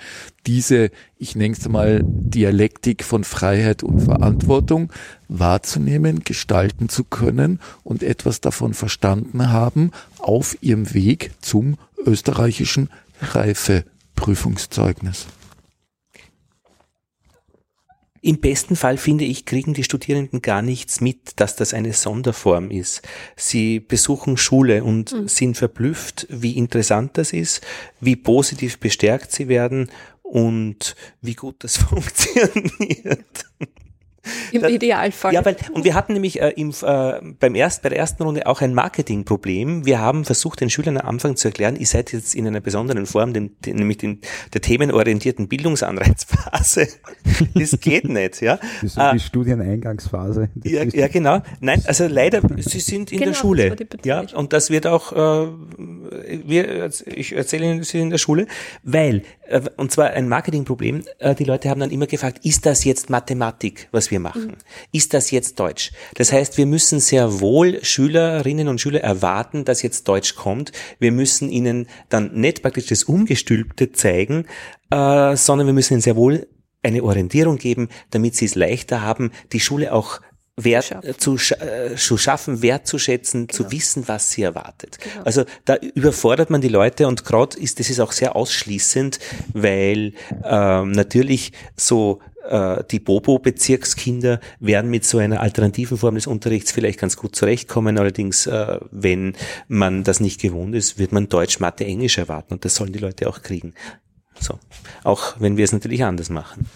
diese, 0.47 0.91
ich 1.19 1.37
nenne 1.37 1.55
es 1.59 1.69
mal, 1.69 2.01
Dialektik 2.03 3.05
von 3.05 3.25
Freiheit 3.25 3.83
und 3.83 4.01
Verantwortung 4.01 4.91
wahrzunehmen, 5.29 6.25
gestalten 6.25 6.89
zu 6.89 7.05
können 7.05 7.61
und 7.85 8.03
etwas 8.03 8.41
davon 8.41 8.73
verstanden 8.73 9.51
haben 9.51 9.91
auf 10.19 10.57
ihrem 10.63 10.95
Weg 10.95 11.33
zum 11.41 11.77
österreichischen 12.07 12.89
Reifeprüfungszeugnis. 13.21 15.27
Im 18.23 18.39
besten 18.39 18.77
Fall, 18.77 18.99
finde 18.99 19.25
ich, 19.25 19.47
kriegen 19.47 19.73
die 19.73 19.85
Studierenden 19.85 20.43
gar 20.43 20.61
nichts 20.61 21.01
mit, 21.01 21.41
dass 21.41 21.57
das 21.57 21.73
eine 21.73 21.95
Sonderform 21.95 22.71
ist. 22.71 23.03
Sie 23.35 23.81
besuchen 23.81 24.37
Schule 24.37 24.85
und 24.85 25.13
mhm. 25.13 25.29
sind 25.29 25.57
verblüfft, 25.57 26.27
wie 26.29 26.57
interessant 26.57 27.17
das 27.17 27.33
ist, 27.33 27.63
wie 28.01 28.17
positiv 28.17 28.79
bestärkt 28.79 29.33
sie 29.33 29.49
werden 29.49 29.91
und 30.23 30.97
wie 31.23 31.35
gut 31.35 31.57
das 31.61 31.77
funktioniert. 31.79 33.47
Im 34.53 34.63
das, 34.63 34.71
Idealfall. 34.71 35.33
Ja, 35.35 35.45
weil, 35.45 35.57
und 35.73 35.85
wir 35.85 35.95
hatten 35.95 36.13
nämlich 36.13 36.41
äh, 36.41 36.51
im, 36.57 36.71
äh, 36.83 37.21
beim 37.39 37.55
erst, 37.55 37.83
bei 37.83 37.89
der 37.89 37.99
ersten 37.99 38.23
Runde 38.23 38.47
auch 38.47 38.61
ein 38.61 38.75
Marketingproblem. 38.75 39.87
Wir 39.87 40.01
haben 40.01 40.25
versucht, 40.25 40.61
den 40.61 40.71
Schülern 40.71 40.99
am 40.99 41.07
Anfang 41.07 41.37
zu 41.37 41.49
erklären, 41.49 41.77
ihr 41.77 41.87
seid 41.87 42.13
jetzt 42.13 42.35
in 42.35 42.47
einer 42.47 42.61
besonderen 42.61 43.07
Form, 43.07 43.33
dem, 43.33 43.51
dem, 43.61 43.77
nämlich 43.77 44.03
in 44.03 44.21
der 44.55 44.61
themenorientierten 44.61 45.49
Bildungsanreizphase. 45.49 46.89
das 47.55 47.81
geht 47.81 48.09
nicht, 48.09 48.41
ja. 48.41 48.57
Das 48.57 48.83
ist 48.83 48.97
die 48.97 49.01
äh, 49.01 49.19
Studieneingangsphase. 49.19 50.51
Ja, 50.65 50.85
ja, 50.85 51.09
genau. 51.09 51.43
Nein, 51.61 51.83
also 51.87 52.07
leider, 52.07 52.41
sie 52.59 52.81
sind 52.81 53.13
in 53.13 53.19
genau, 53.19 53.31
der 53.31 53.39
Schule. 53.39 53.77
Ja, 54.05 54.25
und 54.35 54.53
das 54.53 54.71
wird 54.71 54.87
auch, 54.87 55.13
äh, 55.13 55.49
wir, 56.47 56.91
ich 57.07 57.35
erzähle 57.35 57.65
Ihnen, 57.67 57.83
sie 57.83 57.93
sind 57.93 58.03
in 58.03 58.11
der 58.11 58.19
Schule, 58.19 58.47
weil, 58.83 59.23
äh, 59.49 59.61
und 59.77 59.91
zwar 59.91 60.11
ein 60.11 60.29
Marketingproblem, 60.29 61.05
äh, 61.19 61.35
die 61.35 61.45
Leute 61.45 61.69
haben 61.69 61.81
dann 61.81 61.91
immer 61.91 62.07
gefragt, 62.07 62.45
ist 62.45 62.67
das 62.67 62.85
jetzt 62.85 63.11
Mathematik, 63.11 63.89
was 63.91 64.11
wir 64.11 64.20
machen. 64.21 64.47
Mhm. 64.49 64.57
Ist 64.93 65.15
das 65.15 65.31
jetzt 65.31 65.59
Deutsch? 65.59 65.93
Das 66.15 66.33
heißt, 66.33 66.57
wir 66.59 66.67
müssen 66.67 67.01
sehr 67.01 67.41
wohl 67.41 67.83
Schülerinnen 67.83 68.69
und 68.69 68.81
Schüler 68.81 69.01
erwarten, 69.01 69.65
dass 69.65 69.83
jetzt 69.83 70.07
Deutsch 70.09 70.35
kommt. 70.37 70.73
Wir 70.99 71.13
müssen 71.13 71.51
ihnen 71.51 71.89
dann 72.09 72.33
nicht 72.35 72.63
praktisch 72.63 72.87
das 72.87 73.05
Umgestülpte 73.05 73.93
zeigen, 73.93 74.47
äh, 74.91 75.37
sondern 75.37 75.67
wir 75.67 75.75
müssen 75.75 75.95
ihnen 75.95 76.03
sehr 76.03 76.17
wohl 76.17 76.47
eine 76.83 77.03
Orientierung 77.03 77.59
geben, 77.59 77.89
damit 78.11 78.37
sie 78.37 78.47
es 78.47 78.55
leichter 78.55 79.03
haben, 79.03 79.33
die 79.53 79.61
Schule 79.61 79.93
auch 79.93 80.21
Wert 80.57 80.87
Schaffen. 80.87 81.15
zu, 81.19 81.37
äh, 81.37 81.95
zu 81.97 82.19
schaffen, 82.19 82.61
wertzuschätzen, 82.63 83.49
zu 83.49 83.63
Genau. 83.63 83.73
wissen, 83.73 84.09
was 84.09 84.31
sie 84.31 84.43
erwartet. 84.43 84.99
Genau. 84.99 85.25
Also 85.25 85.45
da 85.65 85.77
überfordert 85.77 86.51
man 86.51 86.61
die 86.61 86.69
Leute 86.69 87.07
und 87.07 87.25
gerade 87.25 87.59
ist 87.59 87.81
das 87.81 87.89
ist 87.89 88.01
auch 88.01 88.13
sehr 88.13 88.37
ausschließend, 88.37 89.19
weil 89.55 90.13
ähm, 90.45 90.93
natürlich 90.93 91.53
so 91.77 92.21
äh, 92.49 92.83
die 92.91 93.01
Bobo-Bezirkskinder 93.01 94.41
werden 94.61 94.91
mit 94.91 95.05
so 95.05 95.19
einer 95.19 95.41
alternativen 95.41 95.97
Form 95.99 96.15
des 96.15 96.27
Unterrichts 96.27 96.73
vielleicht 96.73 96.99
ganz 97.01 97.17
gut 97.17 97.37
zurechtkommen. 97.37 97.99
Allerdings, 97.99 98.47
äh, 98.47 98.79
wenn 98.91 99.35
man 99.69 100.05
das 100.05 100.21
nicht 100.21 100.41
gewohnt 100.41 100.75
ist, 100.75 100.99
wird 100.99 101.13
man 101.13 101.29
Deutsch, 101.29 101.61
Mathe, 101.61 101.85
Englisch 101.85 102.19
erwarten 102.19 102.55
und 102.55 102.65
das 102.65 102.75
sollen 102.77 102.93
die 102.93 102.99
Leute 102.99 103.29
auch 103.29 103.43
kriegen. 103.43 103.75
So, 104.39 104.59
auch 105.05 105.39
wenn 105.41 105.57
wir 105.57 105.65
es 105.65 105.73
natürlich 105.73 106.03
anders 106.05 106.31
machen. 106.31 106.67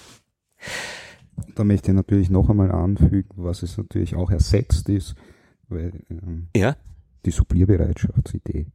Da 1.55 1.65
möchte 1.65 1.91
ich 1.91 1.95
natürlich 1.97 2.31
noch 2.31 2.49
einmal 2.51 2.71
anfügen, 2.71 3.29
was 3.37 3.63
es 3.63 3.77
natürlich 3.77 4.15
auch 4.15 4.31
ersetzt 4.31 4.89
ist, 4.89 5.15
weil 5.69 5.93
ähm, 6.11 6.49
Ja, 6.55 6.77
die 7.25 7.31
Supplierbereitschaftsidee. 7.31 8.67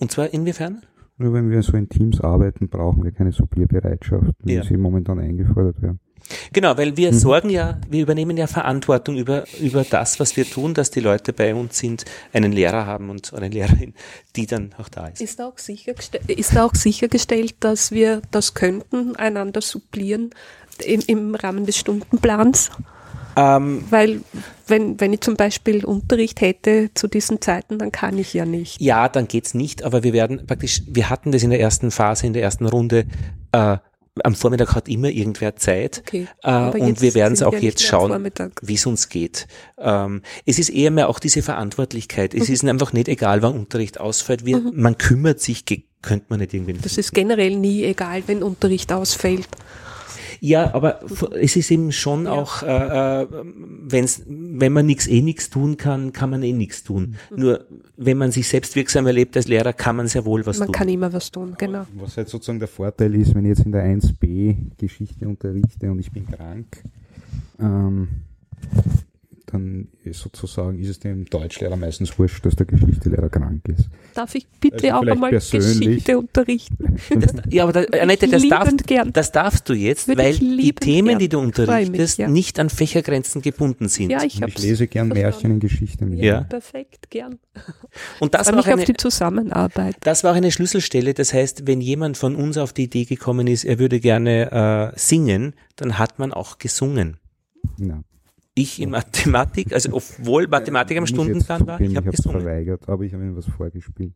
und 0.00 0.10
zwar 0.10 0.32
inwiefern? 0.32 0.82
Nur 1.16 1.32
wenn 1.32 1.50
wir 1.50 1.62
so 1.62 1.76
in 1.76 1.88
Teams 1.88 2.20
arbeiten, 2.20 2.68
brauchen 2.68 3.02
wir 3.02 3.10
keine 3.12 3.32
Supplierbereitschaft, 3.32 4.32
wie 4.44 4.54
Ja. 4.54 4.62
sie 4.62 4.76
momentan 4.76 5.18
eingefordert 5.18 5.82
werden. 5.82 5.98
Genau, 6.52 6.76
weil 6.76 6.96
wir 6.96 7.12
Mhm. 7.12 7.18
sorgen 7.18 7.50
ja, 7.50 7.78
wir 7.88 8.02
übernehmen 8.02 8.36
ja 8.36 8.46
Verantwortung 8.46 9.16
über, 9.16 9.44
über 9.60 9.84
das, 9.84 10.20
was 10.20 10.36
wir 10.36 10.44
tun, 10.48 10.74
dass 10.74 10.90
die 10.90 11.00
Leute 11.00 11.32
bei 11.32 11.54
uns 11.54 11.78
sind, 11.78 12.04
einen 12.32 12.52
Lehrer 12.52 12.86
haben 12.86 13.10
und 13.10 13.32
eine 13.34 13.48
Lehrerin, 13.48 13.94
die 14.36 14.46
dann 14.46 14.74
auch 14.78 14.88
da 14.88 15.06
ist. 15.08 15.20
Ist 15.20 15.40
auch, 15.40 15.56
sichergestell 15.58 16.20
ist 16.28 16.56
auch 16.58 16.74
sichergestellt, 16.74 17.54
dass 17.60 17.90
wir 17.92 18.22
das 18.30 18.54
könnten, 18.54 19.16
einander 19.16 19.60
supplieren 19.60 20.30
im, 20.84 21.00
im 21.06 21.34
Rahmen 21.34 21.64
des 21.66 21.76
Stundenplans? 21.76 22.70
Ähm, 23.36 23.84
Weil 23.90 24.20
wenn, 24.66 24.98
wenn 25.00 25.12
ich 25.12 25.20
zum 25.20 25.36
Beispiel 25.36 25.84
Unterricht 25.84 26.40
hätte 26.40 26.90
zu 26.94 27.06
diesen 27.06 27.40
Zeiten, 27.40 27.78
dann 27.78 27.92
kann 27.92 28.18
ich 28.18 28.34
ja 28.34 28.44
nicht. 28.44 28.80
ja, 28.80 29.08
dann 29.08 29.28
geht's 29.28 29.54
nicht, 29.54 29.84
aber 29.84 30.02
wir 30.02 30.12
werden 30.12 30.44
praktisch, 30.46 30.82
wir 30.88 31.08
hatten 31.08 31.30
das 31.32 31.42
in 31.44 31.50
der 31.50 31.60
ersten 31.60 31.90
Phase, 31.92 32.26
in 32.26 32.32
der 32.32 32.42
ersten 32.42 32.66
Runde, 32.66 33.06
äh, 33.52 33.76
am 34.24 34.34
Vormittag 34.34 34.74
hat 34.74 34.88
immer 34.88 35.08
irgendwer 35.08 35.56
Zeit. 35.56 36.02
Okay. 36.06 36.28
Äh, 36.42 36.70
und 36.78 37.00
wir 37.00 37.14
werden 37.14 37.34
es 37.34 37.42
auch 37.42 37.54
jetzt 37.54 37.82
schauen, 37.82 38.30
wie 38.62 38.74
es 38.74 38.86
uns 38.86 39.08
geht. 39.08 39.46
Ähm, 39.78 40.22
es 40.46 40.58
ist 40.58 40.70
eher 40.70 40.90
mehr 40.90 41.08
auch 41.08 41.18
diese 41.18 41.42
Verantwortlichkeit. 41.42 42.34
Mhm. 42.34 42.42
Es 42.42 42.48
ist 42.48 42.64
einfach 42.64 42.92
nicht 42.92 43.08
egal, 43.08 43.42
wann 43.42 43.54
Unterricht 43.54 44.00
ausfällt. 44.00 44.44
Wir, 44.44 44.60
Man 44.72 44.98
kümmert 44.98 45.40
sich, 45.40 45.64
könnte 45.66 46.26
man 46.28 46.40
nicht 46.40 46.54
irgendwie. 46.54 46.74
Das 46.74 46.98
ist 46.98 47.12
generell 47.12 47.56
nie 47.56 47.84
egal, 47.84 48.22
wenn 48.26 48.42
Unterricht 48.42 48.92
ausfällt. 48.92 49.48
Ja, 50.40 50.72
aber 50.74 51.00
es 51.40 51.56
ist 51.56 51.70
eben 51.70 51.90
schon 51.92 52.24
Ja. 52.24 52.32
auch, 52.32 52.62
äh, 52.62 53.22
äh, 53.22 53.26
wenn's, 53.88 54.22
wenn 54.26 54.72
man 54.72 54.86
nichts 54.86 55.06
eh 55.06 55.20
nichts 55.22 55.50
tun 55.50 55.76
kann, 55.76 56.12
kann 56.12 56.30
man 56.30 56.42
eh 56.42 56.52
nichts 56.52 56.84
tun. 56.84 57.16
Mhm. 57.30 57.36
Nur 57.40 57.64
wenn 57.96 58.18
man 58.18 58.30
sich 58.32 58.46
selbst 58.48 58.76
wirksam 58.76 59.06
erlebt 59.06 59.36
als 59.36 59.48
Lehrer, 59.48 59.72
kann 59.72 59.96
man 59.96 60.06
sehr 60.08 60.24
wohl 60.24 60.46
was 60.46 60.58
Man 60.58 60.66
tun. 60.68 60.72
kann 60.74 60.88
immer 60.88 61.12
was 61.12 61.30
tun, 61.30 61.54
genau. 61.58 61.86
Was 61.94 62.16
halt 62.16 62.28
sozusagen 62.28 62.58
der 62.58 62.68
Vorteil 62.68 63.14
ist, 63.16 63.34
wenn 63.34 63.44
ich 63.44 63.50
jetzt 63.56 63.66
in 63.66 63.72
der 63.72 63.84
1b 63.84 64.56
Geschichte 64.76 65.26
unterrichte 65.28 65.90
und 65.90 65.98
ich 65.98 66.12
bin 66.12 66.26
krank, 66.26 66.82
ähm, 67.60 68.08
dann 69.50 69.88
ist 70.04 70.20
sozusagen 70.20 70.78
ist 70.78 70.88
es 70.88 71.00
dem 71.00 71.24
Deutschlehrer 71.24 71.76
meistens 71.76 72.18
wurscht, 72.18 72.44
dass 72.44 72.56
der 72.56 72.66
Geschichtelehrer 72.66 73.28
krank 73.28 73.66
ist. 73.68 73.88
Darf 74.14 74.34
ich 74.34 74.46
bitte 74.60 74.94
Also 74.94 75.08
auch 75.08 75.12
einmal. 75.12 75.30
Geschichte 75.30 76.18
unterrichten? 76.18 76.96
ja, 77.50 77.64
aber 77.64 77.72
da, 77.72 77.98
Annette, 77.98 78.28
das, 78.28 78.46
darf, 78.48 78.68
das 79.12 79.32
darfst 79.32 79.68
du 79.68 79.74
jetzt, 79.74 80.08
Würde 80.08 80.22
weil 80.22 80.36
die 80.36 80.72
Themen, 80.72 81.08
gern. 81.08 81.18
die 81.18 81.28
du 81.28 81.38
Freu 81.38 81.46
mich, 81.46 81.58
unterrichtest, 81.58 82.18
ja. 82.18 82.28
nicht 82.28 82.58
an 82.58 82.70
Fächergrenzen 82.70 83.42
gebunden 83.42 83.88
sind. 83.88 84.10
Ja, 84.10 84.22
ich 84.22 84.40
ich 84.40 84.58
lese 84.58 84.86
gern 84.86 85.08
Märchen 85.08 85.52
in 85.52 85.60
Geschichte 85.60 86.04
mit. 86.04 86.20
Ja. 86.20 86.42
Perfekt, 86.42 87.10
gern. 87.10 87.38
Und 88.20 88.34
das 88.34 88.48
Freue 88.48 88.56
war, 88.56 88.62
auch 88.62 88.66
mich 88.66 88.74
auf 88.74 88.78
eine, 88.80 88.86
die 88.86 88.96
Zusammenarbeit. 88.96 89.96
das 90.00 90.24
war 90.24 90.32
auch 90.32 90.36
eine 90.36 90.50
Schlüsselstelle. 90.50 91.14
Das 91.14 91.32
heißt, 91.32 91.66
wenn 91.66 91.80
jemand 91.80 92.16
von 92.16 92.36
uns 92.36 92.58
auf 92.58 92.72
die 92.72 92.84
Idee 92.84 93.04
gekommen 93.04 93.46
ist, 93.46 93.64
er 93.64 93.78
würde 93.78 94.00
gerne 94.00 94.92
äh, 94.94 94.98
singen, 94.98 95.54
dann 95.76 95.98
hat 95.98 96.18
man 96.18 96.32
auch 96.32 96.58
gesungen. 96.58 97.16
Ja. 97.78 98.02
Ich 98.58 98.80
in 98.82 98.90
Mathematik, 98.90 99.72
also 99.72 99.90
obwohl 99.92 100.48
Mathematik 100.48 100.98
am 100.98 101.06
Stundenplan 101.06 101.64
war, 101.66 101.80
ich 101.80 101.94
habe 101.94 102.10
gesungen. 102.10 102.40
verweigert, 102.40 102.88
aber 102.88 103.04
ich 103.04 103.12
habe 103.14 103.22
ihm 103.24 103.36
was 103.36 103.46
vorgespielt. 103.46 104.14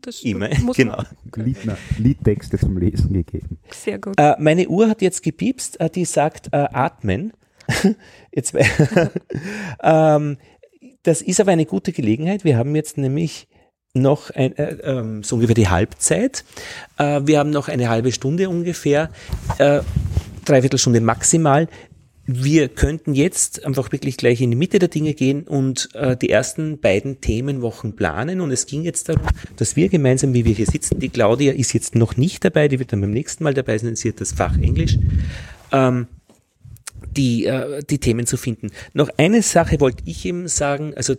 Das 0.00 0.22
Immer, 0.22 0.48
muss 0.62 0.76
genau. 0.78 0.96
man- 0.96 1.44
Lied, 1.46 1.58
na, 1.64 1.76
Liedtexte 1.98 2.58
zum 2.58 2.76
Lesen 2.78 3.12
gegeben. 3.12 3.58
Sehr 3.70 3.98
gut. 3.98 4.14
Äh, 4.18 4.34
meine 4.38 4.66
Uhr 4.68 4.88
hat 4.88 5.02
jetzt 5.02 5.22
gepiepst, 5.22 5.78
äh, 5.78 5.90
die 5.90 6.06
sagt 6.06 6.48
äh, 6.52 6.56
atmen. 6.72 7.32
jetzt, 8.34 8.54
ähm, 9.82 10.38
das 11.02 11.22
ist 11.22 11.40
aber 11.40 11.52
eine 11.52 11.66
gute 11.66 11.92
Gelegenheit. 11.92 12.44
Wir 12.44 12.56
haben 12.56 12.74
jetzt 12.74 12.96
nämlich 12.98 13.46
noch 13.94 14.30
ein, 14.30 14.56
äh, 14.56 14.76
ähm, 14.84 15.22
so 15.22 15.36
ungefähr 15.36 15.54
die 15.54 15.68
Halbzeit. 15.68 16.44
Äh, 16.98 17.20
wir 17.24 17.38
haben 17.38 17.50
noch 17.50 17.68
eine 17.68 17.88
halbe 17.88 18.10
Stunde 18.10 18.48
ungefähr, 18.48 19.10
äh, 19.58 19.80
dreiviertel 20.44 20.78
Stunde 20.78 21.00
maximal. 21.00 21.68
Wir 22.34 22.68
könnten 22.68 23.12
jetzt 23.12 23.66
einfach 23.66 23.92
wirklich 23.92 24.16
gleich 24.16 24.40
in 24.40 24.50
die 24.50 24.56
Mitte 24.56 24.78
der 24.78 24.88
Dinge 24.88 25.12
gehen 25.12 25.42
und 25.42 25.90
äh, 25.94 26.16
die 26.16 26.30
ersten 26.30 26.80
beiden 26.80 27.20
Themenwochen 27.20 27.94
planen. 27.94 28.40
Und 28.40 28.50
es 28.50 28.64
ging 28.64 28.84
jetzt 28.84 29.10
darum, 29.10 29.26
dass 29.56 29.76
wir 29.76 29.90
gemeinsam, 29.90 30.32
wie 30.32 30.46
wir 30.46 30.54
hier 30.54 30.66
sitzen, 30.66 30.98
die 30.98 31.10
Claudia 31.10 31.52
ist 31.52 31.74
jetzt 31.74 31.94
noch 31.94 32.16
nicht 32.16 32.42
dabei, 32.42 32.68
die 32.68 32.78
wird 32.78 32.92
dann 32.92 33.02
beim 33.02 33.10
nächsten 33.10 33.44
Mal 33.44 33.52
dabei 33.52 33.76
sein, 33.76 33.96
sie 33.96 34.08
hat 34.08 34.20
das 34.20 34.32
Fach 34.32 34.56
Englisch, 34.56 34.98
ähm, 35.72 36.06
die, 37.14 37.44
äh, 37.44 37.82
die 37.82 37.98
Themen 37.98 38.26
zu 38.26 38.38
finden. 38.38 38.70
Noch 38.94 39.10
eine 39.18 39.42
Sache 39.42 39.78
wollte 39.80 40.02
ich 40.06 40.24
eben 40.24 40.48
sagen, 40.48 40.94
also 40.96 41.14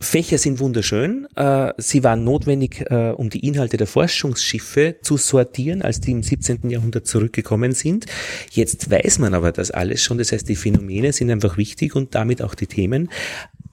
Fächer 0.00 0.38
sind 0.38 0.60
wunderschön. 0.60 1.26
Äh, 1.34 1.72
sie 1.76 2.04
waren 2.04 2.22
notwendig, 2.22 2.88
äh, 2.88 3.10
um 3.10 3.30
die 3.30 3.44
Inhalte 3.44 3.76
der 3.76 3.88
Forschungsschiffe 3.88 4.96
zu 5.02 5.16
sortieren, 5.16 5.82
als 5.82 6.00
die 6.00 6.12
im 6.12 6.22
17. 6.22 6.70
Jahrhundert 6.70 7.08
zurückgekommen 7.08 7.72
sind. 7.72 8.06
Jetzt 8.52 8.90
weiß 8.90 9.18
man 9.18 9.34
aber 9.34 9.50
das 9.50 9.72
alles 9.72 10.00
schon. 10.02 10.18
Das 10.18 10.30
heißt, 10.30 10.48
die 10.48 10.54
Phänomene 10.54 11.12
sind 11.12 11.30
einfach 11.32 11.56
wichtig 11.56 11.96
und 11.96 12.14
damit 12.14 12.42
auch 12.42 12.54
die 12.54 12.68
Themen. 12.68 13.10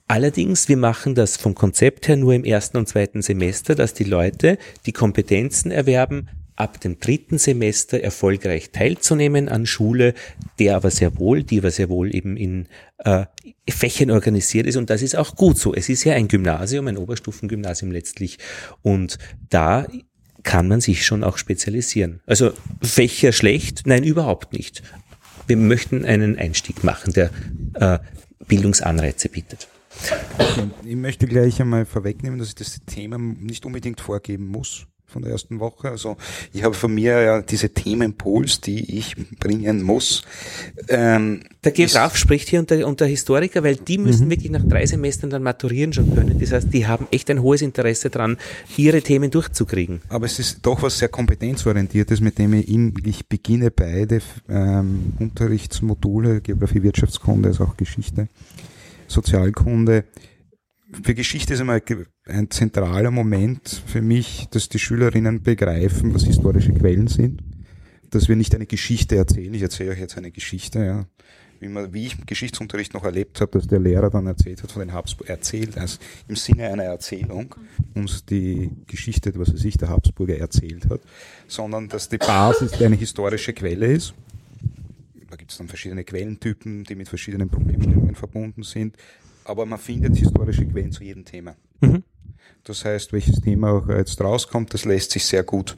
Allerdings, 0.07 0.67
wir 0.67 0.77
machen 0.77 1.13
das 1.13 1.37
vom 1.37 1.53
Konzept 1.53 2.07
her 2.07 2.15
nur 2.15 2.33
im 2.33 2.43
ersten 2.43 2.77
und 2.77 2.87
zweiten 2.87 3.21
Semester, 3.21 3.75
dass 3.75 3.93
die 3.93 4.03
Leute 4.03 4.57
die 4.87 4.93
Kompetenzen 4.93 5.69
erwerben, 5.69 6.29
ab 6.55 6.79
dem 6.79 6.99
dritten 6.99 7.37
Semester 7.37 7.99
erfolgreich 7.99 8.71
teilzunehmen 8.71 9.49
an 9.49 9.65
Schule, 9.65 10.13
der 10.59 10.75
aber 10.75 10.89
sehr 10.89 11.17
wohl, 11.17 11.43
die 11.43 11.59
aber 11.59 11.71
sehr 11.71 11.89
wohl 11.89 12.15
eben 12.15 12.37
in 12.37 12.67
äh, 12.99 13.25
Fächern 13.69 14.11
organisiert 14.11 14.65
ist 14.65 14.77
und 14.77 14.89
das 14.89 15.01
ist 15.01 15.15
auch 15.15 15.35
gut 15.35 15.57
so. 15.57 15.73
Es 15.73 15.89
ist 15.89 16.03
ja 16.03 16.13
ein 16.13 16.27
Gymnasium, 16.27 16.87
ein 16.87 16.97
Oberstufengymnasium 16.97 17.91
letztlich 17.91 18.37
und 18.81 19.17
da 19.49 19.85
kann 20.43 20.67
man 20.67 20.79
sich 20.79 21.05
schon 21.05 21.23
auch 21.23 21.37
spezialisieren. 21.37 22.21
Also 22.25 22.51
Fächer 22.81 23.31
schlecht? 23.31 23.83
Nein, 23.85 24.03
überhaupt 24.03 24.53
nicht. 24.53 24.83
Wir 25.47 25.57
möchten 25.57 26.05
einen 26.05 26.37
Einstieg 26.37 26.83
machen, 26.83 27.13
der 27.13 27.31
äh, 27.73 27.99
Bildungsanreize 28.47 29.29
bietet. 29.29 29.67
Ich 30.83 30.95
möchte 30.95 31.25
gleich 31.25 31.59
einmal 31.61 31.85
vorwegnehmen, 31.85 32.37
dass 32.37 32.49
ich 32.49 32.55
das 32.55 32.79
Thema 32.85 33.17
nicht 33.17 33.65
unbedingt 33.65 34.01
vorgeben 34.01 34.47
muss 34.47 34.87
von 35.07 35.21
der 35.21 35.31
ersten 35.31 35.59
Woche. 35.59 35.89
Also 35.89 36.17
ich 36.51 36.63
habe 36.63 36.73
von 36.75 36.93
mir 36.93 37.21
ja 37.21 37.41
diese 37.41 37.69
Themenpools, 37.69 38.59
die 38.61 38.97
ich 38.97 39.15
bringen 39.39 39.81
muss. 39.81 40.23
Ähm, 40.89 41.43
Der 41.63 41.71
Geograf 41.71 42.17
spricht 42.17 42.49
hier 42.49 42.59
und 42.59 42.69
der, 42.69 42.87
und 42.87 42.99
der 42.99 43.07
Historiker, 43.07 43.63
weil 43.63 43.75
die 43.77 43.97
müssen 43.97 44.29
wirklich 44.29 44.51
nach 44.51 44.63
drei 44.63 44.85
Semestern 44.85 45.29
dann 45.29 45.43
maturieren 45.43 45.93
schon 45.93 46.13
können. 46.13 46.37
Das 46.39 46.51
heißt, 46.51 46.73
die 46.73 46.85
haben 46.87 47.07
echt 47.11 47.29
ein 47.29 47.41
hohes 47.41 47.61
Interesse 47.61 48.09
dran, 48.09 48.37
ihre 48.75 49.01
Themen 49.01 49.31
durchzukriegen. 49.31 50.01
Aber 50.09 50.25
es 50.25 50.39
ist 50.39 50.59
doch 50.63 50.81
was 50.81 50.97
sehr 50.99 51.09
kompetenzorientiertes, 51.09 52.19
mit 52.19 52.37
dem 52.37 52.53
ich, 52.53 52.67
im, 52.67 52.93
ich 53.05 53.27
beginne 53.27 53.71
beide 53.71 54.21
ähm, 54.49 55.13
Unterrichtsmodule, 55.19 56.41
Geografie, 56.41 56.83
Wirtschaftskunde, 56.83 57.49
also 57.49 57.63
auch 57.65 57.77
Geschichte, 57.77 58.27
Sozialkunde. 59.07 60.03
Für 61.03 61.13
Geschichte 61.15 61.53
ist 61.53 61.59
einmal 61.61 61.81
ge- 61.81 62.05
ein 62.27 62.49
zentraler 62.49 63.11
Moment 63.11 63.83
für 63.85 64.01
mich, 64.01 64.47
dass 64.49 64.69
die 64.69 64.79
Schülerinnen 64.79 65.43
begreifen, 65.43 66.13
was 66.13 66.23
historische 66.23 66.73
Quellen 66.73 67.07
sind. 67.07 67.43
Dass 68.09 68.27
wir 68.27 68.35
nicht 68.35 68.55
eine 68.55 68.65
Geschichte 68.65 69.15
erzählen. 69.15 69.53
Ich 69.53 69.61
erzähle 69.61 69.91
euch 69.91 69.99
jetzt 69.99 70.17
eine 70.17 70.31
Geschichte, 70.31 70.83
ja. 70.83 71.07
Wie, 71.59 71.69
man, 71.69 71.93
wie 71.93 72.05
ich 72.05 72.17
im 72.17 72.25
Geschichtsunterricht 72.25 72.93
noch 72.93 73.03
erlebt 73.03 73.39
habe, 73.41 73.51
dass 73.51 73.67
der 73.67 73.79
Lehrer 73.79 74.09
dann 74.09 74.27
erzählt 74.27 74.61
hat 74.61 74.71
von 74.71 74.81
den 74.81 74.91
Habsburg, 74.91 75.29
erzählt, 75.29 75.77
also 75.77 75.99
im 76.27 76.35
Sinne 76.35 76.69
einer 76.69 76.83
Erzählung, 76.83 77.55
uns 77.93 78.25
die 78.25 78.71
Geschichte, 78.87 79.31
was 79.35 79.49
er 79.49 79.57
sich 79.57 79.77
der 79.77 79.89
Habsburger 79.89 80.37
erzählt 80.37 80.89
hat, 80.89 81.01
sondern 81.47 81.87
dass 81.87 82.09
die 82.09 82.17
Basis 82.17 82.81
eine 82.81 82.95
historische 82.95 83.53
Quelle 83.53 83.87
ist. 83.87 84.13
Da 85.29 85.37
gibt 85.37 85.51
es 85.51 85.57
dann 85.57 85.67
verschiedene 85.67 86.03
Quellentypen, 86.03 86.83
die 86.83 86.95
mit 86.95 87.07
verschiedenen 87.07 87.49
Problemstellungen 87.49 88.15
verbunden 88.15 88.63
sind. 88.63 88.97
Aber 89.45 89.65
man 89.65 89.79
findet 89.79 90.17
historische 90.17 90.65
Quellen 90.65 90.91
zu 90.91 91.03
jedem 91.03 91.23
Thema. 91.23 91.55
Mhm. 91.79 92.03
Das 92.65 92.83
heißt, 92.83 93.13
welches 93.13 93.41
Thema 93.41 93.71
auch 93.71 93.87
jetzt 93.89 94.19
rauskommt, 94.19 94.73
das 94.73 94.85
lässt 94.85 95.11
sich 95.11 95.23
sehr 95.23 95.43
gut 95.43 95.77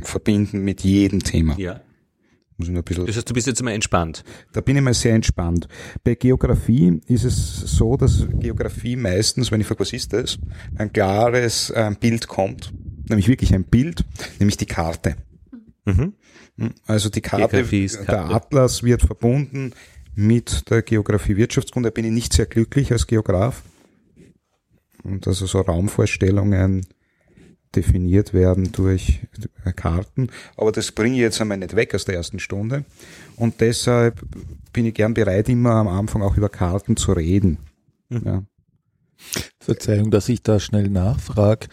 verbinden 0.00 0.62
mit 0.64 0.82
jedem 0.82 1.22
Thema. 1.22 1.56
Ja. 1.56 1.80
Muss 2.56 2.68
ich 2.68 2.74
ein 2.74 2.82
bisschen 2.82 3.06
Das 3.06 3.16
heißt, 3.16 3.30
du 3.30 3.34
bist 3.34 3.46
jetzt 3.46 3.62
mal 3.62 3.70
entspannt. 3.70 4.24
Da 4.52 4.60
bin 4.60 4.76
ich 4.76 4.82
mal 4.82 4.94
sehr 4.94 5.14
entspannt. 5.14 5.68
Bei 6.02 6.16
Geografie 6.16 7.00
ist 7.06 7.24
es 7.24 7.60
so, 7.60 7.96
dass 7.96 8.26
Geografie 8.40 8.96
meistens, 8.96 9.52
wenn 9.52 9.60
ich 9.60 9.66
frage, 9.66 9.80
was 9.80 9.92
ist 9.92 10.12
das, 10.12 10.38
ein 10.74 10.92
klares 10.92 11.70
äh, 11.70 11.94
Bild 11.98 12.26
kommt. 12.26 12.72
Nämlich 13.08 13.28
wirklich 13.28 13.54
ein 13.54 13.64
Bild, 13.64 14.04
nämlich 14.40 14.56
die 14.56 14.66
Karte. 14.66 15.16
Mhm. 15.84 16.14
Also 16.86 17.10
die 17.10 17.20
Karte, 17.20 17.58
ist 17.58 17.96
der 17.96 18.04
Karte. 18.06 18.34
Atlas 18.34 18.82
wird 18.82 19.02
verbunden 19.02 19.72
mit 20.14 20.68
der 20.68 20.82
Geografie 20.82 21.36
Wirtschaftskunde. 21.36 21.90
Da 21.90 21.94
bin 21.94 22.04
ich 22.04 22.12
nicht 22.12 22.32
sehr 22.32 22.46
glücklich 22.46 22.90
als 22.90 23.06
Geograf. 23.06 23.62
Und 25.04 25.26
also 25.26 25.46
so 25.46 25.60
Raumvorstellungen 25.60 26.86
definiert 27.74 28.34
werden 28.34 28.72
durch 28.72 29.20
Karten. 29.76 30.28
Aber 30.56 30.72
das 30.72 30.92
bringe 30.92 31.14
ich 31.14 31.20
jetzt 31.20 31.40
einmal 31.40 31.58
nicht 31.58 31.74
weg 31.74 31.94
aus 31.94 32.04
der 32.04 32.16
ersten 32.16 32.38
Stunde. 32.38 32.84
Und 33.36 33.60
deshalb 33.60 34.22
bin 34.72 34.86
ich 34.86 34.94
gern 34.94 35.14
bereit, 35.14 35.48
immer 35.48 35.72
am 35.72 35.88
Anfang 35.88 36.22
auch 36.22 36.36
über 36.36 36.48
Karten 36.48 36.96
zu 36.96 37.12
reden. 37.12 37.58
Ja. 38.10 38.42
Verzeihung, 39.60 40.10
dass 40.10 40.28
ich 40.28 40.42
da 40.42 40.60
schnell 40.60 40.88
nachfrage. 40.88 41.68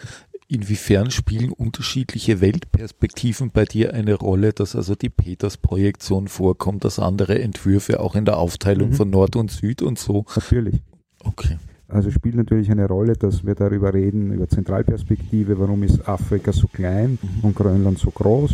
Inwiefern 0.48 1.12
spielen 1.12 1.52
unterschiedliche 1.52 2.42
Weltperspektiven 2.42 3.52
bei 3.52 3.66
dir 3.66 3.94
eine 3.94 4.16
Rolle, 4.16 4.52
dass 4.54 4.76
also 4.76 4.96
die 4.96 5.10
Peters-Projektion 5.10 6.28
vorkommt, 6.28 6.86
dass 6.86 6.98
andere 6.98 7.40
Entwürfe 7.40 8.00
auch 8.00 8.16
in 8.16 8.26
der 8.26 8.38
Aufteilung 8.38 8.90
Mhm. 8.90 8.94
von 8.94 9.10
Nord 9.10 9.36
und 9.36 9.52
Süd 9.52 9.82
und 9.84 10.00
so? 10.00 10.26
Natürlich. 10.36 10.82
Okay. 11.24 11.58
Also 11.90 12.12
spielt 12.12 12.36
natürlich 12.36 12.70
eine 12.70 12.88
Rolle, 12.88 13.14
dass 13.14 13.44
wir 13.46 13.56
darüber 13.56 13.94
reden, 13.94 14.32
über 14.34 14.48
Zentralperspektive, 14.48 15.58
warum 15.60 15.82
ist 15.84 16.08
Afrika 16.08 16.52
so 16.54 16.68
klein 16.68 17.18
Mhm. 17.22 17.40
und 17.44 17.56
Grönland 17.56 17.98
so 18.00 18.12
groß. 18.12 18.52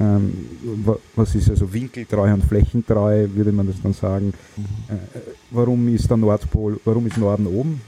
Ähm, 0.00 0.32
wa- 0.84 0.98
was 1.16 1.34
ist 1.34 1.50
also 1.50 1.72
winkeltreu 1.72 2.32
und 2.32 2.44
flächentreu, 2.44 3.28
würde 3.34 3.52
man 3.52 3.66
das 3.66 3.76
dann 3.82 3.92
sagen. 3.92 4.32
Äh, 4.88 4.94
äh, 4.94 5.22
warum 5.50 5.86
ist 5.88 6.08
der 6.08 6.16
Nordpol, 6.16 6.80
warum 6.84 7.06
ist 7.06 7.18
Norden 7.18 7.46
oben? 7.46 7.80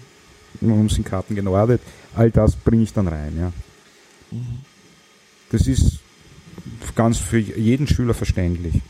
Warum 0.61 0.89
sind 0.89 1.07
Karten 1.07 1.35
genordet? 1.35 1.81
All 2.15 2.31
das 2.31 2.57
bringe 2.57 2.83
ich 2.83 2.93
dann 2.93 3.07
rein, 3.09 3.33
ja. 3.39 3.53
Das 5.51 5.67
ist 5.67 6.01
ganz 6.95 7.19
für 7.19 7.39
jeden 7.39 7.87
Schüler 7.87 8.13
verständlich 8.15 8.81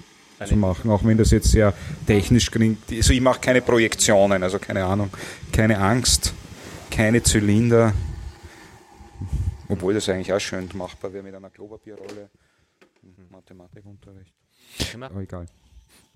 zu 0.47 0.57
machen, 0.57 0.91
auch 0.91 1.05
wenn 1.05 1.19
das 1.19 1.31
jetzt 1.31 1.51
sehr 1.51 1.75
technisch 2.07 2.51
klingt. 2.51 2.79
Also 2.91 3.13
ich 3.13 3.21
mache 3.21 3.41
keine 3.41 3.63
Projektionen, 3.63 4.43
also 4.43 4.59
keine 4.59 4.85
Ahnung, 4.85 5.11
keine 5.53 5.79
Angst, 5.79 6.33
keine 6.91 7.23
Zylinder, 7.23 7.93
obwohl 9.69 9.95
das 9.95 10.09
eigentlich 10.09 10.33
auch 10.33 10.41
schön 10.41 10.69
machbar 10.75 11.13
wäre 11.13 11.23
mit 11.23 11.35
einer 11.35 11.51
Klopapierrolle. 11.51 12.31
Mathematikunterricht. 13.31 14.35
Aber 15.01 15.21
egal. 15.21 15.47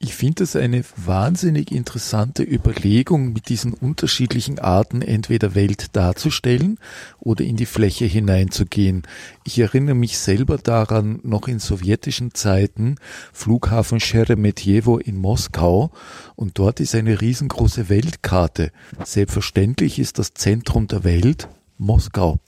Ich 0.04 0.16
finde 0.16 0.42
es 0.42 0.56
eine 0.56 0.82
wahnsinnig 0.96 1.70
interessante 1.70 2.42
Überlegung, 2.42 3.32
mit 3.32 3.48
diesen 3.48 3.72
unterschiedlichen 3.72 4.58
Arten 4.58 5.00
entweder 5.00 5.54
Welt 5.54 5.94
darzustellen 5.94 6.80
oder 7.20 7.44
in 7.44 7.56
die 7.56 7.66
Fläche 7.66 8.06
hineinzugehen. 8.06 9.02
Ich 9.44 9.60
erinnere 9.60 9.94
mich 9.94 10.18
selber 10.18 10.58
daran, 10.58 11.20
noch 11.22 11.46
in 11.46 11.60
sowjetischen 11.60 12.34
Zeiten, 12.34 12.96
Flughafen 13.32 14.00
Sheremetyevo 14.00 14.98
in 14.98 15.18
Moskau 15.18 15.92
und 16.34 16.58
dort 16.58 16.80
ist 16.80 16.96
eine 16.96 17.20
riesengroße 17.20 17.88
Weltkarte. 17.88 18.72
Selbstverständlich 19.04 20.00
ist 20.00 20.18
das 20.18 20.34
Zentrum 20.34 20.88
der 20.88 21.04
Welt 21.04 21.48
Moskau. 21.78 22.40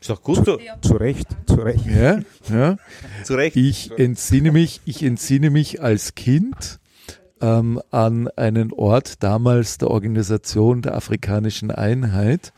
Ist 0.00 0.10
doch 0.10 0.22
gut 0.22 0.44
so. 0.44 0.58
Zu 0.82 0.94
Recht, 0.96 1.26
zu 1.46 1.56
Recht. 1.56 1.86
Ja, 1.86 2.20
ja. 2.50 2.76
Zu 3.24 3.34
Recht. 3.34 3.56
Ich 3.56 3.98
entsinne 3.98 4.52
mich, 4.52 4.80
ich 4.84 5.02
entsinne 5.02 5.50
mich 5.50 5.82
als 5.82 6.14
Kind 6.14 6.78
ähm, 7.40 7.80
an 7.90 8.28
einen 8.36 8.72
Ort 8.72 9.22
damals 9.22 9.78
der 9.78 9.90
Organisation 9.90 10.82
der 10.82 10.94
Afrikanischen 10.94 11.70
Einheit, 11.70 12.52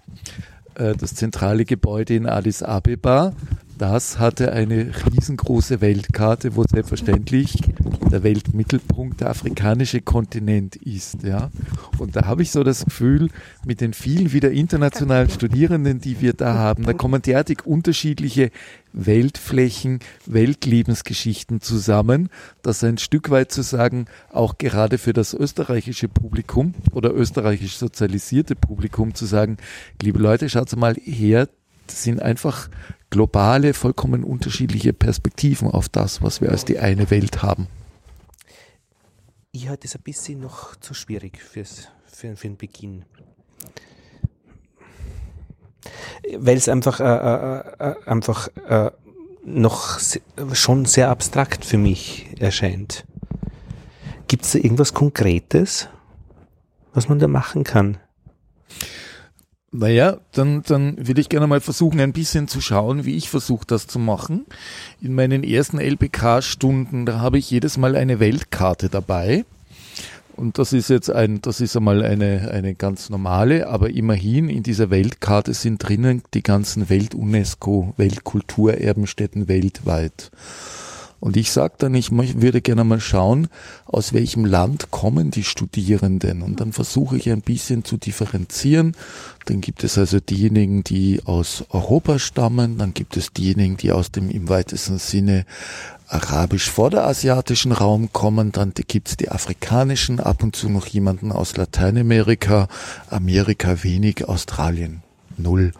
äh, 0.75 0.95
das 0.95 1.15
zentrale 1.15 1.65
Gebäude 1.65 2.15
in 2.15 2.27
Addis 2.27 2.63
Abeba. 2.63 3.35
Das 3.79 4.19
hatte 4.19 4.51
eine 4.51 4.91
riesengroße 5.13 5.81
Weltkarte, 5.81 6.57
wo 6.57 6.65
selbstverständlich 6.65 7.63
der 8.11 8.25
Weltmittelpunkt 8.25 9.21
der 9.21 9.31
afrikanische 9.31 10.01
Kontinent 10.01 10.75
ist, 10.75 11.23
ja. 11.23 11.51
Und 11.99 12.17
da 12.17 12.27
habe 12.27 12.43
ich 12.43 12.51
so 12.51 12.65
das 12.65 12.85
Gefühl, 12.85 13.29
mit 13.65 13.81
den 13.81 13.93
vielen 13.93 14.33
wieder 14.33 14.51
internationalen 14.51 15.31
Studierenden, 15.31 16.01
die 16.01 16.21
wir 16.21 16.33
da 16.33 16.55
haben, 16.55 16.87
da 16.87 16.93
kommen 16.93 17.23
derartig 17.23 17.67
unterschiedliche 17.67 18.51
Weltflächen, 18.93 20.01
Weltlebensgeschichten 20.27 21.61
zusammen, 21.61 22.31
dass 22.63 22.83
ein 22.83 22.99
Stück 22.99 23.31
weit 23.31 23.53
zu 23.53 23.63
sagen, 23.63 24.07
auch 24.33 24.59
gerade 24.59 24.99
für 24.99 25.13
das 25.13 25.35
österreichische 25.35 26.09
Publikum 26.09 26.75
oder 26.91 27.15
österreichisch 27.15 27.77
sozialisierte 27.77 28.57
Publikum 28.57 29.15
zu 29.15 29.25
sagen, 29.25 29.57
liebe 30.03 30.19
Leute, 30.19 30.49
schaut 30.49 30.75
mal 30.75 30.95
her, 30.95 31.49
das 31.87 32.03
sind 32.03 32.21
einfach 32.21 32.69
globale, 33.11 33.75
vollkommen 33.75 34.25
unterschiedliche 34.25 34.93
Perspektiven 34.93 35.69
auf 35.69 35.89
das, 35.89 36.23
was 36.23 36.41
wir 36.41 36.51
als 36.51 36.65
die 36.65 36.79
eine 36.79 37.11
Welt 37.11 37.43
haben. 37.43 37.67
Ich 39.53 39.69
halte 39.69 39.87
es 39.87 39.97
ein 39.97 40.03
bisschen 40.03 40.41
noch 40.41 40.77
zu 40.77 40.95
schwierig 40.95 41.41
fürs, 41.41 41.89
für, 42.05 42.37
für 42.37 42.49
den 42.49 42.57
Beginn. 42.57 43.05
Weil 46.37 46.57
es 46.57 46.69
einfach, 46.69 47.01
äh, 47.01 47.05
äh, 47.05 47.91
äh, 47.91 47.95
einfach 48.07 48.49
äh, 48.69 48.91
noch 49.45 49.99
schon 50.53 50.85
sehr 50.85 51.11
abstrakt 51.11 51.65
für 51.65 51.79
mich 51.79 52.27
erscheint. 52.39 53.05
Gibt 54.27 54.45
es 54.45 54.53
da 54.53 54.59
irgendwas 54.59 54.93
Konkretes, 54.93 55.89
was 56.93 57.09
man 57.09 57.19
da 57.19 57.29
machen 57.29 57.65
kann? 57.65 57.99
Naja, 59.71 60.17
dann, 60.33 60.63
dann 60.63 60.97
würde 61.07 61.21
ich 61.21 61.29
gerne 61.29 61.47
mal 61.47 61.61
versuchen, 61.61 62.01
ein 62.01 62.15
bisschen 62.15 62.49
zu 62.49 62.63
schauen, 62.63 63.05
wie 63.05 63.17
ich 63.17 63.29
versuche, 63.29 63.67
das 63.67 63.87
zu 63.87 63.99
machen. 63.99 64.47
In 65.03 65.15
meinen 65.15 65.45
ersten 65.45 65.79
LPK-Stunden, 65.79 67.05
da 67.05 67.21
habe 67.21 67.39
ich 67.39 67.51
jedes 67.51 67.77
Mal 67.77 67.95
eine 67.95 68.19
Weltkarte 68.19 68.89
dabei. 68.89 69.45
Und 70.37 70.57
das 70.59 70.73
ist 70.73 70.89
jetzt 70.89 71.11
ein, 71.11 71.43
das 71.43 71.61
ist 71.61 71.77
einmal 71.77 72.03
eine, 72.05 72.51
eine 72.53 72.75
ganz 72.77 73.11
normale, 73.11 73.67
aber 73.67 73.91
immerhin 73.91 74.49
in 74.49 74.63
dieser 74.63 74.89
Weltkarte 74.89 75.53
sind 75.53 75.79
drinnen 75.87 76.23
die 76.33 76.45
ganzen 76.45 76.89
Welt-UNESCO, 76.89 77.93
Weltkulturerbenstätten 77.97 79.49
weltweit. 79.49 80.31
Und 81.21 81.37
ich 81.37 81.51
sage 81.51 81.75
dann, 81.79 81.95
ich 81.95 82.13
würde 82.13 82.61
gerne 82.61 82.85
mal 82.85 83.01
schauen, 83.01 83.49
aus 83.87 84.13
welchem 84.13 84.45
Land 84.45 84.91
kommen 84.91 85.31
die 85.31 85.43
Studierenden. 85.43 86.43
Und 86.43 86.61
dann 86.61 86.73
versuche 86.73 87.17
ich 87.17 87.31
ein 87.31 87.41
bisschen 87.41 87.85
zu 87.85 87.97
differenzieren. 87.97 88.95
Dann 89.47 89.61
gibt 89.61 89.83
es 89.83 89.99
also 89.99 90.21
diejenigen, 90.21 90.85
die 90.85 91.21
aus 91.25 91.65
Europa 91.71 92.19
stammen. 92.19 92.79
Dann 92.79 92.95
gibt 92.95 93.17
es 93.17 93.33
diejenigen, 93.33 93.77
die 93.77 93.91
aus 93.91 94.13
dem 94.13 94.31
im 94.31 94.49
weitesten 94.49 94.99
Sinne 94.99 95.45
arabisch-vorderasiatischen 96.07 97.73
Raum 97.73 98.13
kommen. 98.13 98.53
Dann 98.53 98.73
gibt 98.75 99.09
es 99.09 99.17
die 99.17 99.31
afrikanischen, 99.31 100.21
ab 100.21 100.43
und 100.43 100.55
zu 100.55 100.69
noch 100.69 100.87
jemanden 100.87 101.33
aus 101.33 101.57
Lateinamerika, 101.57 102.69
Amerika 103.11 103.83
wenig, 103.83 104.29
Australien 104.29 105.03
null. 105.39 105.73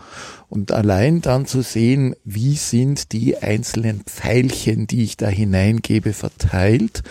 Und 0.49 0.73
allein 0.73 1.21
dann 1.21 1.47
zu 1.47 1.63
sehen, 1.63 2.15
wie 2.25 2.57
sind 2.57 3.13
die 3.13 3.37
einzelnen 3.39 4.03
Pfeilchen, 4.03 4.87
die 4.87 5.05
ich 5.05 5.17
da 5.17 5.29
hineingebe, 5.29 6.13
verteilt, 6.13 7.03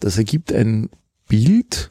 das 0.00 0.16
ergibt 0.16 0.52
ein 0.52 0.88
Bild. 1.28 1.90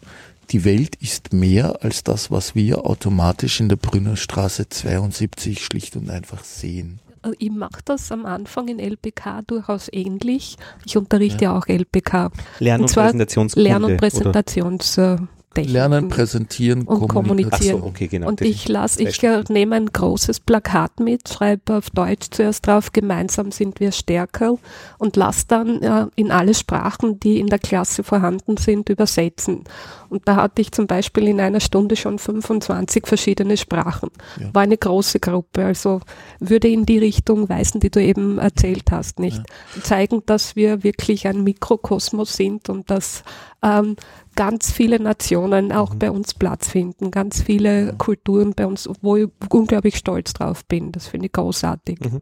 Die 0.52 0.64
Welt 0.64 0.96
ist 0.96 1.34
mehr 1.34 1.84
als 1.84 2.04
das, 2.04 2.32
was 2.32 2.56
wir 2.56 2.86
automatisch 2.86 3.60
in 3.60 3.70
der 3.70 3.76
Brünnerstraße 3.76 4.70
72 4.70 5.64
schlicht 5.64 5.96
und 5.96 6.10
einfach 6.10 6.44
sehen. 6.44 7.00
Also 7.22 7.36
Ich 7.40 7.52
mache 7.52 7.82
das 7.84 8.12
am 8.12 8.26
Anfang 8.26 8.70
in 8.70 8.80
LPK 8.80 9.42
durchaus 9.46 9.90
ähnlich. 9.92 10.56
Ich 10.86 10.96
unterrichte 10.96 11.46
ja, 11.46 11.58
auch 11.58 11.68
LPK. 11.68 12.32
Lern- 12.60 12.80
und, 12.80 12.84
Und 12.84 12.88
zwar 12.90 13.04
Präsentationskunde. 13.06 13.70
Lern- 13.70 13.84
und 13.84 14.02
oder? 14.02 15.28
Präsentationstechniken. 15.54 15.74
Lernen, 15.74 16.10
präsentieren, 16.10 16.82
Und 16.84 17.08
kommunizieren. 17.08 17.82
so, 17.82 17.88
okay, 17.88 18.08
genau. 18.08 18.28
Und 18.28 18.42
ich 18.42 18.68
lasse, 18.68 19.02
ich 19.02 19.22
nehme 19.50 19.76
ein 19.76 19.88
großes 19.88 20.42
Plakat 20.42 21.00
mit, 21.00 21.30
schreibe 21.30 21.78
auf 21.78 21.90
Deutsch 21.90 22.28
zuerst 22.32 22.68
drauf, 22.68 22.92
gemeinsam 22.92 23.52
sind 23.52 23.80
wir 23.80 23.92
stärker 23.92 24.58
und 24.98 25.16
lasse 25.16 25.46
dann 25.48 25.82
äh, 25.82 26.08
in 26.16 26.32
alle 26.32 26.54
Sprachen, 26.54 27.20
die 27.20 27.40
in 27.40 27.48
der 27.48 27.60
Klasse 27.60 28.04
vorhanden 28.04 28.58
sind, 28.58 28.90
übersetzen. 28.90 29.64
Und 30.10 30.28
da 30.28 30.36
hatte 30.36 30.62
ich 30.62 30.72
zum 30.72 30.88
Beispiel 30.88 31.28
in 31.28 31.42
einer 31.42 31.60
Stunde 31.60 31.96
schon 31.96 32.20
25 32.20 33.06
verschiedene 33.06 33.58
Sprachen. 33.58 34.10
Ja. 34.40 34.54
War 34.54 34.62
eine 34.62 34.78
große 34.78 35.20
Gruppe, 35.20 35.66
also 35.66 36.02
würde 36.40 36.68
in 36.68 36.86
die 36.86 37.00
Richtung 37.00 37.50
weisen, 37.50 37.80
die 37.80 37.90
du 37.90 38.02
eben 38.02 38.38
erzählt 38.38 38.92
hast, 38.92 39.20
nicht? 39.20 39.42
Zeigen, 39.84 40.24
dass 40.26 40.56
wir 40.56 40.84
wirklich 40.84 41.28
ein 41.28 41.44
Mikrokosmos 41.44 42.36
sind 42.36 42.70
und 42.70 42.90
dass 42.90 43.24
ähm, 43.64 43.96
ganz 44.38 44.72
viele 44.72 45.02
Nationen 45.02 45.74
auch 45.74 45.96
bei 45.96 46.10
uns 46.10 46.34
Platz 46.34 46.70
finden, 46.70 47.12
ganz 47.12 47.42
viele 47.42 47.94
Kulturen 47.98 48.54
bei 48.54 48.66
uns, 48.66 48.88
wo 49.02 49.18
ich 49.18 49.28
unglaublich 49.50 49.98
stolz 49.98 50.32
drauf 50.32 50.64
bin. 50.64 50.94
Das 50.94 51.08
finde 51.08 51.26
ich 51.26 51.34
großartig. 51.34 52.00
Mhm. 52.00 52.22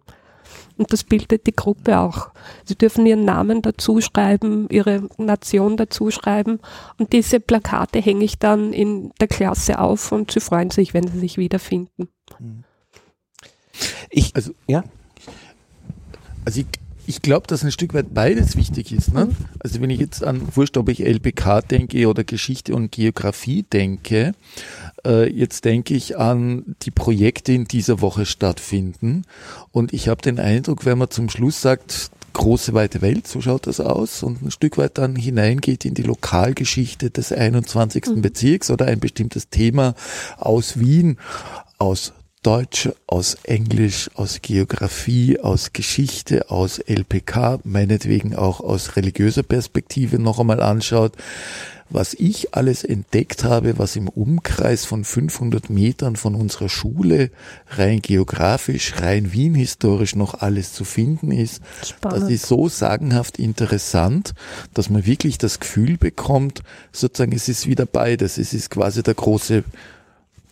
Und 0.78 0.91
das 0.91 1.03
bildet 1.03 1.45
die 1.45 1.55
Gruppe 1.55 1.99
auch. 1.99 2.30
Sie 2.63 2.76
dürfen 2.76 3.05
ihren 3.05 3.26
Namen 3.26 3.61
dazu 3.61 4.01
schreiben, 4.01 4.68
ihre 4.70 5.07
Nation 5.18 5.78
dazu 5.78 6.09
schreiben. 6.09 6.59
Und 6.97 7.13
diese 7.13 7.39
Plakate 7.39 7.99
hänge 7.99 8.26
ich 8.26 8.39
dann 8.39 8.74
in 8.74 9.11
der 9.20 9.28
Klasse 9.28 9.80
auf 9.80 10.11
und 10.11 10.32
sie 10.32 10.39
freuen 10.39 10.72
sich, 10.72 10.93
wenn 10.93 11.07
sie 11.07 11.20
sich 11.20 11.38
wiederfinden. 11.38 12.07
Ich, 14.09 14.36
also, 14.36 14.53
ja. 14.68 14.84
Also 16.45 16.61
ich, 16.61 16.68
ich 17.08 17.22
glaube, 17.22 17.47
dass 17.47 17.64
ein 17.64 17.72
Stück 17.72 17.93
weit 17.93 18.14
beides 18.14 18.56
wichtig 18.56 18.91
ist. 18.91 19.14
Ne? 19.14 19.30
Also 19.60 19.82
wenn 19.82 19.89
ich 19.89 19.99
jetzt 19.99 20.24
an, 20.24 20.41
wurscht, 20.56 20.78
ob 20.78 20.89
ich 20.89 21.06
LPK 21.06 21.62
denke 21.62 22.08
oder 22.08 22.24
Geschichte 22.24 22.76
und 22.76 22.91
Geografie 22.91 23.64
denke, 23.64 24.34
äh, 25.06 25.30
jetzt 25.30 25.66
denke 25.66 25.93
ich 25.93 26.18
an 26.18 26.76
die 26.82 26.91
Projekte, 26.91 27.53
in 27.53 27.66
dieser 27.66 28.01
Woche 28.01 28.26
stattfinden. 28.26 29.24
Und 29.72 29.93
ich 29.93 30.08
habe 30.08 30.22
den 30.22 30.39
Eindruck, 30.39 30.86
wenn 30.86 30.97
man 30.97 31.10
zum 31.10 31.30
Schluss 31.30 31.62
sagt, 31.62 32.12
große 32.34 32.74
weite 32.74 33.01
Welt, 33.01 33.28
so 33.28 33.41
schaut 33.41 33.66
das 33.66 33.80
aus, 33.80 34.22
und 34.22 34.41
ein 34.41 34.51
Stück 34.51 34.78
weit 34.78 34.97
dann 34.97 35.16
hineingeht 35.16 35.86
in 35.86 35.93
die 35.93 36.03
Lokalgeschichte 36.03 37.10
des 37.10 37.32
21. 37.32 38.08
Mhm. 38.08 38.22
Bezirks 38.22 38.70
oder 38.70 38.86
ein 38.86 38.99
bestimmtes 38.99 39.49
Thema 39.49 39.95
aus 40.38 40.80
Wien, 40.80 41.18
aus 41.78 42.14
Deutsch, 42.46 42.89
aus 43.08 43.38
Englisch, 43.41 44.12
aus 44.14 44.39
Geografie, 44.43 45.39
aus 45.39 45.74
Geschichte, 45.74 46.52
aus 46.52 46.78
LPK, 46.78 47.60
meinetwegen 47.64 48.36
auch 48.36 48.60
aus 48.60 48.96
religiöser 48.96 49.41
Perspektive 49.41 50.20
noch 50.20 50.39
einmal 50.39 50.62
anschaut, 50.62 51.14
was 51.89 52.14
ich 52.14 52.54
alles 52.54 52.84
entdeckt 52.84 53.43
habe, 53.43 53.80
was 53.80 53.96
im 53.96 54.08
Umkreis 54.08 54.86
von 54.86 55.04
500 55.04 55.72
Metern 55.72 56.16
von 56.16 56.36
unserer 56.36 56.70
Schule 56.70 57.32
rein 57.70 58.02
geografisch, 58.02 58.93
rein 58.98 59.34
Wien 59.34 59.56
historisch 59.56 60.16
noch 60.16 60.36
alles 60.36 60.74
zu 60.74 60.84
finden 60.84 61.32
ist, 61.32 61.62
das 61.80 61.89
Spannend. 61.89 62.30
ist 62.30 62.46
so 62.46 62.70
sagenhaft 62.70 63.39
interessant, 63.39 64.36
dass 64.76 64.91
man 64.91 65.08
wirklich 65.08 65.39
das 65.39 65.60
Gefühl 65.60 65.98
bekommt, 65.98 66.62
sozusagen 66.91 67.34
es 67.34 67.50
ist 67.50 67.66
wieder 67.66 67.88
beides. 67.88 68.38
Es 68.38 68.54
ist 68.54 68.70
quasi 68.70 69.02
der 69.02 69.16
große 69.16 69.64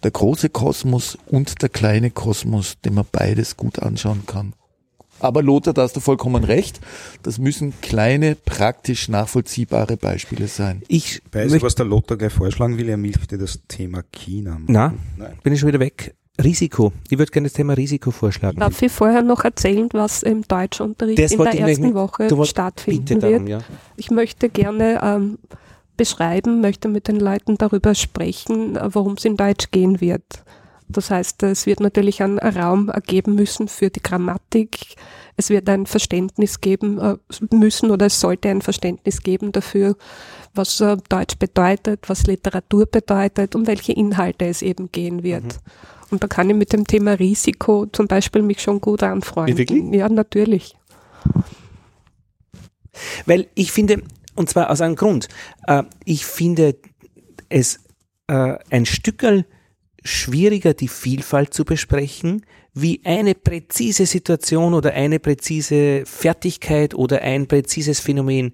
der 0.03 0.11
große 0.11 0.49
Kosmos 0.49 1.17
und 1.27 1.61
der 1.61 1.69
kleine 1.69 2.11
Kosmos, 2.11 2.75
den 2.83 2.93
man 2.95 3.05
beides 3.11 3.57
gut 3.57 3.79
anschauen 3.79 4.23
kann. 4.25 4.53
Aber 5.19 5.41
Lothar, 5.41 5.73
da 5.73 5.83
hast 5.83 5.95
du 5.95 6.01
vollkommen 6.01 6.43
recht. 6.43 6.81
Das 7.21 7.37
müssen 7.37 7.73
kleine, 7.81 8.35
praktisch 8.35 9.07
nachvollziehbare 9.07 9.95
Beispiele 9.95 10.47
sein. 10.47 10.81
Ich 10.89 11.21
Weißt 11.31 11.45
du, 11.47 11.51
möchte, 11.51 11.65
was 11.65 11.75
der 11.75 11.85
Lothar 11.85 12.17
gleich 12.17 12.33
vorschlagen 12.33 12.77
will? 12.77 12.89
Er 12.89 12.97
möchte 12.97 13.37
das 13.37 13.61
Thema 13.69 14.03
China. 14.11 14.51
machen. 14.51 14.65
na, 14.67 14.93
Nein. 15.17 15.33
bin 15.41 15.53
ich 15.53 15.59
schon 15.61 15.67
wieder 15.67 15.79
weg. 15.79 16.13
Risiko. 16.43 16.91
Ich 17.09 17.17
würde 17.19 17.31
gerne 17.31 17.47
das 17.47 17.53
Thema 17.53 17.73
Risiko 17.73 18.09
vorschlagen. 18.11 18.59
Darf 18.59 18.81
ich 18.81 18.91
vorher 18.91 19.21
noch 19.21 19.43
erzählen, 19.45 19.87
was 19.93 20.23
im 20.23 20.41
Deutschunterricht 20.47 21.19
Das 21.19 21.31
in 21.31 21.37
der 21.37 21.59
ersten 21.59 21.93
Woche 21.93 22.27
stattfinden 22.45 23.05
Bitte 23.05 23.21
wird? 23.21 23.33
darum, 23.33 23.47
ja. 23.47 23.59
Ich 23.97 24.09
möchte 24.09 24.49
gerne 24.49 24.99
ähm, 25.03 25.37
beschreiben, 25.97 26.61
möchte 26.61 26.87
mit 26.87 27.07
den 27.07 27.19
Leuten 27.19 27.57
darüber 27.57 27.95
sprechen, 27.95 28.77
worum 28.93 29.13
es 29.13 29.25
in 29.25 29.37
Deutsch 29.37 29.71
gehen 29.71 30.01
wird. 30.01 30.43
Das 30.89 31.09
heißt, 31.09 31.43
es 31.43 31.65
wird 31.65 31.79
natürlich 31.79 32.21
einen 32.21 32.39
Raum 32.39 32.89
ergeben 32.89 33.35
müssen 33.35 33.67
für 33.67 33.89
die 33.89 34.01
Grammatik. 34.01 34.95
Es 35.35 35.49
wird 35.49 35.67
ein 35.69 35.85
Verständnis 35.85 36.61
geben 36.61 36.99
äh, 36.99 37.15
müssen 37.51 37.89
oder 37.89 38.07
es 38.07 38.19
sollte 38.19 38.49
ein 38.49 38.61
Verständnis 38.61 39.21
geben 39.21 39.51
dafür, 39.51 39.95
was 40.53 40.79
äh, 40.81 40.97
Deutsch 41.09 41.37
bedeutet, 41.37 42.07
was 42.07 42.27
Literatur 42.27 42.85
bedeutet, 42.85 43.55
um 43.55 43.65
welche 43.65 43.93
Inhalte 43.93 44.45
es 44.45 44.61
eben 44.61 44.91
gehen 44.91 45.23
wird. 45.23 45.59
Und 46.11 46.21
da 46.21 46.27
kann 46.27 46.49
ich 46.49 46.55
mit 46.55 46.73
dem 46.73 46.85
Thema 46.85 47.13
Risiko 47.13 47.87
zum 47.87 48.07
Beispiel 48.07 48.43
mich 48.43 48.61
schon 48.61 48.79
gut 48.79 49.01
anfreunden. 49.01 49.57
Wirklich? 49.57 49.83
Ja, 49.91 50.09
natürlich. 50.09 50.75
Weil 53.25 53.47
ich 53.55 53.71
finde, 53.71 54.03
und 54.35 54.49
zwar 54.49 54.69
aus 54.69 54.81
einem 54.81 54.95
Grund, 54.95 55.27
äh, 55.67 55.83
ich 56.05 56.25
finde 56.25 56.75
es 57.49 57.79
äh, 58.27 58.57
ein 58.69 58.85
Stückerl 58.85 59.45
schwieriger, 60.03 60.73
die 60.73 60.87
Vielfalt 60.87 61.53
zu 61.53 61.65
besprechen, 61.65 62.45
wie 62.73 63.01
eine 63.03 63.35
präzise 63.35 64.05
Situation 64.05 64.73
oder 64.73 64.93
eine 64.93 65.19
präzise 65.19 66.03
Fertigkeit 66.05 66.95
oder 66.95 67.21
ein 67.21 67.47
präzises 67.47 67.99
Phänomen 67.99 68.53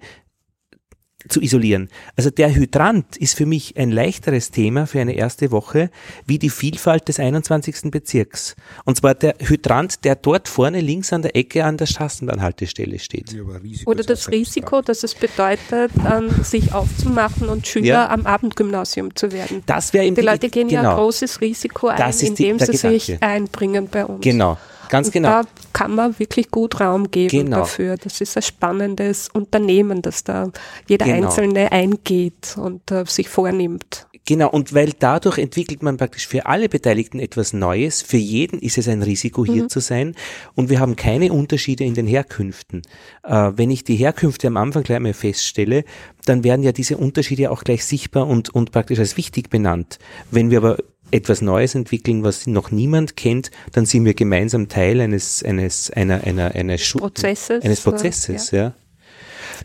zu 1.28 1.40
isolieren. 1.40 1.88
Also 2.16 2.30
der 2.30 2.54
Hydrant 2.54 3.16
ist 3.16 3.36
für 3.36 3.46
mich 3.46 3.76
ein 3.76 3.90
leichteres 3.90 4.50
Thema 4.50 4.86
für 4.86 5.00
eine 5.00 5.14
erste 5.14 5.50
Woche 5.50 5.90
wie 6.26 6.38
die 6.38 6.50
Vielfalt 6.50 7.08
des 7.08 7.20
21. 7.20 7.90
Bezirks. 7.90 8.56
Und 8.84 8.96
zwar 8.96 9.14
der 9.14 9.34
Hydrant, 9.38 10.04
der 10.04 10.16
dort 10.16 10.48
vorne 10.48 10.80
links 10.80 11.12
an 11.12 11.22
der 11.22 11.36
Ecke 11.36 11.64
an 11.64 11.76
der 11.76 11.86
Straßenbahnhaltestelle 11.86 12.98
steht. 12.98 13.32
Ja, 13.32 13.42
Oder 13.86 14.02
das 14.04 14.28
Risiko, 14.30 14.80
dass 14.82 15.02
es 15.02 15.14
bedeutet, 15.14 15.90
ähm, 16.10 16.30
sich 16.42 16.72
aufzumachen 16.72 17.48
und 17.48 17.66
Schüler 17.66 17.84
Ja. 17.86 18.08
am 18.10 18.26
Abendgymnasium 18.26 19.14
zu 19.14 19.32
werden. 19.32 19.62
Das 19.66 19.92
wäre 19.92 20.06
im 20.06 20.14
Die 20.14 20.20
Leute 20.22 20.48
gehen 20.48 20.68
ja 20.68 20.80
ein 20.80 20.86
genau, 20.86 20.96
großes 20.96 21.40
Risiko 21.40 21.88
ein, 21.88 21.96
Das 21.98 22.22
ist 22.22 22.38
die- 22.38 22.48
indem 22.48 22.58
sie 22.66 22.76
sich 22.76 23.22
einbringen 23.22 23.88
bei 23.90 24.04
uns. 24.06 24.22
Genau, 24.22 24.58
ganz 24.90 25.08
Und 25.08 25.12
genau. 25.14 25.28
Da 25.28 25.42
kann 25.72 25.94
man 25.94 26.18
wirklich 26.18 26.50
gut 26.50 26.80
Raum 26.80 27.10
geben 27.10 27.46
Genau. 27.46 27.58
dafür. 27.58 27.96
Das 27.96 28.20
ist 28.20 28.36
ein 28.36 28.42
spannendes 28.42 29.28
Unternehmen, 29.32 30.02
das 30.02 30.24
da 30.24 30.50
jeder 30.88 31.06
Genau. 31.06 31.28
Einzelne 31.28 31.72
eingeht 31.72 32.56
und 32.58 32.90
äh, 32.90 33.04
sich 33.06 33.28
vornimmt. 33.28 34.06
Genau, 34.26 34.50
und 34.50 34.74
weil 34.74 34.92
dadurch 34.96 35.38
entwickelt 35.38 35.82
man 35.82 35.96
praktisch 35.96 36.28
für 36.28 36.46
alle 36.46 36.68
Beteiligten 36.68 37.18
etwas 37.18 37.52
Neues. 37.52 38.00
Für 38.02 38.16
jeden 38.18 38.60
ist 38.60 38.78
es 38.78 38.86
ein 38.86 39.02
Risiko, 39.02 39.44
hier 39.44 39.66
zu 39.68 39.80
sein. 39.80 40.14
Und 40.54 40.68
wir 40.70 40.78
haben 40.78 40.94
keine 40.94 41.32
Unterschiede 41.32 41.82
in 41.82 41.94
den 41.94 42.06
Herkünften. 42.06 42.82
Äh, 43.24 43.52
wenn 43.56 43.70
ich 43.70 43.82
die 43.82 43.96
Herkünfte 43.96 44.46
am 44.46 44.56
Anfang 44.56 44.84
gleich 44.84 45.00
mal 45.00 45.14
feststelle, 45.14 45.84
dann 46.26 46.44
werden 46.44 46.62
ja 46.62 46.70
diese 46.70 46.96
Unterschiede 46.96 47.50
auch 47.50 47.64
gleich 47.64 47.84
sichtbar 47.84 48.28
und, 48.28 48.50
und 48.54 48.70
praktisch 48.70 49.00
als 49.00 49.16
wichtig 49.16 49.50
benannt. 49.50 49.98
Wenn 50.30 50.50
wir 50.50 50.58
aber 50.58 50.76
etwas 51.10 51.42
Neues 51.42 51.74
entwickeln, 51.74 52.22
was 52.22 52.46
noch 52.46 52.70
niemand 52.70 53.16
kennt, 53.16 53.50
dann 53.72 53.86
sind 53.86 54.04
wir 54.04 54.14
gemeinsam 54.14 54.68
Teil 54.68 55.00
eines, 55.00 55.42
eines, 55.42 55.90
einer, 55.90 56.24
einer, 56.24 56.54
einer 56.54 56.78
Schu- 56.78 56.98
Prozesses, 56.98 57.64
eines 57.64 57.80
äh, 57.80 57.90
Prozesses, 57.90 58.50
ja. 58.50 58.72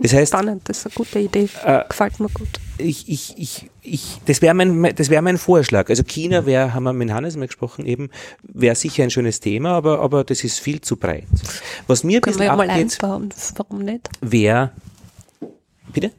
Das 0.01 0.13
heißt, 0.13 0.33
Spannend, 0.33 0.67
das 0.67 0.79
ist 0.79 0.85
eine 0.87 0.93
gute 0.95 1.19
Idee. 1.19 1.47
Äh, 1.63 1.83
Gefällt 1.87 2.19
mir 2.19 2.27
gut. 2.29 2.49
ich, 2.79 3.07
ich, 3.07 3.33
ich, 3.37 3.69
ich, 3.81 4.19
das 4.25 4.41
wäre 4.41 4.53
mein, 4.53 4.93
das 4.93 5.09
wäre 5.09 5.21
mein 5.21 5.37
Vorschlag. 5.37 5.89
Also 5.89 6.03
China 6.03 6.45
wäre, 6.45 6.73
haben 6.73 6.83
wir 6.83 6.91
mit 6.91 7.11
Hannes 7.11 7.37
mal 7.37 7.45
gesprochen, 7.47 7.85
eben, 7.85 8.09
wäre 8.43 8.75
sicher 8.75 9.03
ein 9.03 9.09
schönes 9.09 9.39
Thema, 9.39 9.69
aber, 9.71 9.99
aber 10.01 10.25
das 10.25 10.43
ist 10.43 10.59
viel 10.59 10.81
zu 10.81 10.97
breit. 10.97 11.23
Was 11.87 12.03
mir 12.03 12.17
ein 12.17 12.21
Können 12.21 12.35
wir 12.39 12.39
bisschen 12.39 12.45
ja 12.47 12.55
mal 12.57 12.69
abgeht, 12.69 13.01
einbauen. 13.01 13.29
Warum 13.55 13.79
nicht? 13.85 14.09
wäre, 14.19 14.71
bitte? 15.93 16.11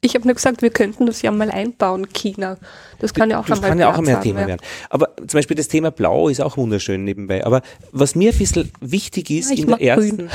Ich 0.00 0.14
habe 0.14 0.26
nur 0.26 0.34
gesagt, 0.34 0.62
wir 0.62 0.70
könnten 0.70 1.06
das 1.06 1.22
ja 1.22 1.32
mal 1.32 1.50
einbauen, 1.50 2.08
China. 2.12 2.56
Das 3.00 3.12
kann 3.12 3.30
ja 3.30 3.40
auch 3.40 3.46
Das 3.46 3.58
einmal 3.58 3.70
kann 3.70 3.78
ja 3.80 3.92
auch 3.92 4.00
mehr 4.00 4.16
haben, 4.16 4.22
Thema 4.22 4.46
werden. 4.46 4.60
Aber 4.90 5.16
zum 5.16 5.38
Beispiel 5.38 5.56
das 5.56 5.66
Thema 5.66 5.90
Blau 5.90 6.28
ist 6.28 6.40
auch 6.40 6.56
wunderschön 6.56 7.02
nebenbei. 7.02 7.44
Aber 7.44 7.62
was 7.90 8.14
mir 8.14 8.30
ein 8.30 8.38
bisschen 8.38 8.70
wichtig 8.80 9.30
ist 9.30 9.50
Ja, 9.50 9.56
in, 9.56 9.66
der 9.66 9.80
ersten, 9.80 10.30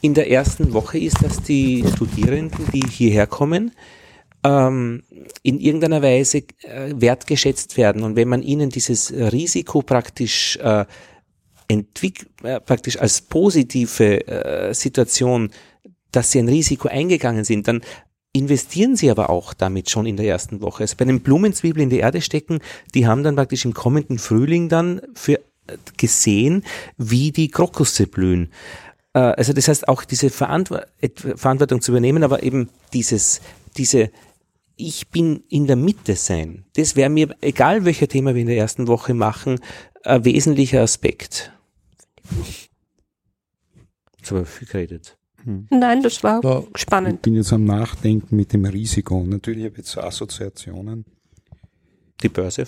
in 0.00 0.14
der 0.14 0.30
ersten 0.30 0.72
Woche 0.74 0.98
ist, 0.98 1.22
dass 1.22 1.42
die 1.42 1.84
Studierenden, 1.92 2.66
die 2.72 2.84
hierher 2.88 3.26
kommen, 3.26 3.72
ähm, 4.44 5.02
in 5.42 5.58
irgendeiner 5.58 6.00
Weise 6.00 6.38
äh, 6.62 6.92
wertgeschätzt 6.94 7.76
werden. 7.76 8.04
Und 8.04 8.14
wenn 8.14 8.28
man 8.28 8.42
ihnen 8.42 8.70
dieses 8.70 9.12
Risiko 9.12 9.82
praktisch 9.82 10.56
äh, 10.58 10.84
entwick 11.66 12.26
äh, 12.44 12.60
praktisch 12.60 12.98
als 12.98 13.22
positive 13.22 14.26
äh, 14.28 14.72
Situation, 14.74 15.50
dass 16.12 16.30
sie 16.30 16.38
ein 16.38 16.48
Risiko 16.48 16.86
eingegangen 16.88 17.42
sind, 17.42 17.66
dann 17.66 17.80
investieren 18.36 18.96
sie 18.96 19.10
aber 19.10 19.30
auch 19.30 19.54
damit 19.54 19.88
schon 19.90 20.06
in 20.06 20.16
der 20.16 20.26
ersten 20.26 20.60
Woche. 20.60 20.82
Also 20.82 20.96
bei 20.96 21.04
den 21.04 21.20
Blumenzwiebeln 21.20 21.84
in 21.84 21.90
die 21.90 22.00
Erde 22.00 22.20
stecken, 22.20 22.58
die 22.94 23.06
haben 23.06 23.22
dann 23.22 23.36
praktisch 23.36 23.64
im 23.64 23.72
kommenden 23.74 24.18
Frühling 24.18 24.68
dann 24.68 25.00
für 25.14 25.38
äh, 25.66 25.76
gesehen, 25.96 26.64
wie 26.98 27.30
die 27.32 27.48
Krokusse 27.48 28.06
blühen. 28.08 28.50
Äh, 29.12 29.20
Also 29.20 29.52
das 29.52 29.68
heißt 29.68 29.86
auch 29.88 30.04
diese 30.04 30.30
Verantw 30.30 30.80
et- 31.00 31.20
Verantwortung 31.36 31.80
zu 31.80 31.92
übernehmen, 31.92 32.24
aber 32.24 32.42
eben 32.42 32.68
dieses, 32.92 33.40
diese 33.76 34.10
ich 34.76 35.08
bin 35.10 35.44
in 35.48 35.68
der 35.68 35.76
Mitte 35.76 36.16
sein. 36.16 36.64
Das 36.74 36.96
wäre 36.96 37.08
mir, 37.08 37.36
egal 37.40 37.84
welcher 37.84 38.08
Thema 38.08 38.34
wir 38.34 38.40
in 38.40 38.48
der 38.48 38.56
ersten 38.56 38.88
Woche 38.88 39.14
machen, 39.14 39.60
ein 40.02 40.24
wesentlicher 40.24 40.82
Aspekt. 40.82 41.52
Jetzt 44.18 44.32
habe 44.32 44.42
ich 44.42 44.48
viel 44.48 44.66
geredet. 44.66 45.16
Nein, 45.70 46.02
das 46.02 46.22
war. 46.22 46.64
Ich 46.74 46.80
spannend. 46.80 47.22
bin 47.22 47.34
jetzt 47.34 47.52
am 47.52 47.64
Nachdenken 47.64 48.36
mit 48.36 48.52
dem 48.52 48.64
Risiko. 48.64 49.22
Natürlich 49.24 49.64
habe 49.64 49.72
ich 49.72 49.78
jetzt 49.78 49.90
so 49.90 50.00
Assoziationen. 50.00 51.04
Die 52.22 52.28
Börse. 52.28 52.66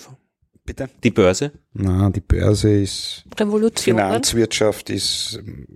Bitte? 0.65 0.91
Die 1.03 1.11
Börse. 1.11 1.53
Na, 1.73 2.11
die 2.11 2.21
Börse 2.21 2.83
ist, 2.83 3.25
Revolution. 3.39 3.97
Finanzwirtschaft 3.97 4.91
ist, 4.91 5.39
ähm, 5.39 5.67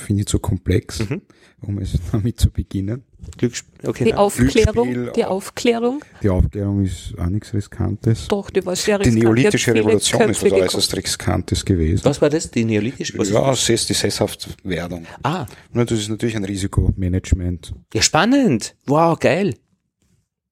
finde 0.00 0.22
ich, 0.22 0.26
zu 0.26 0.38
komplex, 0.38 1.00
Mhm. 1.08 1.22
um 1.62 1.78
es 1.78 1.92
damit 2.12 2.40
zu 2.40 2.50
beginnen. 2.50 3.02
Glücksspiel. 3.36 3.88
Okay, 3.88 4.04
Die. 4.04 4.14
Aufklärung, 4.14 4.88
Glücksspiel, 4.92 5.12
die. 5.14 5.24
Aufklärung, 5.24 6.04
Die 6.22 6.28
Aufklärung 6.30 6.84
ist 6.84 7.14
auch 7.18 7.26
nichts 7.26 7.52
Riskantes. 7.52 8.28
doch, 8.28 8.48
die 8.50 8.64
war 8.64 8.74
sehr 8.74 8.98
Die 8.98 9.10
riskant. 9.10 9.24
neolithische 9.24 9.56
Die 9.72 9.78
viele 9.78 9.84
Revolution 9.86 10.30
ist 10.30 10.42
was 10.42 10.52
äußerst. 10.52 10.96
Riskantes 10.96 11.64
gewesen. 11.64 12.04
Was 12.04 12.20
war 12.22 12.30
das? 12.30 12.50
Die 12.50 12.64
neolithische? 12.64 13.18
Was 13.18 13.28
ist 13.28 13.34
Ja, 13.34 13.46
das? 13.50 13.64
Sess, 13.66 13.86
die 13.86 13.92
Sesshaftwerdung. 13.94 15.06
Ah, 15.22 15.46
Und 15.74 15.90
das 15.90 15.98
ist 16.00 16.08
natürlich 16.08 16.34
ein 16.36 16.44
Risikomanagement. 16.44 17.74
ja, 17.94 18.02
spannend. 18.02 18.74
Wow, 18.86 19.18
geil. 19.18 19.54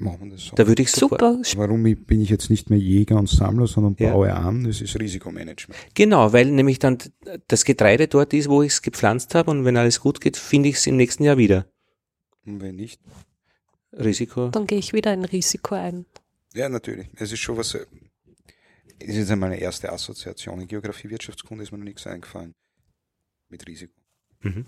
Machen 0.00 0.26
wir 0.26 0.30
das 0.36 0.44
so. 0.46 0.54
Da 0.54 0.66
würde 0.68 0.82
ich 0.82 0.92
sofort. 0.92 1.20
Super, 1.44 1.58
Warum 1.68 1.82
bin 1.82 2.20
ich 2.20 2.30
jetzt 2.30 2.50
nicht 2.50 2.70
mehr 2.70 2.78
Jäger 2.78 3.16
und 3.16 3.28
Sammler, 3.28 3.66
sondern 3.66 3.96
Ja. 3.98 4.12
baue 4.12 4.32
an? 4.32 4.62
Das 4.64 4.80
ist 4.80 4.98
Risikomanagement. 4.98 5.76
Genau, 5.94 6.32
weil 6.32 6.50
nämlich 6.52 6.78
dann 6.78 6.98
das 7.48 7.64
Getreide 7.64 8.06
dort 8.06 8.32
ist, 8.32 8.48
wo 8.48 8.62
ich 8.62 8.72
es 8.72 8.82
gepflanzt 8.82 9.34
habe 9.34 9.50
und 9.50 9.64
wenn 9.64 9.76
alles 9.76 10.00
gut 10.00 10.20
geht, 10.20 10.36
finde 10.36 10.68
ich 10.68 10.76
es 10.76 10.86
im 10.86 10.96
nächsten 10.96 11.24
Jahr 11.24 11.36
wieder. 11.36 11.66
Und 12.46 12.60
wenn 12.60 12.76
nicht? 12.76 13.00
Risiko. 13.92 14.48
dann 14.50 14.66
gehe 14.68 14.78
ich 14.78 14.92
wieder 14.92 15.10
ein 15.10 15.24
Risiko 15.24 15.74
ein. 15.74 16.06
Ja, 16.54 16.68
natürlich. 16.68 17.08
Es 17.16 17.32
ist 17.32 17.40
schon 17.40 17.56
was. 17.56 17.74
äh, 17.74 17.84
Es 19.00 19.08
ist 19.08 19.16
jetzt 19.16 19.30
einmal 19.30 19.50
meine 19.50 19.60
erste 19.60 19.92
Assoziation. 19.92 20.60
In 20.60 20.68
Geografie, 20.68 21.08
Wirtschaftskunde 21.10 21.64
ist 21.64 21.72
mir 21.72 21.78
noch 21.78 21.84
nichts 21.84 22.06
eingefallen. 22.06 22.52
Mit 23.48 23.66
Risiko. 23.66 23.92
Mhm. 24.42 24.64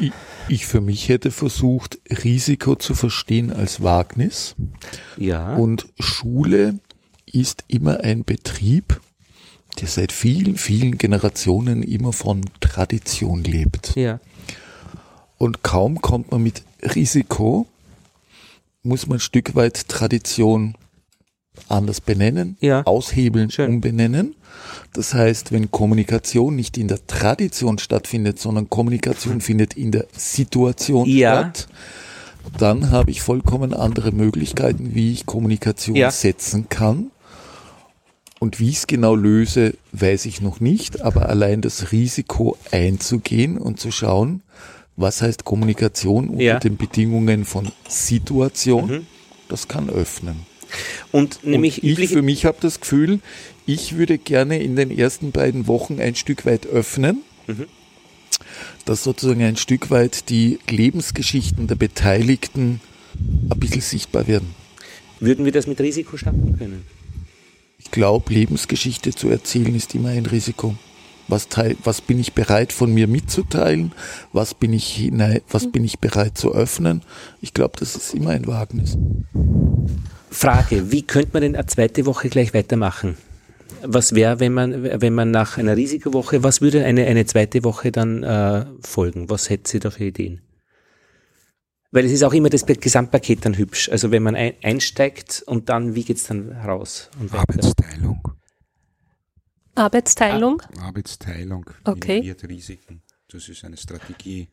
Ich, 0.00 0.12
ich 0.48 0.66
für 0.66 0.80
mich 0.80 1.08
hätte 1.08 1.30
versucht, 1.30 1.98
Risiko 2.24 2.76
zu 2.76 2.94
verstehen 2.94 3.52
als 3.52 3.82
Wagnis. 3.82 4.54
Ja. 5.16 5.54
Und 5.56 5.86
Schule 5.98 6.78
ist 7.26 7.64
immer 7.68 8.00
ein 8.00 8.24
Betrieb, 8.24 9.00
der 9.80 9.88
seit 9.88 10.12
vielen, 10.12 10.56
vielen 10.56 10.98
Generationen 10.98 11.82
immer 11.82 12.12
von 12.12 12.42
Tradition 12.60 13.42
lebt. 13.44 13.94
ja. 13.96 14.20
Und 15.38 15.64
kaum 15.64 16.00
kommt 16.00 16.30
man 16.30 16.40
mit 16.40 16.62
Risiko, 16.94 17.66
muss 18.84 19.08
man 19.08 19.16
ein 19.16 19.20
Stück 19.20 19.56
weit 19.56 19.88
Tradition 19.88 20.76
anders 21.68 22.00
benennen, 22.00 22.56
Ja. 22.60 22.82
aushebeln, 22.86 23.50
Schön. 23.50 23.70
umbenennen. 23.70 24.36
Das 24.92 25.14
heißt, 25.14 25.52
wenn 25.52 25.70
Kommunikation 25.70 26.54
nicht 26.56 26.76
in 26.78 26.88
der 26.88 27.06
Tradition 27.06 27.78
stattfindet, 27.78 28.38
sondern 28.38 28.68
Kommunikation 28.70 29.40
findet 29.40 29.74
in 29.74 29.90
der 29.92 30.06
Situation 30.16 31.08
Ja. 31.08 31.50
statt, 31.50 31.68
dann 32.58 32.90
habe 32.90 33.10
ich 33.10 33.22
vollkommen 33.22 33.72
andere 33.72 34.12
Möglichkeiten, 34.12 34.94
wie 34.94 35.12
ich 35.12 35.26
Kommunikation 35.26 35.96
Ja. 35.96 36.10
setzen 36.10 36.68
kann. 36.68 37.10
Und 38.40 38.58
wie 38.58 38.70
ich 38.70 38.78
es 38.78 38.86
genau 38.88 39.14
löse, 39.14 39.74
weiß 39.92 40.26
ich 40.26 40.40
noch 40.40 40.58
nicht, 40.58 41.00
aber 41.02 41.28
allein 41.28 41.60
das 41.60 41.92
Risiko 41.92 42.56
einzugehen 42.72 43.56
und 43.56 43.78
zu 43.78 43.92
schauen, 43.92 44.42
was 44.96 45.22
heißt 45.22 45.44
Kommunikation 45.44 46.28
unter 46.28 46.42
Ja. 46.42 46.58
den 46.58 46.76
Bedingungen 46.76 47.44
von 47.44 47.70
Situation, 47.88 48.86
Mhm. 48.90 49.06
das 49.48 49.68
kann 49.68 49.88
öffnen. 49.88 50.44
Und 51.10 51.44
nämlich 51.44 51.82
und 51.82 51.88
ich 51.98 52.08
für 52.08 52.22
mich 52.22 52.44
habe 52.44 52.58
das 52.60 52.80
Gefühl, 52.80 53.20
ich 53.66 53.96
würde 53.96 54.18
gerne 54.18 54.62
in 54.62 54.76
den 54.76 54.90
ersten 54.90 55.30
beiden 55.32 55.66
Wochen 55.66 56.00
ein 56.00 56.14
Stück 56.14 56.46
weit 56.46 56.66
öffnen, 56.66 57.22
Mhm. 57.46 57.66
dass 58.84 59.02
sozusagen 59.04 59.42
ein 59.42 59.56
Stück 59.56 59.90
weit 59.90 60.28
die 60.28 60.58
Lebensgeschichten 60.68 61.66
der 61.66 61.74
Beteiligten 61.74 62.80
ein 63.50 63.58
bisschen 63.58 63.80
sichtbar 63.82 64.26
werden. 64.26 64.54
würden 65.20 65.44
wir 65.44 65.52
das 65.52 65.66
mit 65.66 65.80
Risiko 65.80 66.16
schaffen 66.16 66.56
können. 66.58 66.84
Ich 67.78 67.90
glaube, 67.90 68.32
Lebensgeschichte 68.32 69.12
zu 69.14 69.28
erzählen 69.28 69.74
ist 69.74 69.94
immer 69.94 70.08
ein 70.08 70.26
Risiko. 70.26 70.76
Was, 71.28 71.48
teil, 71.48 71.76
was 71.84 72.00
bin 72.00 72.18
ich 72.18 72.32
bereit 72.32 72.72
von 72.72 72.92
mir 72.92 73.06
mitzuteilen? 73.06 73.92
Was 74.32 74.54
bin 74.54 74.72
ich 74.72 74.86
hinein, 74.86 75.40
was 75.48 75.70
bin 75.70 75.84
ich 75.84 75.98
bereit 76.00 76.36
zu 76.36 76.52
öffnen? 76.52 77.02
Ich 77.40 77.54
glaube, 77.54 77.74
das 77.78 77.94
ist 77.94 78.14
immer 78.14 78.30
ein 78.30 78.46
Wagnis. 78.48 78.96
Frage, 80.32 80.90
wie 80.90 81.02
könnte 81.02 81.30
man 81.34 81.42
denn 81.42 81.56
eine 81.56 81.66
zweite 81.66 82.06
Woche 82.06 82.28
gleich 82.28 82.54
weitermachen? 82.54 83.16
Was 83.82 84.14
wäre, 84.14 84.40
wenn 84.40 84.52
man, 84.52 84.82
wenn 85.00 85.14
man 85.14 85.30
nach 85.30 85.58
einer 85.58 85.76
Risikowoche, 85.76 86.42
was 86.42 86.60
würde 86.60 86.84
eine, 86.84 87.06
eine 87.06 87.26
zweite 87.26 87.64
Woche 87.64 87.92
dann 87.92 88.22
äh, 88.22 88.66
folgen? 88.80 89.28
Was 89.28 89.50
hätte 89.50 89.70
sie 89.70 89.78
da 89.80 89.90
für 89.90 90.04
Ideen? 90.04 90.40
Weil 91.90 92.06
es 92.06 92.12
ist 92.12 92.22
auch 92.22 92.32
immer 92.32 92.48
das 92.48 92.64
Gesamtpaket 92.64 93.44
dann 93.44 93.56
hübsch. 93.56 93.90
Also 93.90 94.10
wenn 94.10 94.22
man 94.22 94.34
ein, 94.34 94.54
einsteigt 94.62 95.42
und 95.46 95.68
dann, 95.68 95.94
wie 95.94 96.04
geht's 96.04 96.24
dann 96.24 96.52
raus? 96.52 97.10
Arbeitsteilung. 97.30 98.22
Arbeitsteilung, 99.74 100.62
Arbeitsteilung 100.78 101.70
Okay. 101.84 102.34
Risiken. 102.48 103.02
Das 103.28 103.48
ist 103.48 103.64
eine 103.64 103.76
Strategie, 103.76 104.48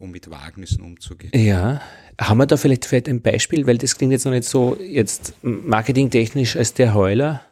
um 0.00 0.10
mit 0.10 0.28
Wagnissen 0.30 0.82
umzugehen. 0.82 1.30
Ja, 1.34 1.80
haben 2.20 2.38
wir 2.38 2.46
da 2.46 2.56
vielleicht, 2.56 2.84
vielleicht 2.86 3.08
ein 3.08 3.20
Beispiel, 3.22 3.66
weil 3.68 3.78
das 3.78 3.96
klingt 3.96 4.12
jetzt 4.12 4.24
noch 4.24 4.32
nicht 4.32 4.48
so 4.48 4.76
jetzt 4.80 5.34
marketingtechnisch 5.42 6.56
als 6.56 6.74
der 6.74 6.94
Heuler. 6.94 7.42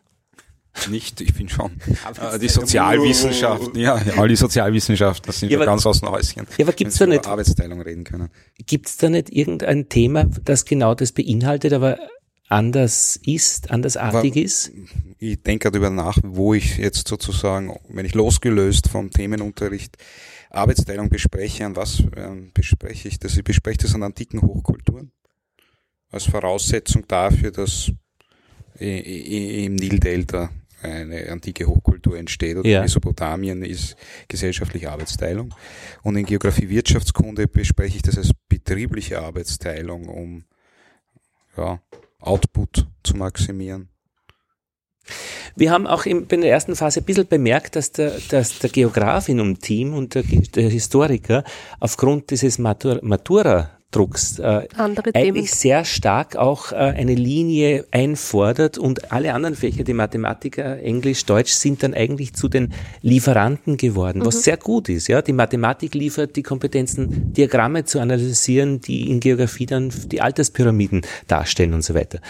Nicht, 0.91 1.21
ich 1.21 1.35
bin 1.35 1.49
schon. 1.49 1.73
Äh, 2.33 2.39
die 2.39 2.49
Sozialwissenschaften, 2.49 3.79
ja, 3.81 4.01
ja, 4.01 4.15
all 4.17 4.29
die 4.29 4.37
Sozialwissenschaften, 4.37 5.27
das 5.27 5.41
sind 5.41 5.51
Ja, 5.51 5.59
aber- 5.59 5.67
ganz 5.67 5.85
aus 5.87 6.01
dem 6.01 6.09
Häuschen. 6.11 6.47
Ja, 6.57 6.65
aber 6.65 6.73
gibt's 6.73 6.97
da 6.99 7.07
nicht- 7.07 7.23
über 7.25 7.31
Arbeitsteilung 7.33 7.81
reden 7.83 8.05
können. 8.05 8.29
Gibt 8.67 8.87
es 8.89 8.97
da 8.97 9.09
nicht 9.11 9.31
irgendein 9.31 9.89
Thema, 9.89 10.25
das 10.45 10.65
genau 10.65 10.95
das 10.95 11.13
beinhaltet, 11.13 11.73
aber 11.73 11.99
anders 12.49 13.19
ist, 13.27 13.71
andersartig 13.71 14.33
Aber- 14.33 14.41
ist? 14.41 14.73
Ich 15.19 15.43
denke 15.43 15.71
darüber 15.71 15.91
nach, 15.91 16.17
wo 16.23 16.55
ich 16.55 16.77
jetzt 16.79 17.09
sozusagen, 17.09 17.77
wenn 17.89 18.07
ich 18.07 18.15
losgelöst 18.15 18.89
vom 18.89 19.11
Themenunterricht 19.11 19.97
Arbeitsteilung 20.51 21.09
bespreche, 21.09 21.67
an 21.67 21.77
was 21.77 22.03
ähm, 22.17 22.51
bespreche 22.55 23.09
ich 23.09 23.19
das? 23.19 23.37
Ich 23.37 23.45
bespreche 23.45 23.79
das 23.79 23.95
an 23.95 24.03
antiken 24.03 24.43
Hochkulturen 24.43 25.13
als 26.11 26.25
Voraussetzung 26.25 27.07
dafür, 27.07 27.51
dass 27.51 27.93
im 28.79 29.75
Nildelta 29.75 30.51
eine 30.81 31.31
antike 31.31 31.67
Hochkultur 31.67 32.17
entsteht 32.17 32.57
oder 32.57 32.69
Ja. 32.69 32.83
Mesopotamien 32.83 33.63
ist 33.63 33.97
gesellschaftliche 34.29 34.91
Arbeitsteilung. 34.91 35.53
Und 36.03 36.17
in 36.17 36.25
Geografie 36.25 36.69
Wirtschaftskunde 36.69 37.49
bespreche 37.49 37.97
ich 37.97 38.03
das 38.03 38.17
als 38.17 38.31
betriebliche 38.49 39.21
Arbeitsteilung, 39.21 40.09
um 40.09 40.45
ja, 41.57 41.81
Output 42.21 42.87
zu 43.03 43.17
maximieren. 43.17 43.89
Wir 45.57 45.71
haben 45.71 45.87
auch 45.87 46.07
in, 46.07 46.29
der 46.29 46.51
ersten 46.51 46.77
Phase 46.77 47.01
ein 47.01 47.05
bisschen 47.05 47.27
bemerkt, 47.27 47.77
dass 47.77 47.93
der, 47.93 48.13
dass 48.31 48.59
der 48.59 48.71
Geograf 48.71 49.29
in 49.29 49.41
einem 49.41 49.59
Team 49.59 49.95
und 49.95 50.15
der, 50.15 50.23
der 50.23 50.71
Historiker 50.71 51.45
aufgrund 51.81 52.31
dieses 52.31 52.59
Matur, 52.59 53.01
Matura-Drucks 53.89 54.39
äh, 54.39 54.69
andere 54.77 55.15
eigentlich 55.15 55.53
sehr 55.53 55.85
stark 55.85 56.37
auch 56.37 56.73
äh, 56.73 56.77
eine 56.77 57.15
Linie 57.15 57.87
einfordert 57.91 58.79
und 58.79 59.13
alle 59.13 59.35
anderen 59.35 59.55
Fächer, 59.55 59.85
die 59.85 59.95
Mathematiker, 59.95 60.79
Englisch, 60.81 61.25
Deutsch, 61.25 61.53
sind 61.53 61.83
dann 61.83 61.95
eigentlich 61.95 62.35
zu 62.35 62.49
den 62.49 62.73
Lieferanten 63.03 63.77
geworden, 63.77 64.25
was 64.25 64.43
sehr 64.43 64.57
gut 64.57 64.89
ist. 64.89 65.09
Ja, 65.09 65.23
die 65.23 65.33
Mathematik 65.33 65.95
liefert 65.95 66.37
die 66.37 66.43
Kompetenzen, 66.43 67.33
Diagramme 67.33 67.85
zu 67.85 68.01
analysieren, 68.01 68.81
die 68.81 69.11
in 69.11 69.21
Geografie 69.21 69.67
dann 69.67 69.91
die 70.07 70.21
Alterspyramiden 70.21 71.03
darstellen 71.27 71.75
und 71.75 71.83
so 71.83 71.95
weiter. 71.95 72.21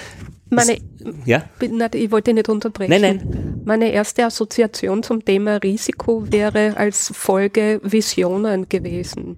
Meine, 0.51 0.79
Ja, 1.27 1.45
ich 1.93 2.11
wollte 2.11 2.33
nicht 2.33 2.49
unterbrechen. 2.49 2.91
Nein, 2.91 3.01
nein. 3.01 3.61
Meine 3.65 3.93
erste 3.93 4.25
Assoziation 4.25 5.03
zum 5.03 5.23
Thema 5.23 5.57
Risiko 5.57 6.25
wäre 6.31 6.75
als 6.77 7.13
Folge 7.15 7.81
Visionen 7.83 8.67
gewesen. 8.69 9.37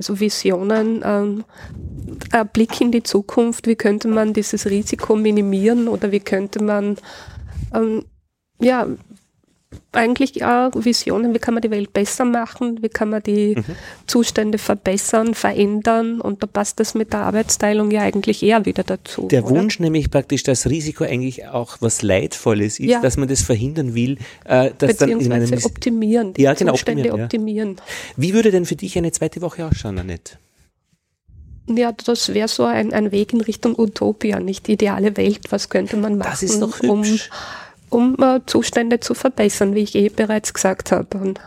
Also 0.00 0.18
Visionen, 0.18 1.02
ähm, 1.04 1.44
ein 2.32 2.48
Blick 2.48 2.80
in 2.80 2.90
die 2.90 3.02
Zukunft, 3.02 3.66
wie 3.66 3.76
könnte 3.76 4.08
man 4.08 4.32
dieses 4.32 4.64
Risiko 4.64 5.14
minimieren 5.14 5.88
oder 5.88 6.10
wie 6.10 6.20
könnte 6.20 6.64
man, 6.64 6.96
ähm, 7.74 8.06
ja, 8.58 8.86
eigentlich 9.92 10.44
auch 10.44 10.70
Visionen, 10.74 11.32
wie 11.32 11.38
kann 11.38 11.54
man 11.54 11.60
die 11.62 11.70
Welt 11.70 11.92
besser 11.92 12.24
machen, 12.24 12.82
wie 12.82 12.88
kann 12.88 13.10
man 13.10 13.22
die 13.22 13.54
Mhm. 13.56 13.64
Zustände 14.06 14.58
verbessern, 14.58 15.34
verändern 15.34 16.20
und 16.20 16.42
da 16.42 16.46
passt 16.48 16.80
das 16.80 16.94
mit 16.94 17.12
der 17.12 17.20
Arbeitsteilung 17.20 17.90
ja 17.92 18.00
eigentlich 18.02 18.42
eher 18.42 18.66
wieder 18.66 18.82
dazu. 18.82 19.28
Der 19.28 19.44
oder? 19.44 19.54
Wunsch 19.56 19.78
nämlich 19.78 20.10
praktisch, 20.10 20.42
dass 20.42 20.68
Risiko 20.68 21.04
eigentlich 21.04 21.46
auch 21.46 21.76
was 21.80 22.02
Leidvolles 22.02 22.80
ist, 22.80 22.88
Ja. 22.88 23.00
dass 23.00 23.16
man 23.16 23.28
das 23.28 23.42
verhindern 23.42 23.94
will, 23.94 24.18
äh, 24.44 24.70
dass 24.76 24.96
dann 24.96 25.10
in 25.20 25.32
einem 25.32 25.52
optimieren, 25.64 26.34
die 26.34 26.42
Ja, 26.42 26.54
genau, 26.54 26.72
Zustände 26.72 27.02
optimieren, 27.12 27.18
ja. 27.18 27.24
optimieren. 27.24 27.76
Wie 28.16 28.34
würde 28.34 28.50
denn 28.50 28.66
für 28.66 28.76
dich 28.76 28.98
eine 28.98 29.12
zweite 29.12 29.40
Woche 29.40 29.64
ausschauen, 29.66 29.98
Annette? 29.98 30.38
Ja, 31.68 31.92
das 31.92 32.34
wäre 32.34 32.48
so 32.48 32.64
ein, 32.64 32.92
ein 32.92 33.12
Weg 33.12 33.32
in 33.32 33.40
Richtung 33.40 33.78
Utopia, 33.78 34.40
nicht 34.40 34.66
die 34.66 34.72
ideale 34.72 35.16
Welt. 35.16 35.40
Was 35.50 35.68
könnte 35.68 35.96
man 35.96 36.18
machen, 36.18 36.62
um. 36.88 37.04
Um 37.90 38.16
äh, 38.20 38.40
Zustände 38.46 39.00
zu 39.00 39.14
verbessern, 39.14 39.74
wie 39.74 39.80
ich 39.80 39.94
eh 39.94 40.08
bereits 40.08 40.54
gesagt 40.54 40.92
habe. 40.92 41.18
Und 41.18 41.40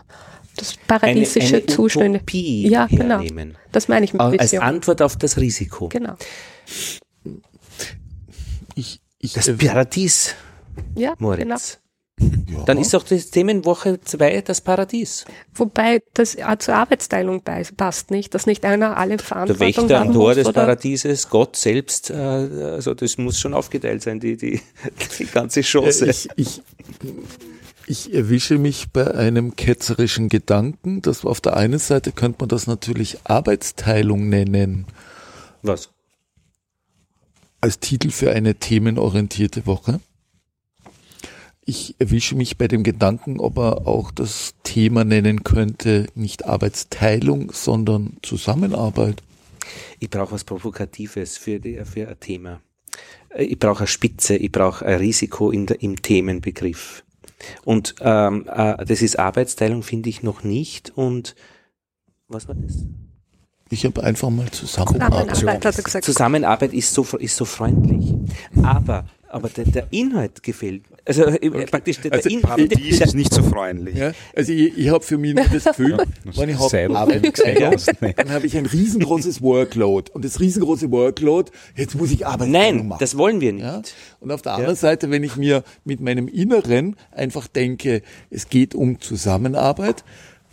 das 0.57 0.75
paradiesische 0.87 1.57
eine 1.57 1.65
Zustände. 1.65 2.17
Utopie 2.19 2.67
Ja, 2.69 2.85
genau. 2.85 3.15
hernehmen. 3.19 3.57
Das 3.71 3.87
meine 3.87 4.05
ich 4.05 4.13
mit 4.13 4.21
Als 4.21 4.33
Vision. 4.51 4.63
Antwort 4.63 5.01
auf 5.01 5.17
das 5.17 5.37
Risiko. 5.37 5.89
Genau. 5.89 6.15
Ich, 8.75 9.01
ich, 9.19 9.33
Das 9.33 9.47
äh, 9.47 9.53
Paradies, 9.53 10.35
Ja, 10.95 11.15
genau. 11.15 11.55
Ja. 12.19 12.63
Dann 12.65 12.77
ist 12.77 12.93
doch 12.93 13.03
die 13.03 13.19
Themenwoche 13.19 13.99
2 13.99 14.41
das 14.41 14.61
Paradies. 14.61 15.25
Wobei 15.55 16.01
das 16.13 16.37
auch 16.37 16.57
zur 16.57 16.75
Arbeitsteilung 16.75 17.41
bei- 17.43 17.63
passt 17.75 18.11
nicht, 18.11 18.33
dass 18.35 18.45
nicht 18.45 18.63
einer 18.65 18.95
alle 18.97 19.17
Der 19.17 19.25
Verantwortung 19.25 19.67
Wächter 19.67 19.99
am 20.01 20.07
haben 20.09 20.13
Tor 20.13 20.35
des? 20.35 20.51
Paradieses, 20.51 21.29
Gott 21.29 21.55
selbst, 21.55 22.11
äh, 22.11 22.13
also 22.13 22.93
das 22.93 23.17
muss 23.17 23.39
schon 23.39 23.53
aufgeteilt 23.55 24.03
sein, 24.03 24.19
die, 24.19 24.37
die, 24.37 24.61
die 25.17 25.25
ganze 25.25 25.61
Äh, 25.61 25.63
Chance. 25.63 26.05
Ich, 26.07 26.29
ich, 26.35 26.61
ich 27.87 28.13
erwische 28.13 28.59
mich 28.59 28.91
bei 28.91 29.11
einem 29.11 29.55
ketzerischen 29.55 30.29
Gedanken, 30.29 31.01
dass 31.01 31.25
auf 31.25 31.41
der 31.41 31.57
einen 31.57 31.79
Seite 31.79 32.11
könnte 32.11 32.37
man 32.41 32.49
das 32.49 32.67
natürlich 32.67 33.17
Arbeitsteilung 33.23 34.29
nennen, 34.29 34.85
Was? 35.63 35.89
als 37.59 37.79
Titel 37.79 38.11
für 38.11 38.31
eine 38.31 38.55
themenorientierte 38.55 39.65
Woche. 39.65 39.99
Ich 41.65 41.95
erwische 41.99 42.35
mich 42.35 42.57
bei 42.57 42.67
dem 42.67 42.83
Gedanken, 42.83 43.39
ob 43.39 43.57
er 43.57 43.87
auch 43.87 44.11
das 44.11 44.53
Thema 44.63 45.05
nennen 45.05 45.43
könnte, 45.43 46.07
nicht 46.13 46.45
Arbeitsteilung, 46.45 47.51
sondern 47.53 48.17
Zusammenarbeit. 48.21 49.23
Ich 49.99 50.09
brauche 50.09 50.33
was 50.33 50.43
Provokatives 50.43 51.37
für, 51.37 51.59
die, 51.59 51.79
für 51.85 52.09
ein 52.09 52.19
Thema. 52.19 52.61
Äh, 53.29 53.45
Ich 53.45 53.59
brauche 53.59 53.79
eine 53.79 53.87
Spitze, 53.87 54.35
ich 54.35 54.51
brauche 54.51 54.85
ein 54.85 54.97
Risiko 54.97 55.51
in 55.51 55.65
der, 55.65 55.81
im 55.81 56.01
Themenbegriff. 56.01 57.03
Und 57.63 57.95
ähm, 58.01 58.45
äh, 58.53 58.85
das 58.85 59.01
ist 59.01 59.17
Arbeitsteilung, 59.17 59.83
finde 59.83 60.09
ich 60.09 60.23
noch 60.23 60.43
nicht. 60.43 60.91
Und 60.95 61.35
was 62.27 62.47
war 62.47 62.55
das? 62.55 62.85
Ich 63.69 63.85
habe 63.85 64.03
einfach 64.03 64.29
mal 64.29 64.51
Zusammenarbeit. 64.51 65.35
Zusammenarbeit. 65.35 66.03
Zusammenarbeit 66.03 66.73
ist 66.73 66.93
so, 66.93 67.03
ist 67.17 67.35
so 67.35 67.45
freundlich. 67.45 68.13
Aber, 68.61 69.05
aber 69.33 69.49
der, 69.49 69.65
der 69.65 69.87
Inhalt 69.89 70.43
gefällt. 70.43 70.89
mir. 70.89 70.97
Also 71.05 71.23
äh, 71.23 71.65
praktisch 71.65 71.99
der, 72.01 72.13
Also 72.13 72.29
der 72.29 72.39
Paradies 72.39 72.99
der, 72.99 73.07
ist 73.07 73.15
nicht 73.15 73.33
so 73.33 73.41
freundlich. 73.41 73.95
Ja, 73.95 74.11
also 74.35 74.53
ich, 74.53 74.77
ich 74.77 74.89
habe 74.89 75.03
für 75.03 75.17
mich 75.17 75.33
nur 75.33 75.45
das 75.45 75.63
Gefühl, 75.63 75.97
wenn 76.23 76.49
ich 76.49 76.57
Selber. 76.57 76.99
Hauptarbeit 76.99 77.23
dann 78.17 78.29
habe 78.31 78.45
ich 78.45 78.55
ein 78.55 78.67
riesengroßes 78.67 79.41
Workload. 79.41 80.11
Und 80.13 80.23
das 80.23 80.39
riesengroße 80.39 80.91
Workload, 80.91 81.51
jetzt 81.75 81.95
muss 81.95 82.11
ich 82.11 82.27
Arbeit 82.27 82.49
Nein, 82.49 82.93
das 82.99 83.17
wollen 83.17 83.41
wir 83.41 83.53
nicht. 83.53 83.63
Ja? 83.63 83.81
Und 84.19 84.31
auf 84.31 84.43
der 84.43 84.53
anderen 84.53 84.75
Seite, 84.75 85.09
wenn 85.09 85.23
ich 85.23 85.35
mir 85.35 85.63
mit 85.83 85.99
meinem 85.99 86.27
Inneren 86.27 86.95
einfach 87.11 87.47
denke, 87.47 88.03
es 88.29 88.49
geht 88.49 88.75
um 88.75 89.01
Zusammenarbeit, 89.01 90.03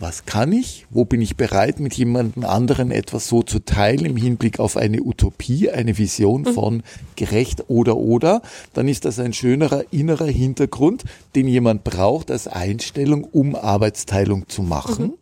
was 0.01 0.24
kann 0.24 0.51
ich? 0.53 0.86
Wo 0.88 1.05
bin 1.05 1.20
ich 1.20 1.36
bereit, 1.36 1.78
mit 1.78 1.94
jemandem 1.94 2.44
anderen 2.44 2.90
etwas 2.90 3.28
so 3.28 3.42
zu 3.42 3.59
teilen 3.61 4.07
im 4.07 4.16
Hinblick 4.16 4.59
auf 4.59 4.78
eine 4.78 5.03
Utopie, 5.03 5.70
eine 5.70 5.98
Vision 5.98 6.46
von 6.46 6.82
gerecht 7.16 7.64
oder 7.68 7.98
oder? 7.98 8.40
Dann 8.72 8.88
ist 8.88 9.05
das 9.05 9.18
ein 9.18 9.34
schönerer 9.34 9.84
innerer 9.90 10.26
Hintergrund, 10.26 11.05
den 11.34 11.46
jemand 11.46 11.84
braucht 11.84 12.30
als 12.30 12.48
Einstellung, 12.48 13.24
um 13.24 13.55
Arbeitsteilung 13.55 14.48
zu 14.48 14.62
machen. 14.62 15.12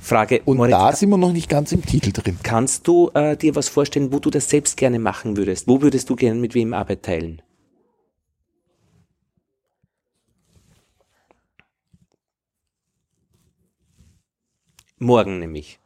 Frage, 0.00 0.42
Und 0.44 0.58
Moritz, 0.58 0.72
da 0.72 0.92
sind 0.92 1.10
wir 1.10 1.16
noch 1.16 1.32
nicht 1.32 1.48
ganz 1.48 1.72
im 1.72 1.84
Titel 1.84 2.12
drin. 2.12 2.38
kannst 2.42 2.86
du 2.86 3.10
äh, 3.14 3.36
dir 3.36 3.54
was 3.54 3.68
vorstellen, 3.68 4.12
wo 4.12 4.18
du 4.18 4.30
das 4.30 4.48
selbst 4.48 4.76
gerne 4.76 4.98
machen 4.98 5.36
würdest? 5.36 5.66
Wo 5.68 5.80
würdest 5.80 6.10
du 6.10 6.16
gerne 6.16 6.40
mit 6.40 6.54
wem 6.54 6.72
Arbeit 6.72 7.02
teilen? 7.02 7.42
Morgen 15.02 15.40
nämlich. 15.40 15.80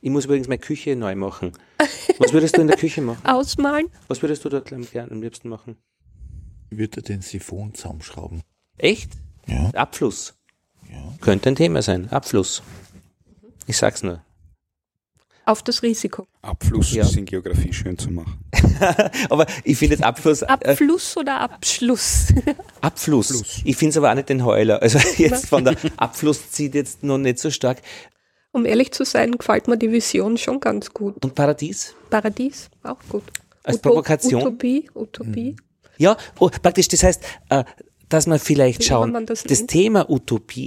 Ich 0.00 0.10
muss 0.10 0.24
übrigens 0.24 0.48
meine 0.48 0.58
Küche 0.60 0.96
neu 0.96 1.14
machen. 1.16 1.52
Was 2.18 2.32
würdest 2.32 2.56
du 2.56 2.62
in 2.62 2.66
der 2.68 2.76
Küche 2.78 3.02
machen? 3.02 3.24
Ausmalen? 3.26 3.88
Was 4.08 4.22
würdest 4.22 4.44
du 4.44 4.48
dort 4.48 4.72
am, 4.72 4.86
am 4.94 5.20
liebsten 5.22 5.48
machen? 5.50 5.76
Ich 6.70 6.78
würde 6.78 7.02
den 7.02 7.20
Siphon 7.20 7.74
zusammenschrauben. 7.74 8.42
Echt? 8.78 9.12
Ja. 9.46 9.70
Abfluss. 9.74 10.34
Ja. 10.90 10.96
Könnte 11.20 11.50
ein 11.50 11.56
Thema 11.56 11.82
sein. 11.82 12.10
Abfluss. 12.10 12.62
Ich 13.66 13.76
sag's 13.76 14.02
nur. 14.02 14.22
Auf 15.44 15.62
das 15.62 15.82
Risiko. 15.82 16.26
Abfluss 16.40 16.92
Ja. 16.92 17.04
ist 17.04 17.16
in 17.16 17.24
Geografie 17.26 17.72
schön 17.72 17.98
zu 17.98 18.10
machen. 18.10 18.38
Aber 19.30 19.46
ich 19.64 19.76
finde 19.76 19.94
jetzt 19.96 20.04
Abfluss. 20.04 20.40
Äh, 20.42 20.46
Abfluss 20.46 21.16
oder 21.18 21.40
Abschluss? 21.40 22.32
Abfluss. 22.80 23.60
Ich 23.64 23.76
finde 23.76 23.90
es 23.90 23.96
aber 23.98 24.10
auch 24.10 24.14
nicht 24.14 24.28
den 24.28 24.44
Heuler. 24.44 24.80
Also 24.80 24.98
jetzt 25.16 25.48
von 25.48 25.64
der 25.64 25.76
Abfluss 25.98 26.50
zieht 26.50 26.74
jetzt 26.74 27.02
noch 27.02 27.18
nicht 27.18 27.38
so 27.38 27.50
stark. 27.50 27.82
Um 28.52 28.64
ehrlich 28.66 28.92
zu 28.92 29.04
sein, 29.04 29.32
gefällt 29.32 29.68
mir 29.68 29.76
die 29.76 29.90
Vision 29.92 30.36
schon 30.38 30.60
ganz 30.60 30.92
gut. 30.92 31.22
Und 31.24 31.34
Paradies? 31.34 31.94
Paradies, 32.10 32.68
auch 32.82 32.98
gut. 33.08 33.24
Als 33.62 33.78
Provokation? 33.78 34.42
Utopie, 34.42 34.88
Utopie. 34.94 35.56
Ja, 35.98 36.16
oh, 36.38 36.48
praktisch, 36.62 36.88
das 36.88 37.02
heißt, 37.02 37.22
äh, 37.50 37.64
dass 38.08 38.26
man 38.26 38.38
vielleicht 38.38 38.80
Wie 38.80 38.84
schauen, 38.84 39.12
man 39.12 39.26
das 39.26 39.42
das. 39.42 39.66
Thema 39.66 40.08
Utopie, 40.08 40.64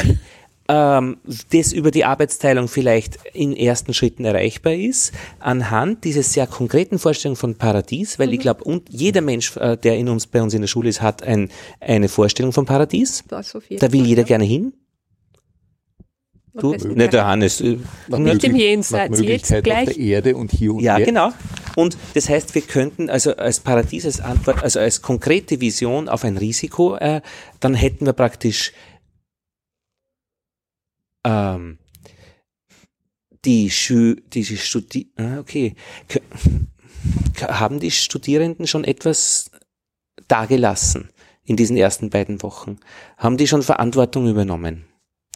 ähm, 0.67 1.17
das 1.51 1.73
über 1.73 1.89
die 1.89 2.05
Arbeitsteilung 2.05 2.67
vielleicht 2.67 3.17
in 3.34 3.55
ersten 3.55 3.93
Schritten 3.93 4.25
erreichbar 4.25 4.73
ist, 4.73 5.11
anhand 5.39 6.03
dieses 6.03 6.34
sehr 6.34 6.47
konkreten 6.47 6.99
Vorstellung 6.99 7.36
von 7.36 7.55
Paradies, 7.55 8.19
weil 8.19 8.32
ich 8.32 8.39
Mhm. 8.39 8.41
glaube, 8.43 8.63
und 8.65 8.89
jeder 8.89 9.21
Mensch, 9.21 9.57
äh, 9.57 9.75
der 9.77 9.97
in 9.97 10.07
uns, 10.09 10.27
bei 10.27 10.41
uns 10.41 10.53
in 10.53 10.61
der 10.61 10.67
Schule 10.67 10.89
ist, 10.89 11.01
hat 11.01 11.23
ein, 11.23 11.49
eine 11.79 12.09
Vorstellung 12.09 12.51
von 12.53 12.65
Paradies. 12.65 13.23
Da 13.27 13.91
will 13.91 14.05
jeder 14.05 14.23
gerne 14.23 14.43
hin. 14.43 14.73
Du, 16.54 16.72
nicht 16.72 16.86
der 16.97 17.08
gleich. 17.08 17.24
Hannes. 17.24 17.62
äh, 17.62 17.78
Nach 18.08 18.20
Nicht 18.20 18.43
im 18.43 18.56
Jenseits, 18.56 19.20
jetzt 19.20 19.20
Möglichkeit 19.22 19.58
auf 19.60 19.64
gleich. 19.64 19.86
der 19.86 19.97
Erde 19.97 20.36
und 20.36 20.52
hier 20.52 20.74
und 20.74 20.82
Ja, 20.82 20.97
jetzt. 20.97 21.08
genau. 21.08 21.32
Und 21.78 21.97
das 22.14 22.28
heißt, 22.28 22.54
wir 22.56 22.62
könnten 22.62 23.10
also 23.10 23.36
als 23.38 23.62
Paradies 23.62 24.06
als 24.06 24.20
Antwort, 24.20 24.62
also 24.62 24.80
als 24.80 25.02
konkrete 25.02 25.62
Vision 25.62 26.10
auf 26.10 26.26
ein 26.26 26.36
Risiko, 26.38 26.97
äh, 26.97 27.22
dann 27.62 27.74
hätten 27.74 28.06
wir 28.06 28.12
praktisch 28.14 28.74
ähm, 31.26 31.78
die 33.45 33.70
Schü 33.70 34.18
die 34.34 34.43
Studi 34.43 35.12
ah, 35.18 35.39
okay. 35.39 35.76
Haben 37.41 37.80
die 37.80 37.91
Studierenden 37.91 38.68
schon 38.68 38.84
etwas 38.84 39.49
dagelassen 40.28 41.10
in 41.43 41.56
diesen 41.56 41.78
ersten 41.78 42.10
beiden 42.10 42.43
Wochen? 42.43 42.78
Haben 43.18 43.38
die 43.38 43.47
schon 43.47 43.64
Verantwortung 43.64 44.28
übernommen? 44.28 44.86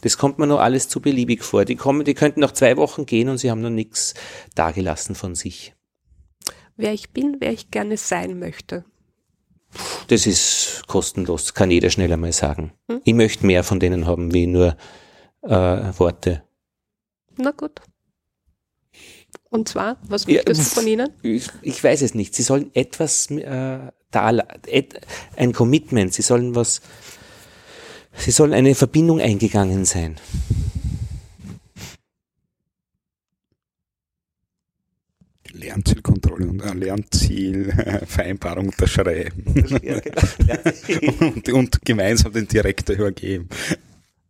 Das 0.02 0.18
kommt 0.18 0.38
mir 0.38 0.46
nur 0.46 0.60
alles 0.62 0.88
zu 0.88 1.00
beliebig 1.00 1.42
vor. 1.42 1.64
Die 1.64 1.76
kommen, 1.76 2.04
die 2.04 2.14
könnten 2.14 2.40
noch 2.40 2.52
zwei 2.52 2.76
Wochen 2.76 3.06
gehen 3.06 3.28
und 3.28 3.38
sie 3.38 3.50
haben 3.50 3.62
noch 3.62 3.70
nichts 3.70 4.14
dagelassen 4.54 5.14
von 5.14 5.34
sich. 5.34 5.74
Wer 6.76 6.92
ich 6.92 7.10
bin, 7.10 7.36
wer 7.40 7.52
ich 7.52 7.70
gerne 7.70 7.96
sein 7.96 8.38
möchte. 8.38 8.84
Das 10.08 10.26
ist 10.26 10.84
kostenlos, 10.86 11.54
kann 11.54 11.70
jeder 11.70 11.90
schnell 11.90 12.12
einmal 12.12 12.32
sagen. 12.32 12.72
Hm? 12.90 13.00
Ich 13.04 13.14
möchte 13.14 13.46
mehr 13.46 13.64
von 13.64 13.80
denen 13.80 14.06
haben, 14.06 14.32
wie 14.32 14.46
nur 14.46 14.76
äh, 15.42 15.48
Worte. 15.50 16.42
Na 17.36 17.50
gut. 17.50 17.80
Und 19.50 19.68
zwar, 19.68 19.96
was 20.02 20.26
Ja, 20.26 20.34
möchtest 20.36 20.60
pf. 20.62 20.68
du 20.74 20.80
von 20.80 20.86
Ihnen? 20.86 21.08
Ich, 21.22 21.48
ich 21.62 21.82
weiß 21.82 22.02
es 22.02 22.14
nicht. 22.14 22.34
Sie 22.34 22.42
sollen 22.42 22.70
etwas 22.74 23.30
äh, 23.30 23.78
da, 24.10 24.30
et, 24.66 25.00
ein 25.36 25.52
Commitment, 25.52 26.12
sie 26.14 26.22
sollen 26.22 26.54
was, 26.54 26.80
sie 28.16 28.30
sollen 28.30 28.52
eine 28.52 28.74
Verbindung 28.74 29.20
eingegangen 29.20 29.84
sein. 29.84 30.16
Lernzielkontrolle 35.52 36.46
und 36.48 36.60
äh, 36.60 36.72
Lernzielvereinbarung 36.74 38.66
unterschreiben 38.70 39.44
und, 41.20 41.48
und 41.48 41.82
gemeinsam 41.84 42.32
den 42.32 42.46
Direktor 42.48 42.96
übergeben. 42.96 43.48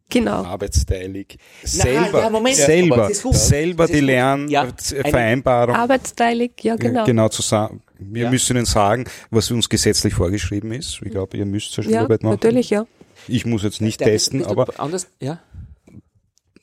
Genau. 0.09 0.45
Arbeitsteilig. 0.45 1.37
Selber, 1.65 2.23
ja, 2.23 2.31
Moment. 2.31 2.55
selber, 2.55 3.11
selber 3.13 3.87
die 3.89 3.95
gut. 3.95 4.03
Lern 4.03 4.49
Ja, 4.49 4.69
äh, 4.93 5.43
Arbeitsteilig, 5.45 6.53
ja 6.63 6.77
genau. 6.77 7.05
genau 7.05 7.29
zu 7.29 7.43
sagen. 7.43 7.83
Wir 7.99 8.25
Ja. 8.25 8.31
müssen 8.31 8.57
Ihnen 8.57 8.67
sagen, 8.67 9.07
was 9.31 9.51
uns 9.51 9.69
gesetzlich 9.69 10.15
vorgeschrieben 10.15 10.71
ist. 10.71 11.01
Ich 11.03 11.11
glaube, 11.11 11.37
ihr 11.37 11.47
müsst 11.47 11.73
zur 11.73 11.83
Ja, 11.85 11.91
Schularbeit 11.91 12.23
machen. 12.23 12.35
natürlich, 12.35 12.71
ja. 12.71 12.87
Ich 13.29 13.47
muss 13.47 13.63
jetzt 13.63 13.81
nicht 13.81 14.01
Der- 14.01 14.09
testen, 14.09 14.39
bist 14.41 14.51
du 14.51 14.53
aber 14.61 14.79
anders, 14.81 15.07
ja. 15.21 15.41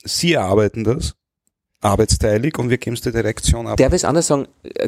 Sie 0.04 0.32
erarbeiten 0.34 0.84
das 0.84 1.14
arbeitsteilig 1.80 2.58
und 2.58 2.70
wir 2.70 2.78
geben 2.78 2.94
es 2.94 3.02
der 3.02 3.12
Direktion 3.12 3.66
ab. 3.66 3.76
Darf 3.76 3.88
ich 3.92 3.96
es 3.96 4.04
anders 4.04 4.26
sagen? 4.26 4.46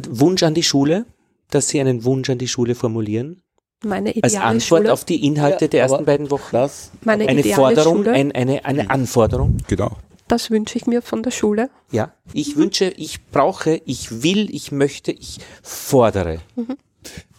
Wunsch 0.08 0.42
an 0.42 0.54
die 0.54 0.62
Schule, 0.62 1.04
dass 1.50 1.68
Sie 1.68 1.80
einen 1.80 2.04
Wunsch 2.04 2.28
an 2.30 2.38
die 2.38 2.48
Schule 2.48 2.74
formulieren? 2.74 3.42
Meine 3.84 4.08
Als 4.08 4.32
ideale 4.32 4.44
Antwort 4.44 4.80
Schule. 4.82 4.92
auf 4.92 5.04
die 5.04 5.24
Inhalte 5.26 5.66
Ja, 5.66 5.68
der 5.68 5.80
ersten 5.82 6.04
beiden 6.06 6.30
Wochen? 6.30 6.48
Das, 6.52 6.90
meine 7.02 7.28
Eine 7.28 7.40
ideale 7.40 7.54
Forderung, 7.74 7.96
Schule. 7.98 8.12
ein, 8.12 8.32
eine, 8.32 8.64
eine 8.64 8.88
Anforderung? 8.90 9.58
Genau. 9.68 9.96
das 10.28 10.50
wünsche 10.50 10.76
ich 10.78 10.86
mir 10.86 11.02
von 11.02 11.22
der 11.22 11.30
Schule. 11.30 11.68
Ja. 11.92 12.12
Ich 12.32 12.56
wünsche, 12.56 12.86
ich 12.86 13.26
brauche, 13.26 13.80
ich 13.84 14.22
will, 14.22 14.48
ich 14.54 14.72
möchte, 14.72 15.12
ich 15.12 15.38
fordere. 15.62 16.40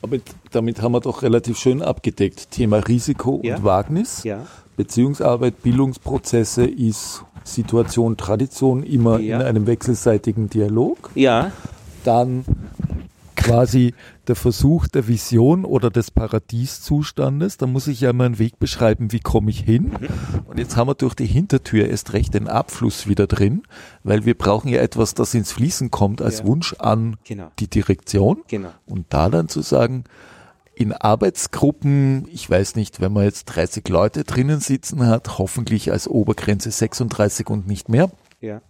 Aber 0.02 0.18
damit 0.52 0.82
haben 0.82 0.92
wir 0.94 1.00
doch 1.02 1.22
relativ 1.24 1.58
schön 1.58 1.82
abgedeckt. 1.82 2.52
Thema 2.52 2.78
Risiko 2.78 3.42
Ja. 3.44 3.58
und 3.58 3.64
Wagnis. 3.64 4.24
Ja. 4.24 4.46
Beziehungsarbeit, 4.76 5.64
Bildungsprozesse 5.64 6.66
ist 6.66 7.24
Situation, 7.44 8.18
Tradition 8.18 8.84
immer 8.84 9.20
Ja. 9.20 9.38
in 9.40 9.46
einem 9.46 9.68
wechselseitigen 9.68 10.50
Dialog. 10.50 11.10
Ja. 11.16 11.52
Dann 12.04 12.46
quasi 13.38 13.94
der 14.28 14.36
Versuch 14.36 14.88
der 14.88 15.08
Vision 15.08 15.64
oder 15.64 15.90
des 15.90 16.12
Paradieszustandes. 16.12 17.58
Da 17.58 17.68
muss 17.68 17.88
ich 17.88 18.02
ja 18.02 18.12
mal 18.12 18.26
einen 18.26 18.40
Weg 18.40 18.60
beschreiben, 18.60 19.12
wie 19.14 19.20
komme 19.22 19.50
ich 19.50 19.60
hin. 19.62 19.92
Und 20.46 20.60
jetzt 20.60 20.76
haben 20.76 20.88
wir 20.90 20.96
durch 20.96 21.14
die 21.14 21.26
Hintertür 21.26 21.88
erst 21.88 22.12
recht 22.14 22.34
den 22.34 22.48
Abfluss 22.48 23.08
wieder 23.08 23.28
drin, 23.28 23.64
weil 24.04 24.26
wir 24.26 24.38
brauchen 24.38 24.68
ja 24.70 24.82
etwas, 24.82 25.14
das 25.14 25.34
ins 25.34 25.52
Fließen 25.54 25.92
kommt 25.92 26.22
als 26.22 26.40
Ja. 26.40 26.46
Wunsch 26.48 26.74
an 26.80 27.16
Genau. 27.24 27.52
die 27.60 27.70
Direktion. 27.70 28.42
Genau. 28.50 28.70
Und 28.86 29.06
da 29.10 29.30
dann 29.30 29.48
zu 29.48 29.62
sagen, 29.62 30.04
in 30.76 30.92
Arbeitsgruppen, 30.94 32.28
ich 32.32 32.50
weiß 32.50 32.76
nicht, 32.76 33.02
wenn 33.02 33.14
man 33.14 33.24
jetzt 33.24 33.46
30 33.46 33.88
Leute 33.90 34.24
drinnen 34.24 34.60
sitzen 34.60 35.08
hat, 35.08 35.38
hoffentlich 35.40 35.92
als 35.92 36.08
Obergrenze 36.08 36.70
36 36.72 37.50
und 37.50 37.68
nicht 37.68 37.90
mehr, 37.90 38.12
Ja. 38.42 38.62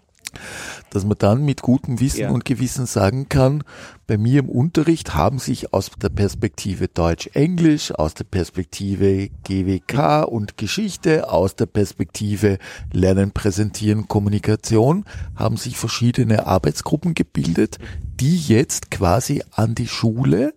Dass 0.89 1.05
man 1.05 1.17
dann 1.17 1.43
mit 1.43 1.61
gutem 1.61 1.99
Wissen 1.99 2.21
Ja. 2.21 2.29
und 2.29 2.45
Gewissen 2.45 2.85
sagen 2.85 3.29
kann, 3.29 3.63
bei 4.07 4.17
mir 4.17 4.39
im 4.39 4.49
Unterricht 4.49 5.15
haben 5.15 5.39
sich 5.39 5.73
aus 5.73 5.91
der 6.01 6.09
Perspektive 6.09 6.87
Deutsch-Englisch, 6.87 7.91
aus 7.91 8.13
der 8.13 8.23
Perspektive 8.23 9.29
GWK 9.43 10.23
und 10.23 10.57
Geschichte, 10.57 11.29
aus 11.29 11.55
der 11.55 11.65
Perspektive 11.65 12.57
Lernen, 12.93 13.31
Präsentieren, 13.31 14.07
Kommunikation, 14.07 15.03
haben 15.35 15.57
sich 15.57 15.77
verschiedene 15.77 16.47
Arbeitsgruppen 16.47 17.13
gebildet, 17.15 17.79
die 18.19 18.37
jetzt 18.37 18.91
quasi 18.91 19.43
an 19.51 19.75
die 19.75 19.87
Schule 19.87 20.53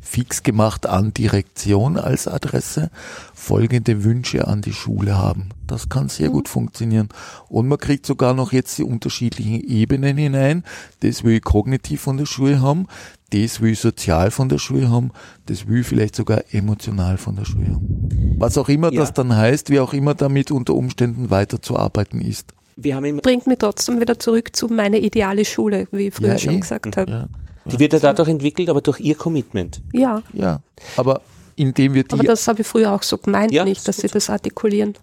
fix 0.00 0.42
gemacht 0.42 0.86
an 0.86 1.12
Direktion 1.14 1.96
als 1.96 2.26
Adresse 2.26 2.90
folgende 3.34 4.02
Wünsche 4.04 4.46
an 4.48 4.60
die 4.62 4.72
Schule 4.72 5.16
haben. 5.16 5.50
Das 5.66 5.88
kann 5.88 6.08
sehr 6.08 6.30
gut 6.30 6.48
funktionieren. 6.48 7.08
Und 7.48 7.68
man 7.68 7.78
kriegt 7.78 8.06
sogar 8.06 8.34
noch 8.34 8.52
jetzt 8.52 8.76
die 8.78 8.82
unterschiedlichen 8.82 9.60
Ebenen 9.60 10.16
hinein. 10.16 10.64
Das 11.00 11.22
will 11.22 11.34
ich 11.36 11.42
kognitiv 11.42 12.00
von 12.00 12.16
der 12.16 12.26
Schule 12.26 12.60
haben, 12.60 12.86
das 13.32 13.60
will 13.60 13.72
ich 13.72 13.78
sozial 13.80 14.30
von 14.32 14.48
der 14.48 14.58
Schule 14.58 14.90
haben, 14.90 15.10
das 15.46 15.68
will 15.68 15.80
ich 15.82 15.86
vielleicht 15.86 16.16
sogar 16.16 16.42
emotional 16.50 17.16
von 17.18 17.36
der 17.36 17.44
Schule 17.44 17.66
haben. 17.66 18.34
Was 18.38 18.58
auch 18.58 18.68
immer 18.68 18.92
Ja. 18.92 19.00
das 19.00 19.12
dann 19.12 19.36
heißt, 19.36 19.70
wie 19.70 19.78
auch 19.80 19.92
immer 19.92 20.14
damit 20.14 20.50
unter 20.50 20.74
Umständen 20.74 21.30
weiterzuarbeiten 21.30 22.20
ist. 22.20 22.52
Wir 22.76 22.96
haben 22.96 23.04
im, 23.04 23.18
Bringt 23.18 23.46
mich 23.46 23.58
trotzdem 23.58 24.00
wieder 24.00 24.18
zurück 24.18 24.56
zu 24.56 24.66
meiner 24.68 24.96
ideale 24.96 25.44
Schule, 25.44 25.86
wie 25.92 26.08
ich 26.08 26.14
früher 26.14 26.28
Ja, 26.32 26.38
schon 26.38 26.54
eh. 26.54 26.60
gesagt 26.60 26.96
habe. 26.96 27.10
Ja, 27.10 27.28
die 27.64 27.78
wird 27.78 27.92
ja 27.92 27.98
dadurch 27.98 28.28
entwickelt, 28.28 28.68
aber 28.68 28.80
durch 28.80 29.00
ihr 29.00 29.14
Commitment. 29.14 29.80
Ja, 29.92 30.22
ja. 30.32 30.60
Aber 30.96 31.20
indem 31.56 31.94
wir 31.94 32.04
die 32.04 32.12
aber 32.12 32.24
das 32.24 32.46
habe 32.48 32.62
ich 32.62 32.66
früher 32.66 32.92
auch 32.92 33.02
so 33.02 33.18
gemeint, 33.18 33.52
Ja, 33.52 33.64
nicht, 33.64 33.86
dass 33.86 33.98
sie 33.98 34.08
das 34.08 34.30
artikulieren. 34.30 34.94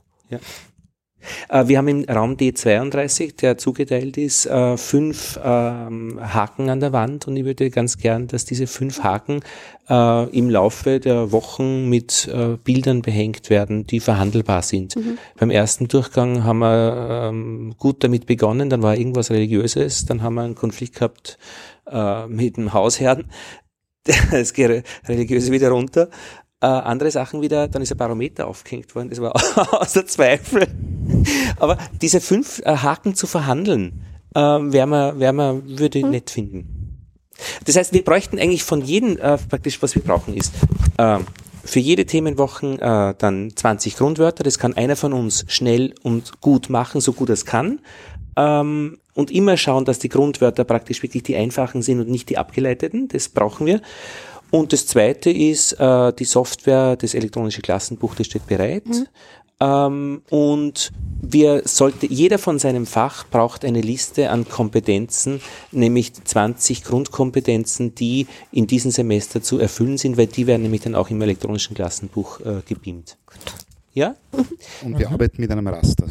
Äh, 1.49 1.67
wir 1.67 1.77
haben 1.77 1.87
im 1.87 2.03
Raum 2.03 2.35
D32, 2.35 3.37
der 3.37 3.57
zugeteilt 3.57 4.17
ist, 4.17 4.45
äh, 4.45 4.77
fünf 4.77 5.39
ähm, 5.43 6.19
Haken 6.21 6.69
an 6.69 6.79
der 6.79 6.93
Wand 6.93 7.27
und 7.27 7.35
ich 7.37 7.45
würde 7.45 7.69
ganz 7.69 7.97
gern, 7.97 8.27
dass 8.27 8.45
diese 8.45 8.67
fünf 8.67 9.03
Haken 9.03 9.41
äh, 9.89 10.29
im 10.29 10.49
Laufe 10.49 10.99
der 10.99 11.31
Wochen 11.31 11.89
mit 11.89 12.29
Bildern 12.63 13.01
behängt 13.01 13.49
werden, 13.49 13.85
die 13.87 13.99
verhandelbar 13.99 14.61
sind. 14.61 14.95
Beim 15.39 15.49
ersten 15.49 15.87
Durchgang 15.87 16.43
haben 16.43 16.59
wir 16.59 17.29
ähm, 17.29 17.75
gut 17.77 18.03
damit 18.03 18.25
begonnen, 18.25 18.69
dann 18.69 18.81
war 18.81 18.95
irgendwas 18.95 19.31
Religiöses, 19.31 20.05
dann 20.05 20.21
haben 20.21 20.35
wir 20.35 20.43
einen 20.43 20.55
Konflikt 20.55 20.95
gehabt 20.95 21.37
äh, 21.91 22.27
mit 22.27 22.57
dem 22.57 22.73
Hausherrn, 22.73 23.25
das 24.31 24.53
geht 24.53 24.83
Religiöse 25.07 25.51
wieder 25.51 25.69
runter. 25.69 26.09
Äh, 26.59 26.65
andere 26.65 27.11
Sachen 27.11 27.41
wieder, 27.41 27.67
dann 27.67 27.83
ist 27.83 27.91
ein 27.91 27.97
Barometer 27.97 28.47
aufgehängt 28.47 28.95
worden, 28.95 29.09
das 29.09 29.21
war 29.21 29.33
außer 29.81 30.07
Zweifel. 30.07 30.67
Aber 31.59 31.77
diese 32.01 32.19
fünf 32.19 32.59
äh, 32.65 32.77
Haken 32.77 33.13
zu 33.13 33.27
verhandeln, 33.27 34.03
äh, 34.33 34.39
wär 34.39 34.87
man, 34.87 35.19
wär 35.19 35.33
man, 35.33 35.77
würde 35.77 35.99
ich 35.99 36.05
nett 36.05 36.29
finden. 36.31 36.77
Das 37.65 37.75
heißt, 37.75 37.93
wir 37.93 38.03
bräuchten 38.03 38.39
eigentlich 38.39 38.63
von 38.63 38.81
jedem, 38.81 39.17
äh, 39.17 39.37
praktisch, 39.37 39.81
was 39.81 39.93
wir 39.93 40.01
brauchen, 40.01 40.33
ist 40.33 40.53
äh, 40.97 41.19
für 41.63 41.79
jede 41.79 42.05
Themenwochen 42.05 42.79
äh, 42.79 43.13
dann 43.17 43.51
20 43.55 43.97
Grundwörter. 43.97 44.43
Das 44.43 44.57
kann 44.57 44.73
einer 44.73 44.95
von 44.95 45.13
uns 45.13 45.45
schnell 45.47 45.93
und 46.01 46.41
gut 46.41 46.69
machen, 46.69 47.01
so 47.01 47.13
gut 47.13 47.29
es 47.29 47.45
kann. 47.45 47.79
Ähm, 48.37 48.99
und 49.15 49.31
immer 49.31 49.57
schauen, 49.57 49.83
dass 49.83 49.97
die 49.97 50.09
Grundwörter 50.09 50.63
praktisch 50.63 51.01
wirklich 51.01 51.23
die 51.23 51.35
einfachen 51.35 51.81
sind 51.81 51.99
und 51.99 52.09
nicht 52.09 52.29
die 52.29 52.37
abgeleiteten. 52.37 53.07
Das 53.07 53.29
brauchen 53.29 53.65
wir. 53.65 53.81
Und 54.51 54.71
das 54.71 54.85
zweite 54.85 55.31
ist 55.31 55.73
äh, 55.73 56.13
die 56.13 56.23
Software, 56.23 56.95
das 56.95 57.15
elektronische 57.15 57.61
Klassenbuch, 57.61 58.15
das 58.15 58.27
steht 58.27 58.47
bereit. 58.47 58.83
Ähm, 59.59 60.21
und 60.29 60.91
wir 61.19 61.63
sollte, 61.65 62.05
jeder 62.05 62.37
von 62.37 62.59
seinem 62.59 62.85
Fach 62.85 63.25
braucht 63.27 63.65
eine 63.65 63.81
Liste 63.81 64.29
an 64.29 64.47
Kompetenzen, 64.47 65.41
nämlich 65.71 66.13
20 66.13 66.83
Grundkompetenzen, 66.83 67.95
die 67.95 68.27
in 68.51 68.67
diesem 68.67 68.91
Semester 68.91 69.41
zu 69.41 69.57
erfüllen 69.57 69.97
sind, 69.97 70.15
weil 70.15 70.27
die 70.27 70.45
werden 70.45 70.61
nämlich 70.61 70.81
dann 70.81 70.93
auch 70.93 71.09
im 71.09 71.21
elektronischen 71.21 71.75
Klassenbuch 71.75 72.39
äh, 72.41 72.61
gebeamt. 72.67 73.17
Ja? 73.93 74.15
Und 74.83 74.99
wir 74.99 75.09
arbeiten 75.09 75.41
mit 75.41 75.49
einem 75.49 75.67
Raster. 75.67 76.05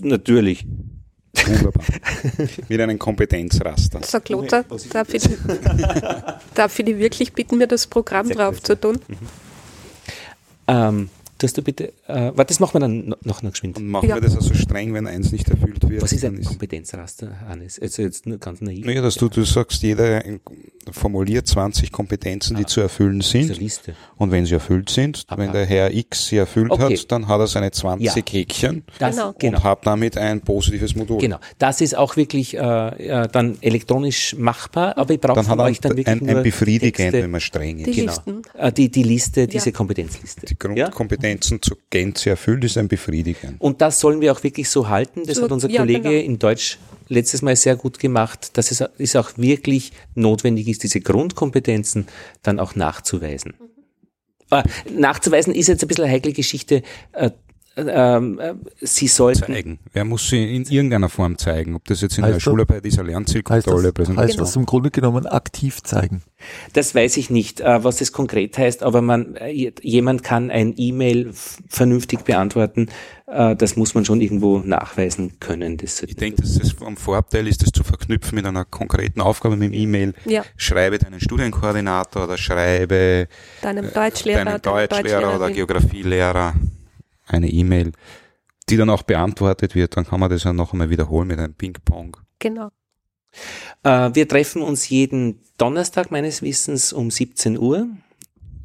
Natürlich. 0.00 0.66
Wunderbar. 1.46 1.84
mit 2.68 2.80
einem 2.80 2.98
Kompetenzraster. 2.98 4.00
Sag 4.04 4.28
Lothar, 4.28 4.64
darf 4.92 5.14
ich, 5.14 5.22
darf 6.54 6.78
ich 6.78 6.84
dich 6.84 6.98
wirklich 6.98 7.32
bitten, 7.32 7.58
mir 7.58 7.66
das 7.68 7.86
Programm 7.86 8.26
Sehr 8.26 8.36
drauf 8.36 8.62
zu 8.62 8.78
tun? 8.78 8.98
Ähm, 10.66 11.08
dass 11.38 11.52
du 11.52 11.62
bitte, 11.62 11.92
äh, 12.08 12.32
warte, 12.34 12.46
das 12.46 12.58
machen 12.60 12.74
wir 12.74 12.80
dann 12.80 13.08
no- 13.10 13.16
noch, 13.22 13.42
noch 13.42 13.52
geschwind. 13.52 13.76
Und 13.78 13.86
machen 13.86 14.08
Ja. 14.08 14.16
wir 14.16 14.22
das 14.22 14.34
also 14.34 14.54
streng, 14.54 14.92
wenn 14.92 15.06
eins 15.06 15.30
nicht 15.30 15.48
erfüllt 15.48 15.88
wird? 15.88 16.02
Was 16.02 16.12
ist 16.12 16.24
ein 16.24 16.42
Kompetenzraster, 16.42 17.40
Hannes? 17.48 17.78
Also 17.78 18.02
jetzt 18.02 18.26
nur 18.26 18.38
ganz 18.38 18.60
naiv. 18.60 18.84
Naja, 18.84 19.00
dass 19.02 19.14
du, 19.14 19.28
du 19.28 19.44
sagst, 19.44 19.82
jeder 19.82 20.24
formuliert 20.92 21.46
20 21.46 21.92
Kompetenzen, 21.92 22.56
die 22.56 22.66
zu 22.66 22.80
erfüllen 22.80 23.20
Diese 23.20 23.30
sind. 23.44 23.58
Liste. 23.58 23.94
Und 24.16 24.30
wenn 24.30 24.46
sie 24.46 24.54
erfüllt 24.54 24.90
sind, 24.90 25.24
Aber- 25.28 25.42
wenn 25.42 25.52
der 25.52 25.66
Herr 25.66 25.92
X 25.92 26.26
sie 26.28 26.36
erfüllt 26.36 26.70
Okay. 26.70 26.96
hat, 26.96 27.12
dann 27.12 27.28
hat 27.28 27.40
er 27.40 27.46
seine 27.46 27.70
20 27.70 28.06
Ja. 28.06 28.14
Häkchen 28.32 28.84
Das, 28.98 29.16
Genau. 29.16 29.34
genau. 29.38 29.58
und 29.58 29.64
hat 29.64 29.86
damit 29.86 30.16
ein 30.18 30.40
positives 30.40 30.94
Modul. 30.94 31.18
Genau, 31.18 31.38
das 31.58 31.80
ist 31.80 31.96
auch 31.96 32.16
wirklich 32.16 32.54
äh, 32.56 32.60
äh, 32.60 33.28
dann 33.30 33.58
elektronisch 33.60 34.34
machbar, 34.36 34.96
aber 34.98 35.14
ich 35.14 35.20
brauche 35.20 35.36
Dann 35.36 35.44
von 35.46 35.60
euch 35.60 35.80
dann 35.80 35.90
wirklich 35.92 36.06
ein, 36.08 36.18
nur 36.18 36.36
ein 36.38 36.42
befriedigend, 36.42 36.96
Texte. 36.96 37.22
wenn 37.22 37.30
man 37.30 37.40
streng 37.40 37.78
Die 37.78 37.90
ist. 37.90 37.96
genau. 37.96 38.12
Listen. 38.12 38.42
Äh, 38.58 38.72
die, 38.72 38.90
die 38.90 39.02
Liste, 39.02 39.46
diese 39.46 39.70
Ja. 39.70 39.76
Kompetenzliste. 39.76 40.46
Die 40.46 40.56
ja? 40.76 40.84
Grundkompetenzen 40.86 41.62
zur 41.62 41.78
Gänze 41.90 42.30
erfüllt 42.30 42.64
ist 42.64 42.76
ein 42.78 42.88
befriedigend. 42.88 43.56
Und 43.60 43.80
das 43.80 44.00
sollen 44.00 44.20
wir 44.20 44.32
auch 44.32 44.42
wirklich 44.42 44.68
so 44.68 44.88
halten. 44.88 45.22
Das 45.26 45.36
So, 45.36 45.44
hat 45.44 45.52
unser 45.52 45.70
ja, 45.70 45.80
Kollege 45.80 46.02
genau. 46.10 46.24
in 46.24 46.38
Deutsch 46.38 46.78
letztes 47.08 47.42
Mal 47.42 47.56
sehr 47.56 47.76
gut 47.76 47.98
gemacht, 47.98 48.56
dass 48.56 48.70
es 48.70 48.82
ist 48.98 49.16
auch 49.16 49.32
wirklich 49.36 49.92
notwendig 50.14 50.68
ist, 50.68 50.82
diese 50.82 51.00
Grundkompetenzen 51.00 52.06
dann 52.42 52.60
auch 52.60 52.74
nachzuweisen. 52.74 53.54
Äh, 54.50 54.62
nachzuweisen 54.90 55.54
ist 55.54 55.68
jetzt 55.68 55.82
ein 55.82 55.88
bisschen 55.88 56.04
eine 56.04 56.12
heikle 56.12 56.32
Geschichte. 56.32 56.82
Äh, 57.78 58.16
ähm, 58.16 58.38
äh, 58.40 58.54
Sie 58.80 59.06
sollten 59.06 59.52
Zeigen. 59.52 59.78
Wer 59.92 60.04
muss 60.04 60.28
sie 60.28 60.56
in 60.56 60.64
irgendeiner 60.64 61.08
Form 61.08 61.38
zeigen? 61.38 61.76
Ob 61.76 61.84
das 61.84 62.00
jetzt 62.00 62.18
in 62.18 62.22
der 62.24 62.34
Heißt 62.34 62.36
das- 62.38 62.42
Schularbeit 62.42 62.84
ist, 62.84 62.98
eine 62.98 63.08
Lernzielkontrolle, 63.10 63.76
das, 63.76 63.84
heißt 63.86 63.94
Präsentation. 63.94 64.38
das 64.38 64.56
im 64.56 64.66
Grunde 64.66 64.90
genommen 64.90 65.26
aktiv 65.26 65.82
zeigen. 65.84 66.22
Das 66.72 66.94
weiß 66.94 67.16
ich 67.16 67.30
nicht, 67.30 67.60
äh, 67.60 67.84
was 67.84 67.98
das 67.98 68.10
konkret 68.12 68.58
heißt, 68.58 68.82
aber 68.82 69.00
man, 69.00 69.36
äh, 69.36 69.72
jemand 69.80 70.22
kann 70.24 70.50
ein 70.50 70.74
E-Mail 70.76 71.32
vernünftig 71.68 72.20
beantworten. 72.24 72.88
Das 73.30 73.76
muss 73.76 73.94
man 73.94 74.06
schon 74.06 74.22
irgendwo 74.22 74.60
nachweisen 74.60 75.38
können. 75.38 75.76
Das, 75.76 76.02
Ich 76.02 76.16
denke, 76.16 76.40
dass 76.40 76.56
es 76.56 76.72
vom 76.72 76.96
Vorteil 76.96 77.46
ist, 77.46 77.60
das 77.62 77.72
zu 77.72 77.84
verknüpfen 77.84 78.36
mit 78.36 78.46
einer 78.46 78.64
konkreten 78.64 79.20
Aufgabe 79.20 79.54
mit 79.58 79.70
dem 79.70 79.78
E-Mail. 79.78 80.14
Ja, 80.24 80.44
Schreibe 80.56 80.98
deinen 80.98 81.20
Studienkoordinator 81.20 82.24
oder 82.24 82.38
schreibe 82.38 83.28
deinem 83.60 83.92
Deutschlehrer, 83.92 84.44
deinem 84.58 84.62
Deutschlehrer 84.62 85.36
oder. 85.36 85.50
Geografielehrer 85.50 86.54
eine 87.28 87.48
E-Mail, 87.48 87.92
die 88.68 88.76
dann 88.76 88.90
auch 88.90 89.02
beantwortet 89.02 89.74
wird. 89.74 89.96
Dann 89.96 90.06
kann 90.06 90.20
man 90.20 90.30
das 90.30 90.44
ja 90.44 90.52
noch 90.52 90.72
einmal 90.72 90.90
wiederholen 90.90 91.28
mit 91.28 91.38
einem 91.38 91.54
Ping-Pong. 91.54 92.16
Genau. 92.38 92.70
Äh, 93.82 94.10
wir 94.14 94.26
treffen 94.28 94.62
uns 94.62 94.88
jeden 94.88 95.40
Donnerstag 95.58 96.10
meines 96.10 96.42
Wissens 96.42 96.92
um 96.92 97.10
17 97.10 97.58
Uhr. 97.58 97.86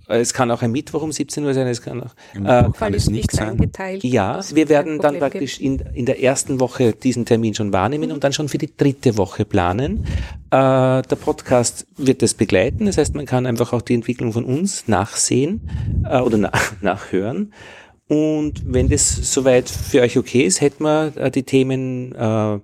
Äh, 0.08 0.20
Es 0.20 0.34
kann 0.34 0.52
auch 0.52 0.62
ein 0.62 0.72
Mittwoch 0.72 1.02
um 1.02 1.12
17 1.12 1.44
Uhr 1.44 1.54
sein, 1.54 1.68
es 1.68 1.82
kann 1.82 2.02
auch. 2.02 2.14
Im 2.34 2.46
Äh, 2.46 2.70
kann 2.78 2.94
es 2.94 3.10
nicht 3.10 3.32
sein. 3.32 3.50
eingeteilt. 3.52 4.04
Ja, 4.04 4.40
wir 4.54 4.70
werden 4.70 5.00
dann 5.00 5.18
praktisch 5.20 5.60
in, 5.60 5.80
in 5.94 6.06
der 6.06 6.22
ersten 6.22 6.60
Woche 6.60 6.94
diesen 6.94 7.26
Termin 7.26 7.54
schon 7.56 7.72
wahrnehmen 7.74 8.12
und 8.12 8.24
dann 8.24 8.34
schon 8.34 8.50
für 8.50 8.58
die 8.58 8.76
dritte 8.76 9.18
Woche 9.18 9.46
planen. 9.46 10.06
Äh, 10.52 11.02
der 11.02 11.16
Podcast 11.20 11.86
wird 11.98 12.22
das 12.22 12.34
begleiten, 12.34 12.86
das 12.86 12.98
heißt, 12.98 13.16
man 13.16 13.26
kann 13.26 13.46
einfach 13.46 13.74
auch 13.74 13.82
die 13.82 13.94
Entwicklung 13.96 14.34
von 14.34 14.46
uns 14.46 14.88
nachsehen 14.88 15.70
äh, 16.10 16.20
oder 16.20 16.38
na, 16.38 16.52
nachhören. 16.82 17.54
Und 18.08 18.62
wenn 18.66 18.90
das 18.90 19.10
soweit 19.34 19.70
für 19.70 20.02
euch 20.02 20.18
okay 20.18 20.44
ist, 20.44 20.62
hätten 20.62 20.84
wir 20.84 21.14
äh, 21.16 21.32
die 21.32 21.44
Themen 21.44 22.14
äh, 22.14 22.60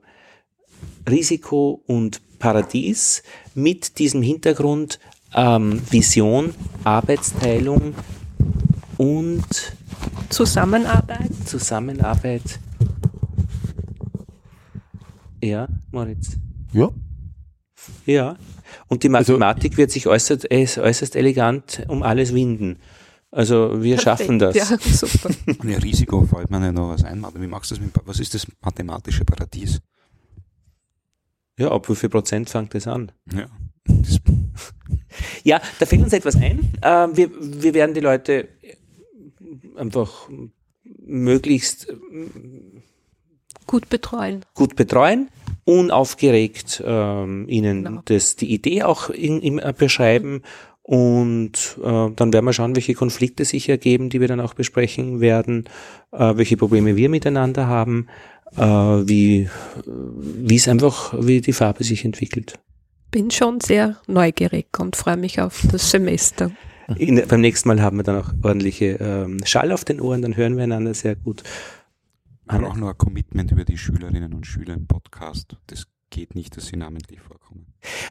Risiko 1.10 1.82
und 1.88 2.22
Paradies 2.40 3.24
mit 3.56 4.00
diesem 4.00 4.22
Hintergrund 4.22 5.00
ähm, 5.36 5.82
Vision, 5.90 6.54
Arbeitsteilung 6.84 7.94
und. 8.98 9.46
Zusammenarbeit. 10.30 11.32
Zusammenarbeit. 11.46 12.60
Ja, 15.42 15.68
Moritz. 15.92 16.38
Ja. 16.74 16.90
Ja. 18.06 18.36
Und 18.88 19.04
die 19.04 19.10
Also- 19.10 19.34
Mathematik 19.34 19.78
wird 19.78 19.92
sich 19.92 20.08
äußerst, 20.08 20.52
äußerst 20.52 21.16
elegant 21.16 21.84
um 21.88 22.04
alles 22.04 22.34
winden. 22.34 22.78
Also 23.32 23.82
wir 23.82 24.00
schaffen 24.00 24.40
das. 24.40 24.56
Ja, 24.56 24.66
super. 24.80 25.30
Und 25.46 25.70
ja, 25.70 25.78
Risiko 25.78 26.26
fällt 26.26 26.50
mir 26.50 26.60
ja 26.64 26.72
noch 26.72 26.90
was 26.90 27.04
ein. 27.04 27.24
Aber 27.24 27.40
wie 27.42 27.48
magst 27.48 27.70
du 27.72 27.76
das 27.76 27.84
mit, 27.84 27.94
was 28.06 28.20
ist 28.20 28.34
das 28.34 28.48
mathematische 28.62 29.24
Paradies? 29.26 29.80
Ja, 31.60 31.72
ab 31.72 31.88
wie 31.90 31.96
viel 31.96 32.10
Prozent 32.10 32.50
fängt 32.50 32.74
das 32.74 32.88
an? 32.88 33.12
Ja. 33.34 33.46
Das, 33.86 34.18
Ja, 35.44 35.62
da 35.80 35.86
fällt 35.86 36.04
uns 36.04 36.14
etwas 36.14 36.36
ein. 36.36 36.74
Äh, 36.82 37.08
wir, 37.14 37.30
wir 37.40 37.74
werden 37.74 37.94
die 37.94 38.00
Leute 38.00 38.48
einfach 39.76 40.30
möglichst 41.06 41.88
Gut 43.68 43.90
betreuen. 43.90 44.46
gut 44.56 44.76
betreuen, 44.76 45.30
unaufgeregt 45.66 46.82
ähm, 46.86 47.48
ihnen 47.48 47.84
Genau. 47.84 48.02
das, 48.06 48.36
die 48.36 48.52
Idee 48.54 48.84
auch 48.84 49.10
in, 49.10 49.40
in, 49.42 49.60
äh, 49.60 49.74
beschreiben 49.78 50.42
und 50.90 51.78
äh, 51.84 52.10
dann 52.16 52.34
werden 52.34 52.46
wir 52.46 52.54
schauen, 52.54 52.76
welche 52.76 52.96
Konflikte 52.96 53.46
sich 53.46 53.70
ergeben, 53.70 54.10
die 54.10 54.22
wir 54.22 54.28
dann 54.28 54.40
auch 54.40 54.56
besprechen 54.56 55.20
werden, 55.20 55.66
äh, 56.12 56.36
welche 56.36 56.58
Probleme 56.58 56.96
wir 56.96 57.10
miteinander 57.10 57.68
haben, 57.68 58.08
äh, 58.58 58.64
wie 58.64 59.48
wie 59.86 60.56
es 60.56 60.68
einfach, 60.68 61.14
wie 61.16 61.42
die 61.42 61.54
Farbe 61.54 61.84
sich 61.84 62.06
entwickelt. 62.06 62.58
Bin 63.12 63.30
schon 63.30 63.62
sehr 63.62 63.98
neugierig 64.08 64.80
und 64.80 64.96
freue 64.96 65.18
mich 65.18 65.40
auf 65.40 65.64
das 65.72 65.92
Semester. 65.92 66.50
In, 66.98 67.22
beim 67.28 67.42
nächsten 67.42 67.68
Mal 67.68 67.84
haben 67.84 67.98
wir 67.98 68.04
dann 68.04 68.24
auch 68.24 68.34
ordentliche 68.42 68.98
ähm, 69.00 69.38
Schall 69.46 69.72
auf 69.72 69.86
den 69.86 70.02
Ohren, 70.02 70.24
dann 70.24 70.36
hören 70.36 70.58
wir 70.58 70.64
einander 70.64 70.96
sehr 70.96 71.16
gut. 71.16 71.44
wir 72.50 72.58
brauchen 72.58 72.80
noch 72.80 72.90
ein 72.90 72.98
Commitment 72.98 73.52
über 73.52 73.64
die 73.64 73.78
Schülerinnen 73.78 74.34
und 74.34 74.48
Schüler 74.48 74.74
im 74.74 74.88
Podcast. 74.88 75.56
Das 75.68 75.86
geht 76.10 76.36
nicht, 76.36 76.58
dass 76.58 76.68
sie 76.68 76.78
namentlich 76.78 77.20
vorkommen. 77.22 77.66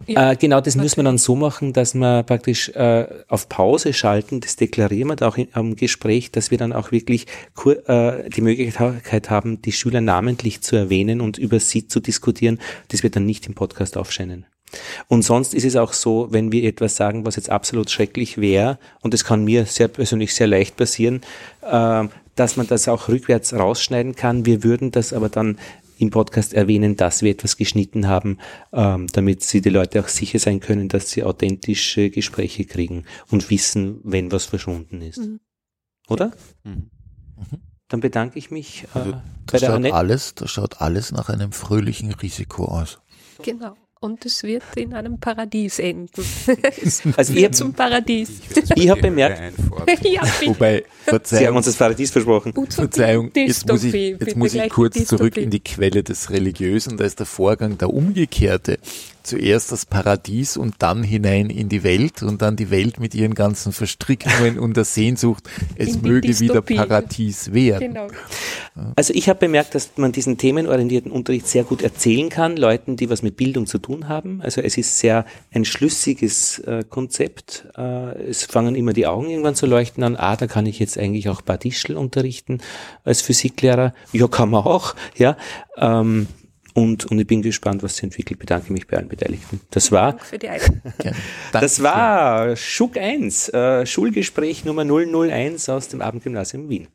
Ja, 0.06 0.32
äh, 0.32 0.36
genau, 0.36 0.60
das 0.60 0.76
müssen 0.76 0.96
wir 0.96 1.04
dann 1.04 1.18
so 1.18 1.36
machen, 1.36 1.72
dass 1.72 1.94
wir 1.94 2.22
praktisch 2.22 2.70
äh, 2.70 3.06
auf 3.28 3.48
Pause 3.48 3.92
schalten, 3.92 4.40
das 4.40 4.56
deklarieren 4.56 5.08
wir 5.08 5.16
da 5.16 5.28
auch 5.28 5.36
in, 5.36 5.48
am 5.52 5.76
Gespräch, 5.76 6.30
dass 6.30 6.50
wir 6.50 6.58
dann 6.58 6.72
auch 6.72 6.90
wirklich 6.90 7.26
äh, 7.66 8.30
die 8.30 8.40
Möglichkeit 8.40 9.30
haben, 9.30 9.60
die 9.62 9.72
Schüler 9.72 10.00
namentlich 10.00 10.62
zu 10.62 10.76
erwähnen 10.76 11.20
und 11.20 11.38
über 11.38 11.60
sie 11.60 11.86
zu 11.86 12.00
diskutieren. 12.00 12.58
Das 12.88 13.02
wird 13.02 13.16
dann 13.16 13.26
nicht 13.26 13.46
im 13.46 13.54
Podcast 13.54 13.96
aufscheinen. 13.96 14.46
Und 15.06 15.22
sonst 15.22 15.54
ist 15.54 15.64
es 15.64 15.76
auch 15.76 15.92
so, 15.92 16.28
wenn 16.30 16.52
wir 16.52 16.64
etwas 16.64 16.96
sagen, 16.96 17.24
was 17.24 17.36
jetzt 17.36 17.50
absolut 17.50 17.90
schrecklich 17.90 18.38
wäre, 18.38 18.78
und 19.00 19.14
das 19.14 19.24
kann 19.24 19.44
mir 19.44 19.64
sehr 19.66 19.88
persönlich 19.88 20.34
sehr 20.34 20.46
leicht 20.46 20.76
passieren, 20.76 21.22
äh, 21.62 22.04
dass 22.36 22.56
man 22.56 22.66
das 22.66 22.88
auch 22.88 23.08
rückwärts 23.08 23.52
rausschneiden 23.52 24.14
kann. 24.14 24.46
Wir 24.46 24.62
würden 24.62 24.92
das 24.92 25.12
aber 25.12 25.28
dann 25.28 25.58
im 25.98 26.10
Podcast 26.10 26.54
erwähnen, 26.54 26.96
dass 26.96 27.22
wir 27.22 27.30
etwas 27.30 27.56
geschnitten 27.56 28.08
haben, 28.08 28.38
ähm, 28.72 29.06
damit 29.12 29.42
sie 29.42 29.60
die 29.60 29.70
Leute 29.70 30.00
auch 30.00 30.08
sicher 30.08 30.38
sein 30.38 30.60
können, 30.60 30.88
dass 30.88 31.10
sie 31.10 31.24
authentische 31.24 32.10
Gespräche 32.10 32.64
kriegen 32.64 33.04
und 33.30 33.50
wissen, 33.50 34.00
wenn 34.04 34.30
was 34.32 34.44
verschwunden 34.44 35.02
ist. 35.02 35.18
Mhm. 35.18 35.40
Oder? 36.08 36.32
Mhm. 36.64 36.90
Dann 37.88 38.00
bedanke 38.00 38.38
ich 38.38 38.50
mich 38.50 38.84
äh, 38.94 38.98
Also, 38.98 39.12
bei 39.12 39.20
Das 39.46 39.60
der 39.60 39.66
schaut 39.68 39.76
Annette. 39.76 39.94
alles, 39.94 40.34
das 40.34 40.50
schaut 40.50 40.80
alles 40.80 41.12
nach 41.12 41.28
einem 41.28 41.52
fröhlichen 41.52 42.12
Risiko 42.12 42.66
aus. 42.66 42.98
Genau. 43.42 43.74
Und 44.00 44.24
es 44.26 44.42
wird 44.44 44.62
in 44.76 44.94
einem 44.94 45.18
Paradies 45.18 45.78
enden. 45.80 46.24
Also 47.16 47.32
ihr, 47.32 47.50
zum 47.52 47.72
Paradies. 47.72 48.30
Ich 48.76 48.88
hab 48.88 49.00
bemerkt- 49.00 49.54
ja. 50.02 50.22
Wobei, 50.46 50.76
Sie 50.76 50.84
haben 50.84 50.86
Verzeihung, 51.04 51.56
uns 51.56 51.66
das 51.66 51.76
Paradies 51.76 52.10
versprochen. 52.10 52.52
Utopie, 52.56 52.72
Verzeihung, 52.72 53.30
jetzt 53.34 53.66
muss 53.66 53.82
ich, 53.84 53.92
jetzt 53.94 54.36
muss 54.36 54.54
ich 54.54 54.68
kurz 54.70 55.04
zurück 55.04 55.36
in 55.36 55.50
die 55.50 55.60
Quelle 55.60 56.02
des 56.02 56.30
Religiösen. 56.30 56.96
Da 56.96 57.04
ist 57.04 57.18
der 57.18 57.26
Vorgang 57.26 57.76
der 57.78 57.90
umgekehrte. 57.92 58.78
Zuerst 59.28 59.72
das 59.72 59.84
Paradies 59.84 60.56
und 60.56 60.76
dann 60.78 61.02
hinein 61.02 61.50
in 61.50 61.68
die 61.68 61.82
Welt 61.82 62.22
und 62.22 62.40
dann 62.40 62.56
die 62.56 62.70
Welt 62.70 62.98
mit 62.98 63.14
ihren 63.14 63.34
ganzen 63.34 63.74
Verstrickungen 63.74 64.58
und 64.58 64.74
der 64.74 64.84
Sehnsucht, 64.84 65.44
es 65.76 66.00
möge 66.00 66.28
wieder 66.28 66.62
Dystopie. 66.62 66.76
Paradies 66.76 67.52
werden. 67.52 67.92
Genau. 67.92 68.08
Also 68.96 69.12
ich 69.12 69.28
habe 69.28 69.38
bemerkt, 69.38 69.74
dass 69.74 69.90
man 69.96 70.12
diesen 70.12 70.38
themenorientierten 70.38 71.12
Unterricht 71.12 71.46
sehr 71.46 71.64
gut 71.64 71.82
erzählen 71.82 72.30
kann, 72.30 72.56
Leuten, 72.56 72.96
die 72.96 73.10
was 73.10 73.20
mit 73.20 73.36
Bildung 73.36 73.66
zu 73.66 73.76
tun 73.76 74.08
haben. 74.08 74.40
Also 74.40 74.62
es 74.62 74.78
ist 74.78 74.98
sehr 74.98 75.26
ein 75.52 75.66
schlüssiges 75.66 76.60
äh, 76.60 76.84
Konzept. 76.88 77.66
Äh, 77.76 78.30
es 78.30 78.44
fangen 78.44 78.76
immer 78.76 78.94
die 78.94 79.06
Augen 79.06 79.28
irgendwann 79.28 79.56
zu 79.56 79.66
leuchten 79.66 80.04
an. 80.04 80.16
Ah, 80.16 80.36
da 80.36 80.46
kann 80.46 80.64
ich 80.64 80.78
jetzt 80.78 80.96
eigentlich 80.96 81.28
auch 81.28 81.42
Badischl 81.42 81.98
unterrichten 81.98 82.62
als 83.04 83.20
Physiklehrer. 83.20 83.92
Ja, 84.12 84.26
kann 84.26 84.48
man 84.48 84.64
auch. 84.64 84.94
Ja. 85.18 85.36
Ähm, 85.76 86.28
und, 86.78 87.06
und 87.06 87.18
ich 87.18 87.26
bin 87.26 87.42
gespannt, 87.42 87.82
was 87.82 87.96
sich 87.96 88.04
entwickelt. 88.04 88.38
Bedanke 88.38 88.72
mich 88.72 88.86
bei 88.86 88.96
allen 88.96 89.08
Beteiligten. 89.08 89.60
Das 89.70 89.90
war 89.90 90.12
Danke 90.12 90.24
für 90.24 90.38
die 90.38 90.48
Einladung. 90.48 90.80
Gerne. 90.98 91.16
das 91.52 91.82
war 91.82 92.54
Schuck 92.54 92.96
1, 92.96 93.48
äh, 93.48 93.84
Schulgespräch 93.84 94.64
Nummer 94.64 94.84
001 94.84 95.68
aus 95.68 95.88
dem 95.88 96.00
Abendgymnasium 96.00 96.68
Wien. 96.68 96.86